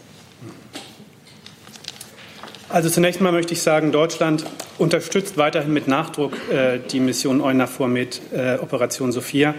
[2.69, 4.43] Also zunächst mal möchte ich sagen, Deutschland
[4.77, 9.55] unterstützt weiterhin mit Nachdruck äh, die Mission EUNAVFOR mit äh, Operation Sophia.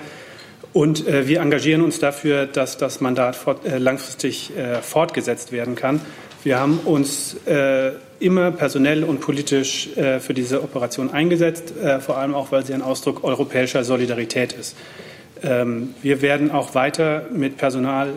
[0.75, 5.75] Und äh, wir engagieren uns dafür, dass das Mandat fort, äh, langfristig äh, fortgesetzt werden
[5.75, 6.03] kann.
[6.45, 12.51] Wir haben uns äh, immer personell und politisch für diese Operation eingesetzt, vor allem auch,
[12.51, 14.77] weil sie ein Ausdruck europäischer Solidarität ist.
[15.45, 18.15] Ähm, wir werden auch weiter mit Personal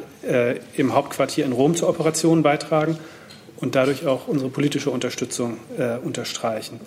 [0.75, 2.97] im Hauptquartier in Rom zur Operation beitragen
[3.61, 6.79] und dadurch auch unsere politische Unterstützung äh, unterstreichen.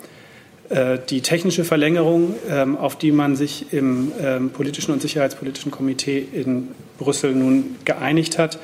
[0.69, 6.25] Äh, die technische Verlängerung, ähm, auf die man sich im ähm, politischen und sicherheitspolitischen Komitee
[6.33, 8.59] in Brüssel nun geeinigt hat,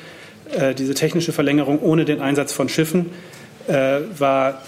[0.52, 3.10] äh, diese technische Verlängerung ohne den Einsatz von Schiffen
[3.68, 4.62] äh, war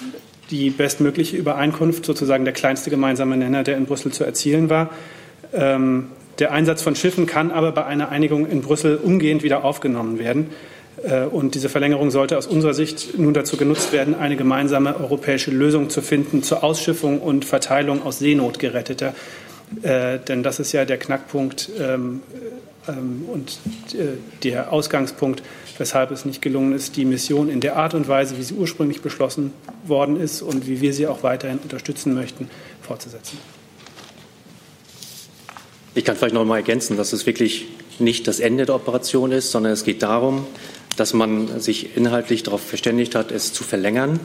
[0.51, 4.91] die bestmögliche Übereinkunft, sozusagen der kleinste gemeinsame Nenner, der in Brüssel zu erzielen war.
[5.53, 6.09] Ähm,
[6.39, 10.51] der Einsatz von Schiffen kann aber bei einer Einigung in Brüssel umgehend wieder aufgenommen werden.
[11.05, 15.51] Äh, und diese Verlängerung sollte aus unserer Sicht nun dazu genutzt werden, eine gemeinsame europäische
[15.51, 19.15] Lösung zu finden zur Ausschiffung und Verteilung aus Seenotgeretteter.
[19.83, 22.23] Äh, denn das ist ja der Knackpunkt ähm,
[22.89, 23.59] ähm, und
[23.95, 25.43] äh, der Ausgangspunkt,
[25.79, 29.01] weshalb es nicht gelungen ist, die Mission in der Art und Weise, wie sie ursprünglich
[29.01, 29.53] beschlossen
[29.87, 32.49] worden ist und wie wir sie auch weiterhin unterstützen möchten,
[32.83, 33.39] fortzusetzen.
[35.97, 37.67] Ich kann vielleicht noch mal ergänzen, dass es wirklich
[37.99, 40.47] nicht das Ende der Operation ist, sondern es geht darum,
[40.97, 44.21] dass man sich inhaltlich darauf verständigt hat, es zu verlängern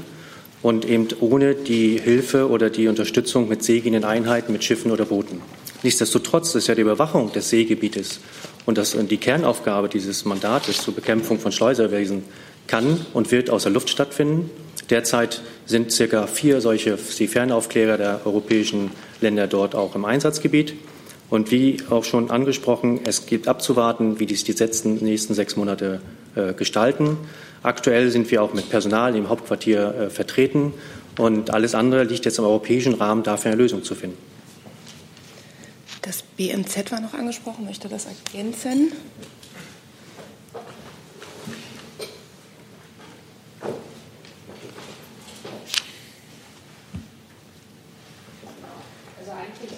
[0.62, 5.42] und eben ohne die Hilfe oder die Unterstützung mit seegehenden Einheiten, mit Schiffen oder Booten.
[5.84, 8.20] Nichtsdestotrotz ist ja die Überwachung des Seegebietes
[8.66, 12.24] und das, die Kernaufgabe dieses Mandates zur Bekämpfung von Schleuserwesen
[12.68, 14.52] kann und wird außer Luft stattfinden.
[14.90, 18.92] Derzeit sind circa vier solche Seefernaufklärer der europäischen
[19.22, 20.74] Länder dort auch im Einsatzgebiet.
[21.30, 24.56] Und wie auch schon angesprochen, es gibt abzuwarten, wie dies die
[25.02, 26.02] nächsten sechs Monate
[26.58, 27.18] gestalten.
[27.64, 30.74] Aktuell sind wir auch mit Personal im Hauptquartier äh, vertreten
[31.18, 34.18] und alles andere liegt jetzt im europäischen Rahmen, dafür eine Lösung zu finden.
[36.02, 38.92] Das BMZ war noch angesprochen, möchte das ergänzen?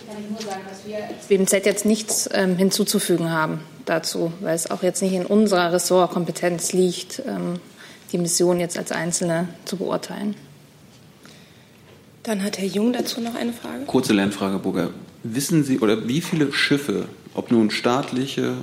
[0.07, 4.55] kann ich nur sagen, dass wir als BMZ jetzt nichts ähm, hinzuzufügen haben dazu, weil
[4.55, 7.59] es auch jetzt nicht in unserer Ressortkompetenz liegt, ähm,
[8.11, 10.35] die Mission jetzt als Einzelne zu beurteilen.
[12.23, 13.85] Dann hat Herr Jung dazu noch eine Frage.
[13.85, 14.89] Kurze Lernfrage, Burger.
[15.23, 18.55] Wissen Sie oder wie viele Schiffe, ob nun staatliche,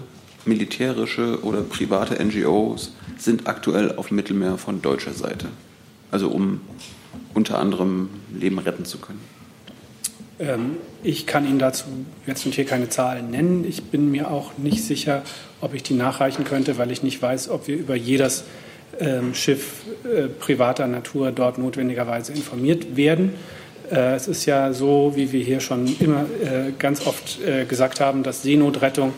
[0.44, 5.48] militärische oder private NGOs, sind aktuell auf dem Mittelmeer von deutscher Seite?
[6.10, 6.60] Also um
[7.34, 9.20] unter anderem Leben retten zu können.
[10.40, 11.86] Ähm, ich kann Ihnen dazu
[12.26, 13.64] jetzt und hier keine Zahlen nennen.
[13.68, 15.22] Ich bin mir auch nicht sicher,
[15.60, 18.44] ob ich die nachreichen könnte, weil ich nicht weiß, ob wir über jedes
[19.00, 23.34] ähm, Schiff äh, privater Natur dort notwendigerweise informiert werden.
[23.90, 27.38] Äh, es ist ja so, wie wir hier schon immer äh, ganz oft
[27.68, 29.12] gesagt haben, dass Seenotrettung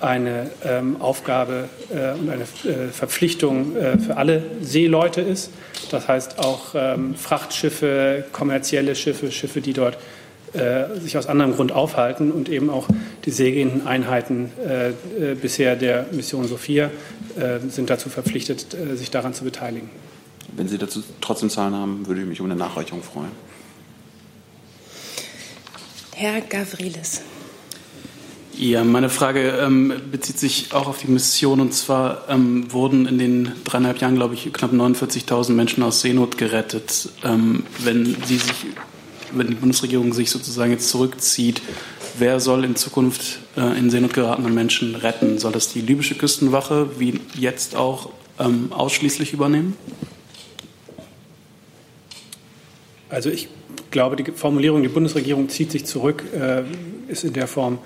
[0.00, 2.44] eine ähm, Aufgabe und eine
[2.90, 3.72] Verpflichtung
[4.04, 5.50] für alle Seeleute ist.
[5.90, 6.74] Das heißt auch
[7.16, 9.96] Frachtschiffe, kommerzielle Schiffe, Schiffe, die dort
[10.54, 12.88] äh, sich aus anderem Grund aufhalten und eben auch
[13.24, 16.90] die seegehenden Einheiten äh, äh, bisher der Mission Sophia
[17.36, 19.90] äh, sind dazu verpflichtet, äh, sich daran zu beteiligen.
[20.56, 23.32] Wenn Sie dazu trotzdem Zahlen haben, würde ich mich um eine Nachreichung freuen.
[26.14, 27.22] Herr Gavrilis.
[28.56, 31.60] Ja, meine Frage ähm, bezieht sich auch auf die Mission.
[31.60, 36.38] Und zwar ähm, wurden in den dreieinhalb Jahren, glaube ich, knapp 49.000 Menschen aus Seenot
[36.38, 37.08] gerettet.
[37.24, 38.66] Ähm, wenn Sie sich
[39.32, 41.62] wenn die Bundesregierung sich sozusagen jetzt zurückzieht,
[42.18, 45.38] wer soll in Zukunft äh, in Seenot geratenen Menschen retten?
[45.38, 49.76] Soll das die libysche Küstenwache wie jetzt auch ähm, ausschließlich übernehmen?
[53.08, 53.48] Also ich
[53.90, 56.62] glaube, die Formulierung, die Bundesregierung zieht sich zurück, äh,
[57.08, 57.78] ist in der Form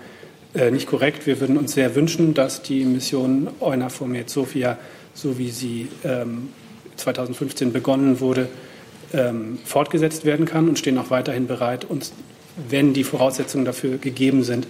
[0.55, 1.27] äh, nicht korrekt.
[1.27, 4.79] Wir würden uns sehr wünschen, dass die Mission EUNAVFOR Med Sophia,
[5.13, 6.49] so wie sie ähm,
[6.97, 8.49] 2015 begonnen wurde,
[9.13, 12.13] ähm, fortgesetzt werden kann und stehen auch weiterhin bereit, uns,
[12.69, 14.67] wenn die Voraussetzungen dafür gegeben sind,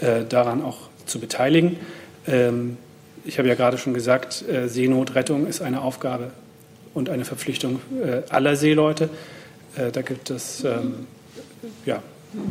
[0.00, 1.76] äh, daran auch zu beteiligen.
[2.26, 2.76] Ähm,
[3.24, 6.30] ich habe ja gerade schon gesagt, äh, Seenotrettung ist eine Aufgabe
[6.94, 9.08] und eine Verpflichtung äh, aller Seeleute.
[9.76, 11.06] Äh, da gibt es ähm,
[11.84, 12.02] ja,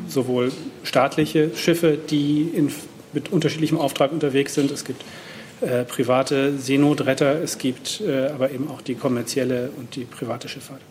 [0.07, 0.51] sowohl
[0.84, 2.72] staatliche Schiffe, die in,
[3.14, 4.72] mit unterschiedlichem Auftrag unterwegs sind.
[4.72, 5.03] Es gibt
[5.61, 10.81] äh, private Seenotretter, es gibt äh, aber eben auch die kommerzielle und die private Schifffahrt.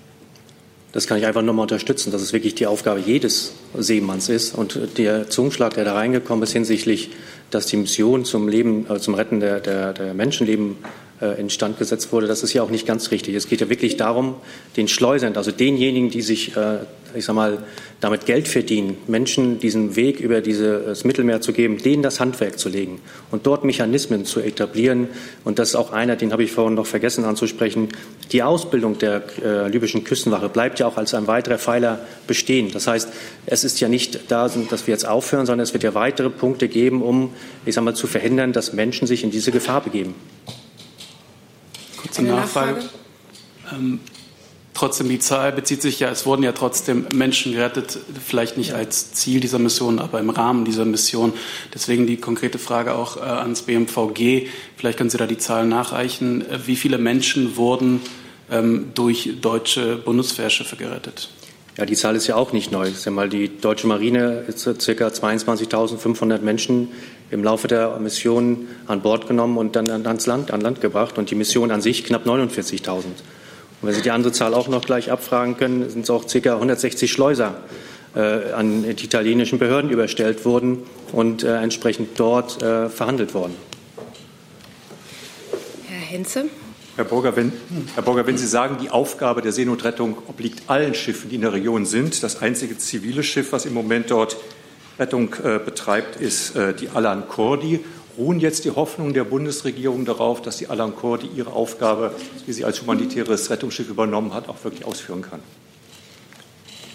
[0.96, 4.54] Das kann ich einfach nochmal unterstützen, dass es wirklich die Aufgabe jedes Seemanns ist.
[4.54, 7.10] Und der Zungenschlag, der da reingekommen ist hinsichtlich,
[7.50, 10.78] dass die Mission zum Leben, äh, zum Retten der, der, der Menschenleben
[11.20, 13.34] äh, instand gesetzt wurde, das ist ja auch nicht ganz richtig.
[13.34, 14.34] Es geht ja wirklich darum,
[14.76, 16.78] den Schleusern, also denjenigen, die sich, äh,
[17.14, 17.58] ich sag mal,
[18.00, 22.68] damit Geld verdienen, Menschen diesen Weg über dieses Mittelmeer zu geben, denen das Handwerk zu
[22.68, 25.08] legen und dort Mechanismen zu etablieren.
[25.42, 27.88] Und das ist auch einer, den habe ich vorhin noch vergessen anzusprechen.
[28.32, 32.70] Die Ausbildung der äh, libyschen Küstenwache bleibt ja auch als ein weiterer Pfeiler bestehen.
[32.72, 33.08] Das heißt,
[33.46, 36.68] es ist ja nicht da, dass wir jetzt aufhören, sondern es wird ja weitere Punkte
[36.68, 37.30] geben, um,
[37.64, 40.14] ich sag mal, zu verhindern, dass Menschen sich in diese Gefahr begeben.
[41.96, 42.72] Kurze Nachfrage.
[42.72, 42.88] Nachfrage?
[43.72, 44.00] Ähm,
[44.74, 49.12] trotzdem, die Zahl bezieht sich ja, es wurden ja trotzdem Menschen gerettet, vielleicht nicht als
[49.12, 51.32] Ziel dieser Mission, aber im Rahmen dieser Mission.
[51.74, 54.48] Deswegen die konkrete Frage auch äh, ans BMVG.
[54.76, 56.48] Vielleicht können Sie da die Zahlen nachreichen.
[56.48, 58.00] Äh, wie viele Menschen wurden
[58.50, 61.30] ähm, durch deutsche Bundeswehrschiffe gerettet?
[61.76, 62.90] Ja, die Zahl ist ja auch nicht neu.
[63.04, 64.70] Ja mal die deutsche Marine ist ca.
[64.72, 66.88] 22.500 Menschen
[67.30, 71.30] im Laufe der Mission an Bord genommen und dann ans Land, an Land gebracht und
[71.30, 72.88] die Mission an sich knapp 49.000.
[72.94, 76.54] Und wenn Sie die andere Zahl auch noch gleich abfragen können, sind es auch ca.
[76.54, 77.56] 160 Schleuser
[78.14, 83.54] äh, an die italienischen Behörden überstellt worden und äh, entsprechend dort äh, verhandelt worden.
[85.88, 86.46] Herr Henze.
[86.96, 87.52] Herr Burger, wenn,
[87.94, 91.52] Herr Burger, wenn Sie sagen, die Aufgabe der Seenotrettung obliegt allen Schiffen, die in der
[91.52, 94.38] Region sind, das einzige zivile Schiff, was im Moment dort
[94.98, 97.80] Rettung äh, betreibt, ist äh, die Alan Kurdi.
[98.18, 102.12] Ruhen jetzt die Hoffnungen der Bundesregierung darauf, dass die Alan Kurdi ihre Aufgabe,
[102.46, 105.40] die sie als humanitäres Rettungsschiff übernommen hat, auch wirklich ausführen kann?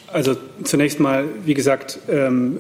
[0.08, 2.60] Also zunächst mal, wie gesagt, ähm,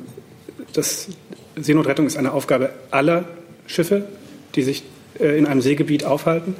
[0.73, 1.07] das
[1.55, 3.25] Seenotrettung ist eine Aufgabe aller
[3.67, 4.05] Schiffe,
[4.55, 4.83] die sich
[5.19, 6.55] äh, in einem Seegebiet aufhalten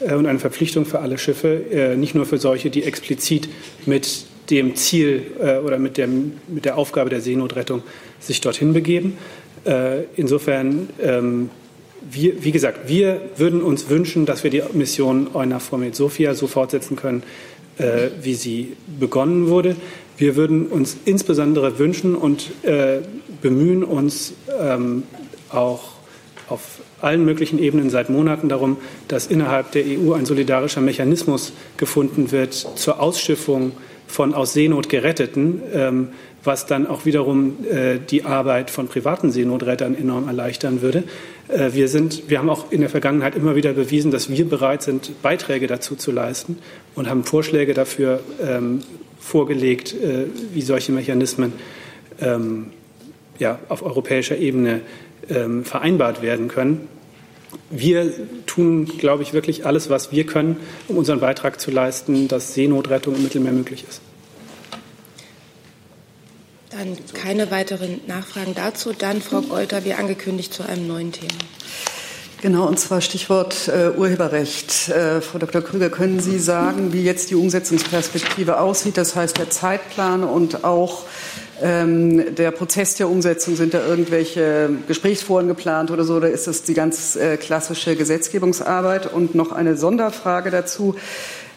[0.00, 3.48] äh, und eine Verpflichtung für alle Schiffe, äh, nicht nur für solche, die explizit
[3.86, 7.82] mit dem Ziel äh, oder mit, dem, mit der Aufgabe der Seenotrettung
[8.20, 9.18] sich dorthin begeben.
[9.64, 11.50] Äh, insofern, ähm,
[12.08, 16.46] wir, wie gesagt, wir würden uns wünschen, dass wir die Mission EUNAVFOR mit Sofia so
[16.46, 17.22] fortsetzen können,
[17.78, 19.76] äh, wie sie begonnen wurde.
[20.16, 22.98] Wir würden uns insbesondere wünschen und äh,
[23.42, 25.02] bemühen uns ähm,
[25.50, 25.96] auch
[26.48, 28.78] auf allen möglichen Ebenen seit Monaten darum,
[29.08, 33.72] dass innerhalb der EU ein solidarischer Mechanismus gefunden wird zur Ausschiffung
[34.06, 36.08] von aus Seenot Geretteten, ähm,
[36.46, 41.04] was dann auch wiederum äh, die Arbeit von privaten Seenotrettern enorm erleichtern würde.
[41.48, 44.82] Äh, wir, sind, wir haben auch in der Vergangenheit immer wieder bewiesen, dass wir bereit
[44.82, 46.58] sind, Beiträge dazu zu leisten
[46.94, 48.80] und haben Vorschläge dafür ähm,
[49.18, 51.52] vorgelegt, äh, wie solche Mechanismen
[52.20, 52.66] ähm,
[53.38, 54.80] ja, auf europäischer Ebene
[55.28, 56.88] ähm, vereinbart werden können.
[57.70, 58.12] Wir
[58.46, 60.56] tun, glaube ich, wirklich alles, was wir können,
[60.88, 64.00] um unseren Beitrag zu leisten, dass Seenotrettung im Mittelmeer möglich ist.
[66.76, 68.92] Dann keine weiteren Nachfragen dazu.
[68.92, 71.32] Dann, Frau Golter, wie angekündigt, zu einem neuen Thema.
[72.42, 74.90] Genau, und zwar Stichwort äh, Urheberrecht.
[74.90, 75.62] Äh, Frau Dr.
[75.62, 78.98] Krüger, können Sie sagen, wie jetzt die Umsetzungsperspektive aussieht?
[78.98, 81.04] Das heißt, der Zeitplan und auch
[81.62, 86.62] ähm, der Prozess der Umsetzung, sind da irgendwelche Gesprächsforen geplant oder so, oder ist das
[86.62, 89.10] die ganz äh, klassische Gesetzgebungsarbeit?
[89.10, 90.94] Und noch eine Sonderfrage dazu.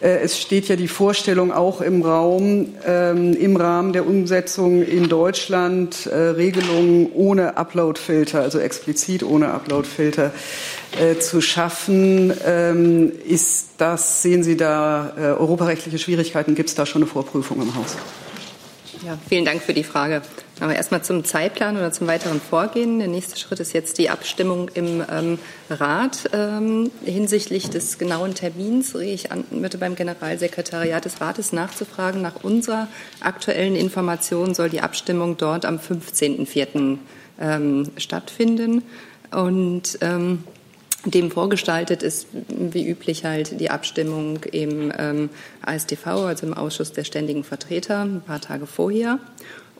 [0.01, 5.09] Äh, es steht ja die Vorstellung auch im Raum, ähm, im Rahmen der Umsetzung in
[5.09, 10.31] Deutschland äh, Regelungen ohne Uploadfilter, also explizit ohne Uploadfilter
[10.99, 12.34] äh, zu schaffen.
[12.45, 16.55] Ähm, ist das, sehen Sie da europarechtliche Schwierigkeiten?
[16.55, 17.95] Gibt es da schon eine Vorprüfung im Haus?
[19.05, 20.21] Ja, vielen Dank für die Frage.
[20.60, 22.99] Aber erstmal zum Zeitplan oder zum weiteren Vorgehen.
[22.99, 26.30] Der nächste Schritt ist jetzt die Abstimmung im ähm, Rat.
[26.34, 32.22] Ähm, hinsichtlich des genauen Termins rege ich an, bitte beim Generalsekretariat des Rates nachzufragen.
[32.22, 32.88] Nach unserer
[33.22, 36.98] aktuellen Information soll die Abstimmung dort am 15.04.
[37.41, 38.84] Ähm, stattfinden.
[39.31, 40.44] Und ähm,
[41.06, 45.30] dem vorgestaltet ist wie üblich halt die Abstimmung im ähm,
[45.61, 49.19] AStV, also im Ausschuss der ständigen Vertreter, ein paar Tage vorher.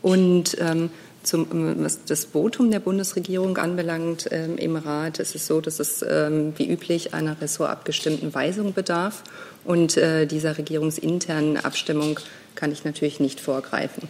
[0.02, 0.90] Und ähm,
[1.24, 1.48] zum,
[1.84, 6.54] was das Votum der Bundesregierung anbelangt ähm, im Rat, ist es so, dass es ähm,
[6.58, 9.24] wie üblich einer ressortabgestimmten Weisung bedarf.
[9.66, 12.20] Und äh, dieser regierungsinternen Abstimmung
[12.56, 14.08] kann ich natürlich nicht vorgreifen.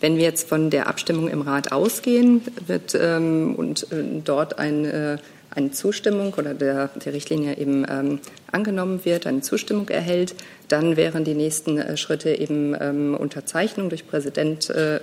[0.00, 4.84] Wenn wir jetzt von der Abstimmung im Rat ausgehen wird, ähm, und äh, dort ein
[4.84, 5.18] äh,
[5.54, 8.20] eine Zustimmung oder der, der Richtlinie eben ähm,
[8.52, 10.34] angenommen wird, eine Zustimmung erhält,
[10.68, 15.00] dann wären die nächsten äh, Schritte eben ähm, Unterzeichnung durch, Präsident, äh,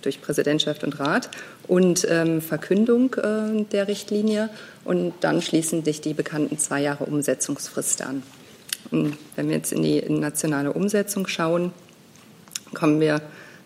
[0.00, 1.28] durch Präsidentschaft und Rat
[1.68, 4.48] und ähm, Verkündung äh, der Richtlinie.
[4.84, 8.22] Und dann schließen sich die bekannten zwei Jahre Umsetzungsfrist an.
[8.90, 11.72] Und wenn wir jetzt in die nationale Umsetzung schauen,
[12.74, 13.20] kommen wir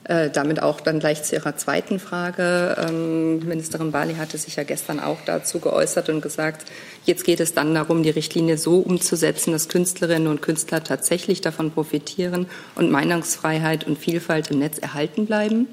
[0.09, 2.77] äh, damit auch dann gleich zu Ihrer zweiten Frage.
[2.79, 6.65] Ähm, Ministerin Bali hatte sich ja gestern auch dazu geäußert und gesagt,
[7.05, 11.73] jetzt geht es dann darum, die Richtlinie so umzusetzen, dass Künstlerinnen und Künstler tatsächlich davon
[11.73, 12.47] profitieren
[12.77, 15.67] und Meinungsfreiheit und Vielfalt im Netz erhalten bleiben.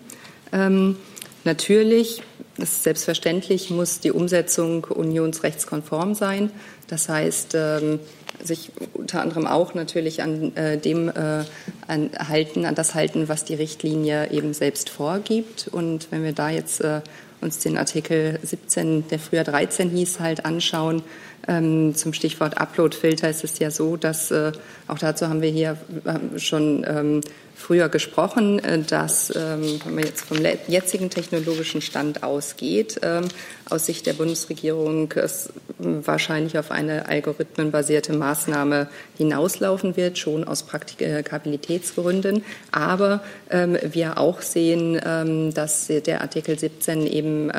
[0.52, 0.98] Ähm,
[1.44, 2.24] natürlich,
[2.58, 6.50] selbstverständlich, muss die Umsetzung unionsrechtskonform sein.
[6.88, 8.00] Das heißt, ähm,
[8.44, 11.44] sich unter anderem auch natürlich an äh, dem äh,
[11.88, 15.68] an, halten, an das halten, was die Richtlinie eben selbst vorgibt.
[15.72, 17.02] Und wenn wir da jetzt äh,
[17.42, 21.04] uns den Artikel 17, der früher 13 hieß, halt anschauen,
[21.48, 24.54] ähm, zum Stichwort Uploadfilter ist es ja so, dass äh,
[24.88, 27.22] auch dazu haben wir hier äh, schon ähm,
[27.56, 33.28] früher gesprochen, äh, dass, ähm, wenn man jetzt vom jetzigen technologischen Stand ausgeht, ähm,
[33.70, 35.50] aus Sicht der Bundesregierung es
[35.80, 42.44] wahrscheinlich auf eine algorithmenbasierte Maßnahme hinauslaufen wird, schon aus Praktikabilitätsgründen.
[42.72, 45.00] Aber ähm, wir auch sehen,
[45.54, 47.52] dass der Artikel 17 eben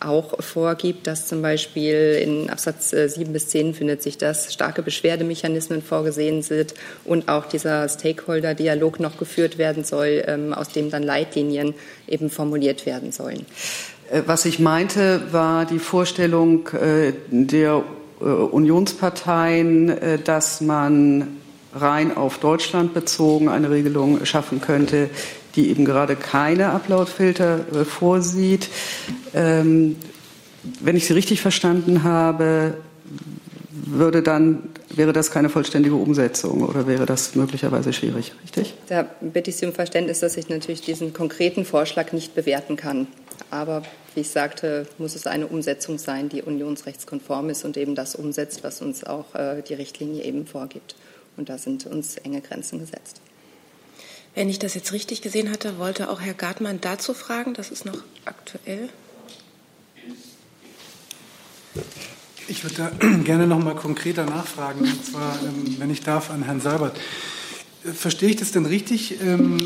[0.00, 4.82] auch vorgibt, dass zum Beispiel in Absatz 7 äh, bis 10 findet sich das, starke
[4.82, 11.02] Beschwerdemechanismen vorgesehen sind und auch dieser Stakeholder-Dialog noch geführt werden soll, ähm, aus dem dann
[11.02, 11.74] Leitlinien
[12.06, 13.46] eben formuliert werden sollen.
[14.10, 17.82] Äh, was ich meinte, war die Vorstellung äh, der
[18.20, 21.38] Unionsparteien, dass man
[21.72, 25.10] rein auf Deutschland bezogen eine Regelung schaffen könnte,
[25.56, 28.68] die eben gerade keine Uploadfilter äh, vorsieht.
[29.34, 29.96] Ähm,
[30.80, 32.74] wenn ich Sie richtig verstanden habe,
[33.70, 38.74] würde dann, wäre das keine vollständige Umsetzung oder wäre das möglicherweise schwierig, richtig?
[38.88, 43.06] Da bitte ich Sie um Verständnis, dass ich natürlich diesen konkreten Vorschlag nicht bewerten kann.
[43.50, 43.82] Aber
[44.14, 48.62] wie ich sagte, muss es eine Umsetzung sein, die unionsrechtskonform ist und eben das umsetzt,
[48.62, 50.96] was uns auch äh, die Richtlinie eben vorgibt.
[51.36, 53.20] Und da sind uns enge Grenzen gesetzt.
[54.38, 57.54] Wenn ich das jetzt richtig gesehen hatte, wollte auch Herr Gartmann dazu fragen.
[57.54, 58.88] Das ist noch aktuell.
[62.46, 62.92] Ich würde da
[63.24, 66.96] gerne noch mal konkreter nachfragen, und zwar, ähm, wenn ich darf, an Herrn Seibert.
[67.82, 69.58] Verstehe ich das denn richtig, ähm,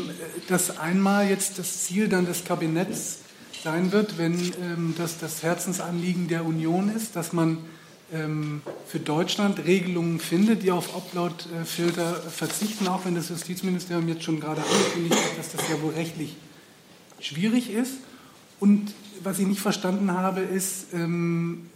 [0.47, 3.19] dass einmal jetzt das Ziel dann des Kabinetts
[3.63, 7.59] sein wird, wenn ähm, das das Herzensanliegen der Union ist, dass man
[8.87, 14.61] für Deutschland Regelungen findet, die auf Upload-Filter verzichten, auch wenn das Justizministerium jetzt schon gerade
[14.61, 16.35] angekündigt hat, dass das ja wohl rechtlich
[17.19, 17.93] schwierig ist.
[18.59, 21.69] Und was ich nicht verstanden habe, ist, ähm,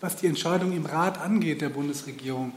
[0.00, 2.52] was die Entscheidung im Rat angeht der Bundesregierung.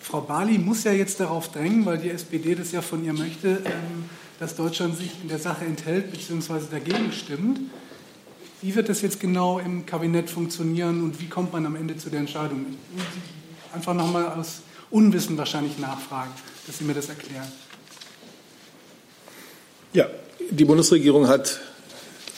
[0.00, 3.62] Frau Bali muss ja jetzt darauf drängen, weil die SPD das ja von ihr möchte,
[3.64, 4.04] ähm,
[4.40, 6.62] dass Deutschland sich in der Sache enthält bzw.
[6.70, 7.60] dagegen stimmt.
[8.62, 12.10] Wie wird das jetzt genau im Kabinett funktionieren und wie kommt man am Ende zu
[12.10, 12.64] der Entscheidung?
[13.74, 16.30] Einfach nochmal aus Unwissen wahrscheinlich nachfragen,
[16.68, 17.50] dass Sie mir das erklären.
[19.92, 20.06] Ja,
[20.50, 21.60] die Bundesregierung hat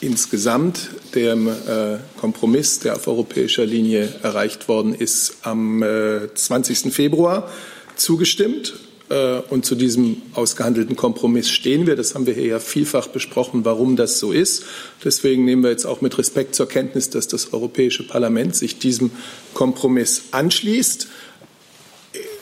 [0.00, 6.92] insgesamt dem äh, Kompromiss, der auf europäischer Linie erreicht worden ist, am äh, 20.
[6.92, 7.50] Februar
[7.96, 8.74] zugestimmt.
[9.10, 11.96] Äh, und zu diesem ausgehandelten Kompromiss stehen wir.
[11.96, 14.64] Das haben wir hier ja vielfach besprochen, warum das so ist.
[15.04, 19.10] Deswegen nehmen wir jetzt auch mit Respekt zur Kenntnis, dass das Europäische Parlament sich diesem
[19.52, 21.08] Kompromiss anschließt.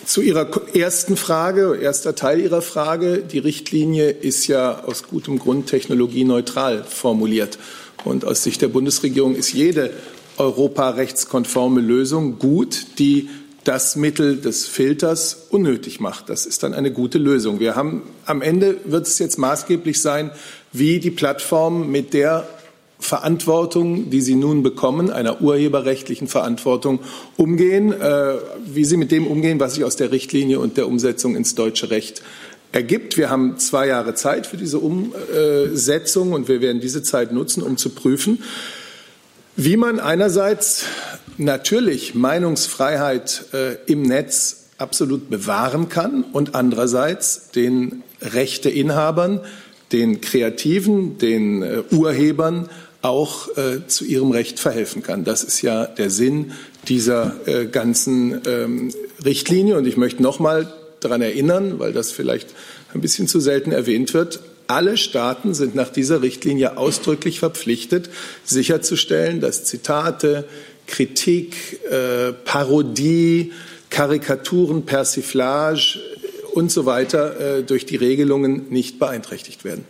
[0.05, 3.19] Zu Ihrer ersten Frage, erster Teil Ihrer Frage.
[3.19, 7.59] Die Richtlinie ist ja aus gutem Grund technologieneutral formuliert.
[8.05, 9.91] Und aus Sicht der Bundesregierung ist jede
[10.39, 13.29] europarechtskonforme Lösung gut, die
[13.65, 16.29] das Mittel des Filters unnötig macht.
[16.29, 17.61] Das ist dann eine gute Lösung.
[17.61, 20.31] Wir haben am Ende wird es jetzt maßgeblich sein,
[20.73, 22.49] wie die Plattformen mit der
[22.99, 27.01] Verantwortung, die sie nun bekommen, einer urheberrechtlichen Verantwortung
[27.37, 28.35] umgehen, äh,
[28.65, 31.91] wie sie mit dem umgehen, was sich aus der Richtlinie und der Umsetzung ins deutsche
[31.91, 32.23] Recht
[32.71, 33.17] ergibt.
[33.17, 37.77] Wir haben zwei Jahre Zeit für diese Umsetzung und wir werden diese Zeit nutzen, um
[37.77, 38.43] zu prüfen,
[39.57, 40.87] wie man einerseits
[41.39, 49.41] natürlich Meinungsfreiheit äh, im Netz absolut bewahren kann und andererseits den Rechteinhabern,
[49.93, 52.69] den Kreativen, den äh, Urhebern
[53.03, 55.25] auch äh, zu ihrem Recht verhelfen kann.
[55.25, 56.53] Das ist ja der Sinn
[56.89, 58.91] dieser äh, ganzen ähm,
[59.25, 59.77] Richtlinie.
[59.77, 62.51] Und ich möchte noch mal daran erinnern, weil das vielleicht
[62.95, 68.09] ein bisschen zu selten erwähnt wird, alle Staaten sind nach dieser Richtlinie ausdrücklich verpflichtet,
[68.45, 70.45] sicherzustellen, dass Zitate,
[70.93, 73.53] Kritik, äh, Parodie,
[73.89, 75.99] Karikaturen, Persiflage
[76.53, 79.85] und so weiter äh, durch die Regelungen nicht beeinträchtigt werden.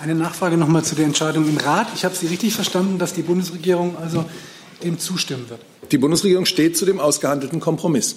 [0.00, 1.88] Eine Nachfrage nochmal zu der Entscheidung im Rat.
[1.94, 4.24] Ich habe Sie richtig verstanden, dass die Bundesregierung also
[4.84, 5.60] dem zustimmen wird.
[5.90, 8.16] Die Bundesregierung steht zu dem ausgehandelten Kompromiss.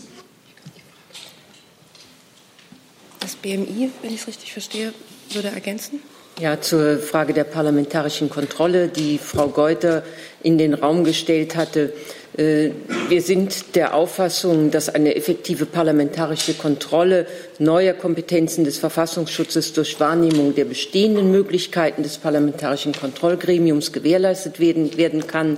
[3.20, 4.94] Das BMI, wenn ich es richtig verstehe,
[5.32, 6.02] würde ergänzen?
[6.40, 10.04] Ja, zur Frage der parlamentarischen Kontrolle, die Frau Geuter
[10.42, 11.92] in den Raum gestellt hatte.
[12.38, 12.70] Äh,
[13.10, 20.56] wir sind der Auffassung, dass eine effektive parlamentarische Kontrolle neuer Kompetenzen des Verfassungsschutzes durch Wahrnehmung
[20.56, 25.58] der bestehenden Möglichkeiten des parlamentarischen Kontrollgremiums gewährleistet werden, werden kann.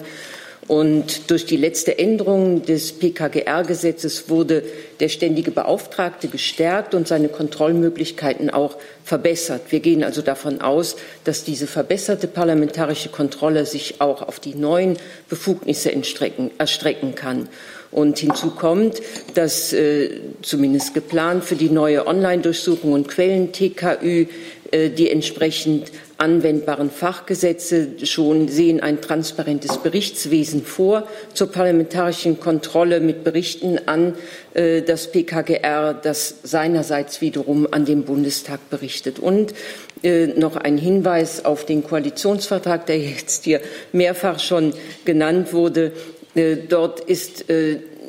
[0.68, 4.64] Und durch die letzte Änderung des PKGR-Gesetzes wurde
[5.00, 9.64] der ständige Beauftragte gestärkt und seine Kontrollmöglichkeiten auch verbessert.
[9.70, 14.98] Wir gehen also davon aus, dass diese verbesserte parlamentarische Kontrolle sich auch auf die neuen
[15.30, 17.50] Befugnisse erstrecken kann.
[17.92, 19.02] Und hinzu kommt,
[19.34, 24.28] dass äh, zumindest geplant für die neue Online-Durchsuchung und Quellen-TKÜ
[24.72, 33.24] äh, die entsprechend anwendbaren Fachgesetze schon sehen ein transparentes Berichtswesen vor zur parlamentarischen Kontrolle mit
[33.24, 34.14] Berichten an
[34.54, 39.18] äh, das PKGR, das seinerseits wiederum an den Bundestag berichtet.
[39.18, 39.56] Und
[40.04, 43.60] äh, noch ein Hinweis auf den Koalitionsvertrag, der jetzt hier
[43.92, 44.74] mehrfach schon
[45.06, 45.92] genannt wurde.
[46.36, 47.46] Äh, dort ist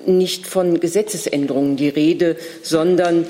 [0.04, 3.24] nicht von Gesetzesänderungen die Rede, sondern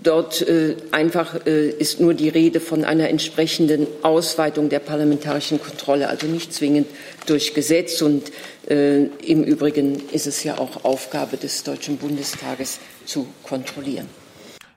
[0.00, 6.08] Dort äh, einfach äh, ist nur die Rede von einer entsprechenden Ausweitung der parlamentarischen Kontrolle,
[6.08, 6.86] also nicht zwingend
[7.26, 8.00] durch Gesetz.
[8.00, 8.30] Und
[8.70, 14.08] äh, im Übrigen ist es ja auch Aufgabe des Deutschen Bundestages zu kontrollieren.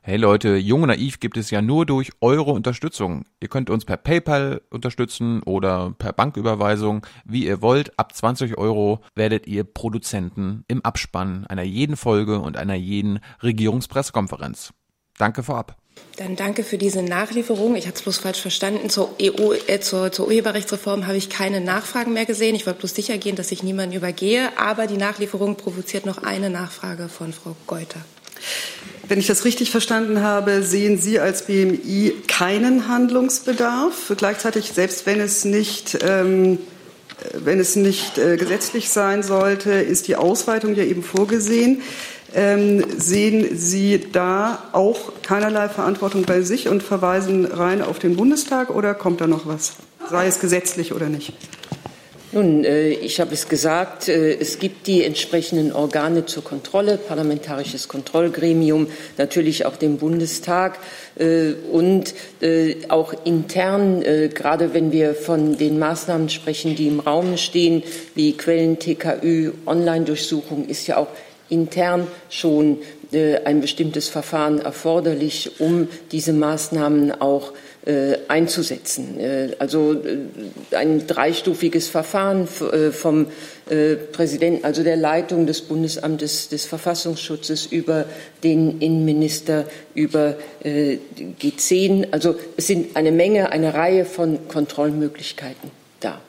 [0.04, 3.26] Hey Leute, Jung und Naiv gibt es ja nur durch eure Unterstützung.
[3.40, 8.00] Ihr könnt uns per PayPal unterstützen oder per Banküberweisung, wie ihr wollt.
[8.00, 14.74] Ab 20 Euro werdet ihr Produzenten im Abspann einer jeden Folge und einer jeden Regierungspressekonferenz.
[15.22, 15.76] Danke vorab.
[16.18, 17.76] Dann danke für diese Nachlieferung.
[17.76, 18.90] Ich hatte es bloß falsch verstanden.
[18.90, 22.56] Zur, EU, äh, zur, zur Urheberrechtsreform habe ich keine Nachfragen mehr gesehen.
[22.56, 24.50] Ich wollte bloß sicher gehen, dass ich niemanden übergehe.
[24.58, 28.00] Aber die Nachlieferung provoziert noch eine Nachfrage von Frau Geuter.
[29.08, 34.12] Wenn ich das richtig verstanden habe, sehen Sie als BMI keinen Handlungsbedarf.
[34.18, 36.58] Gleichzeitig, selbst wenn es nicht, ähm,
[37.34, 41.84] wenn es nicht äh, gesetzlich sein sollte, ist die Ausweitung ja eben vorgesehen.
[42.34, 48.70] Ähm, sehen Sie da auch keinerlei Verantwortung bei sich und verweisen rein auf den Bundestag
[48.70, 49.74] oder kommt da noch was,
[50.10, 51.34] sei es gesetzlich oder nicht?
[52.34, 57.90] Nun, äh, ich habe es gesagt, äh, es gibt die entsprechenden Organe zur Kontrolle, parlamentarisches
[57.90, 58.88] Kontrollgremium,
[59.18, 60.80] natürlich auch den Bundestag
[61.20, 62.14] äh, und
[62.90, 64.02] auch intern,
[64.34, 67.84] gerade wenn wir von den Maßnahmen sprechen, die im Raum stehen,
[68.16, 71.08] wie Quellen, TKÜ, Online-Durchsuchung, ist ja auch
[71.52, 72.80] intern schon
[73.12, 77.52] äh, ein bestimmtes Verfahren erforderlich, um diese Maßnahmen auch
[77.86, 79.20] äh, einzusetzen.
[79.20, 80.02] Äh, also
[80.72, 83.28] ein dreistufiges Verfahren vom
[84.12, 88.06] Präsidenten, also der Leitung des Bundesamtes des Verfassungsschutzes über
[88.44, 89.66] den Innenminister,
[89.96, 92.08] über G10.
[92.12, 95.72] Also es sind eine Menge, eine Reihe von Kontrollmöglichkeiten
[96.02, 96.20] da.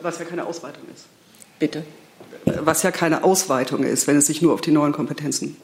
[0.00, 1.04] Was ja keine Ausweitung ist.
[1.58, 1.82] Bitte
[2.44, 5.56] was ja keine Ausweitung ist, wenn es sich nur auf die neuen Kompetenzen.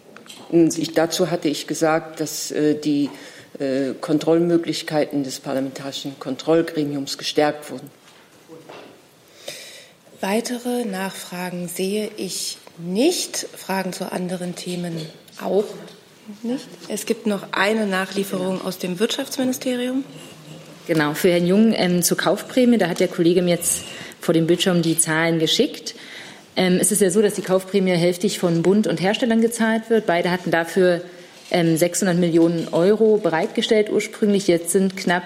[0.51, 3.11] Ich, dazu hatte ich gesagt, dass äh, die
[3.59, 7.91] äh, Kontrollmöglichkeiten des parlamentarischen Kontrollgremiums gestärkt wurden.
[10.21, 13.47] Weitere Nachfragen sehe ich nicht.
[13.57, 15.01] Fragen zu anderen Themen
[15.43, 15.65] auch
[16.43, 16.67] nicht.
[16.89, 20.05] Es gibt noch eine Nachlieferung aus dem Wirtschaftsministerium.
[20.87, 22.79] Genau, für Herrn Jung ähm, zur Kaufprämie.
[22.79, 23.83] Da hat der Kollege mir jetzt
[24.21, 25.95] vor dem Bildschirm die Zahlen geschickt.
[26.57, 30.07] Ähm, es ist ja so, dass die Kaufprämie hälftig von Bund und Herstellern gezahlt wird.
[30.07, 31.03] Beide hatten dafür
[31.51, 34.49] ähm, 600 Millionen Euro bereitgestellt ursprünglich.
[34.49, 35.25] Jetzt sind knapp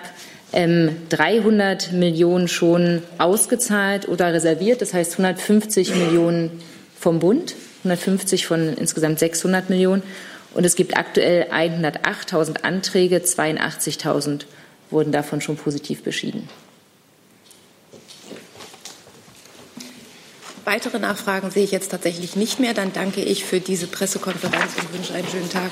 [0.53, 4.83] ähm, 300 Millionen schon ausgezahlt oder reserviert.
[4.83, 6.61] Das heißt 150 Millionen
[6.99, 7.55] vom Bund,
[7.85, 10.03] 150 von insgesamt 600 Millionen.
[10.53, 14.43] Und es gibt aktuell 108.000 Anträge, 82.000
[14.91, 16.49] wurden davon schon positiv beschieden.
[20.65, 22.75] Weitere Nachfragen sehe ich jetzt tatsächlich nicht mehr.
[22.75, 25.71] Dann danke ich für diese Pressekonferenz und wünsche einen schönen Tag.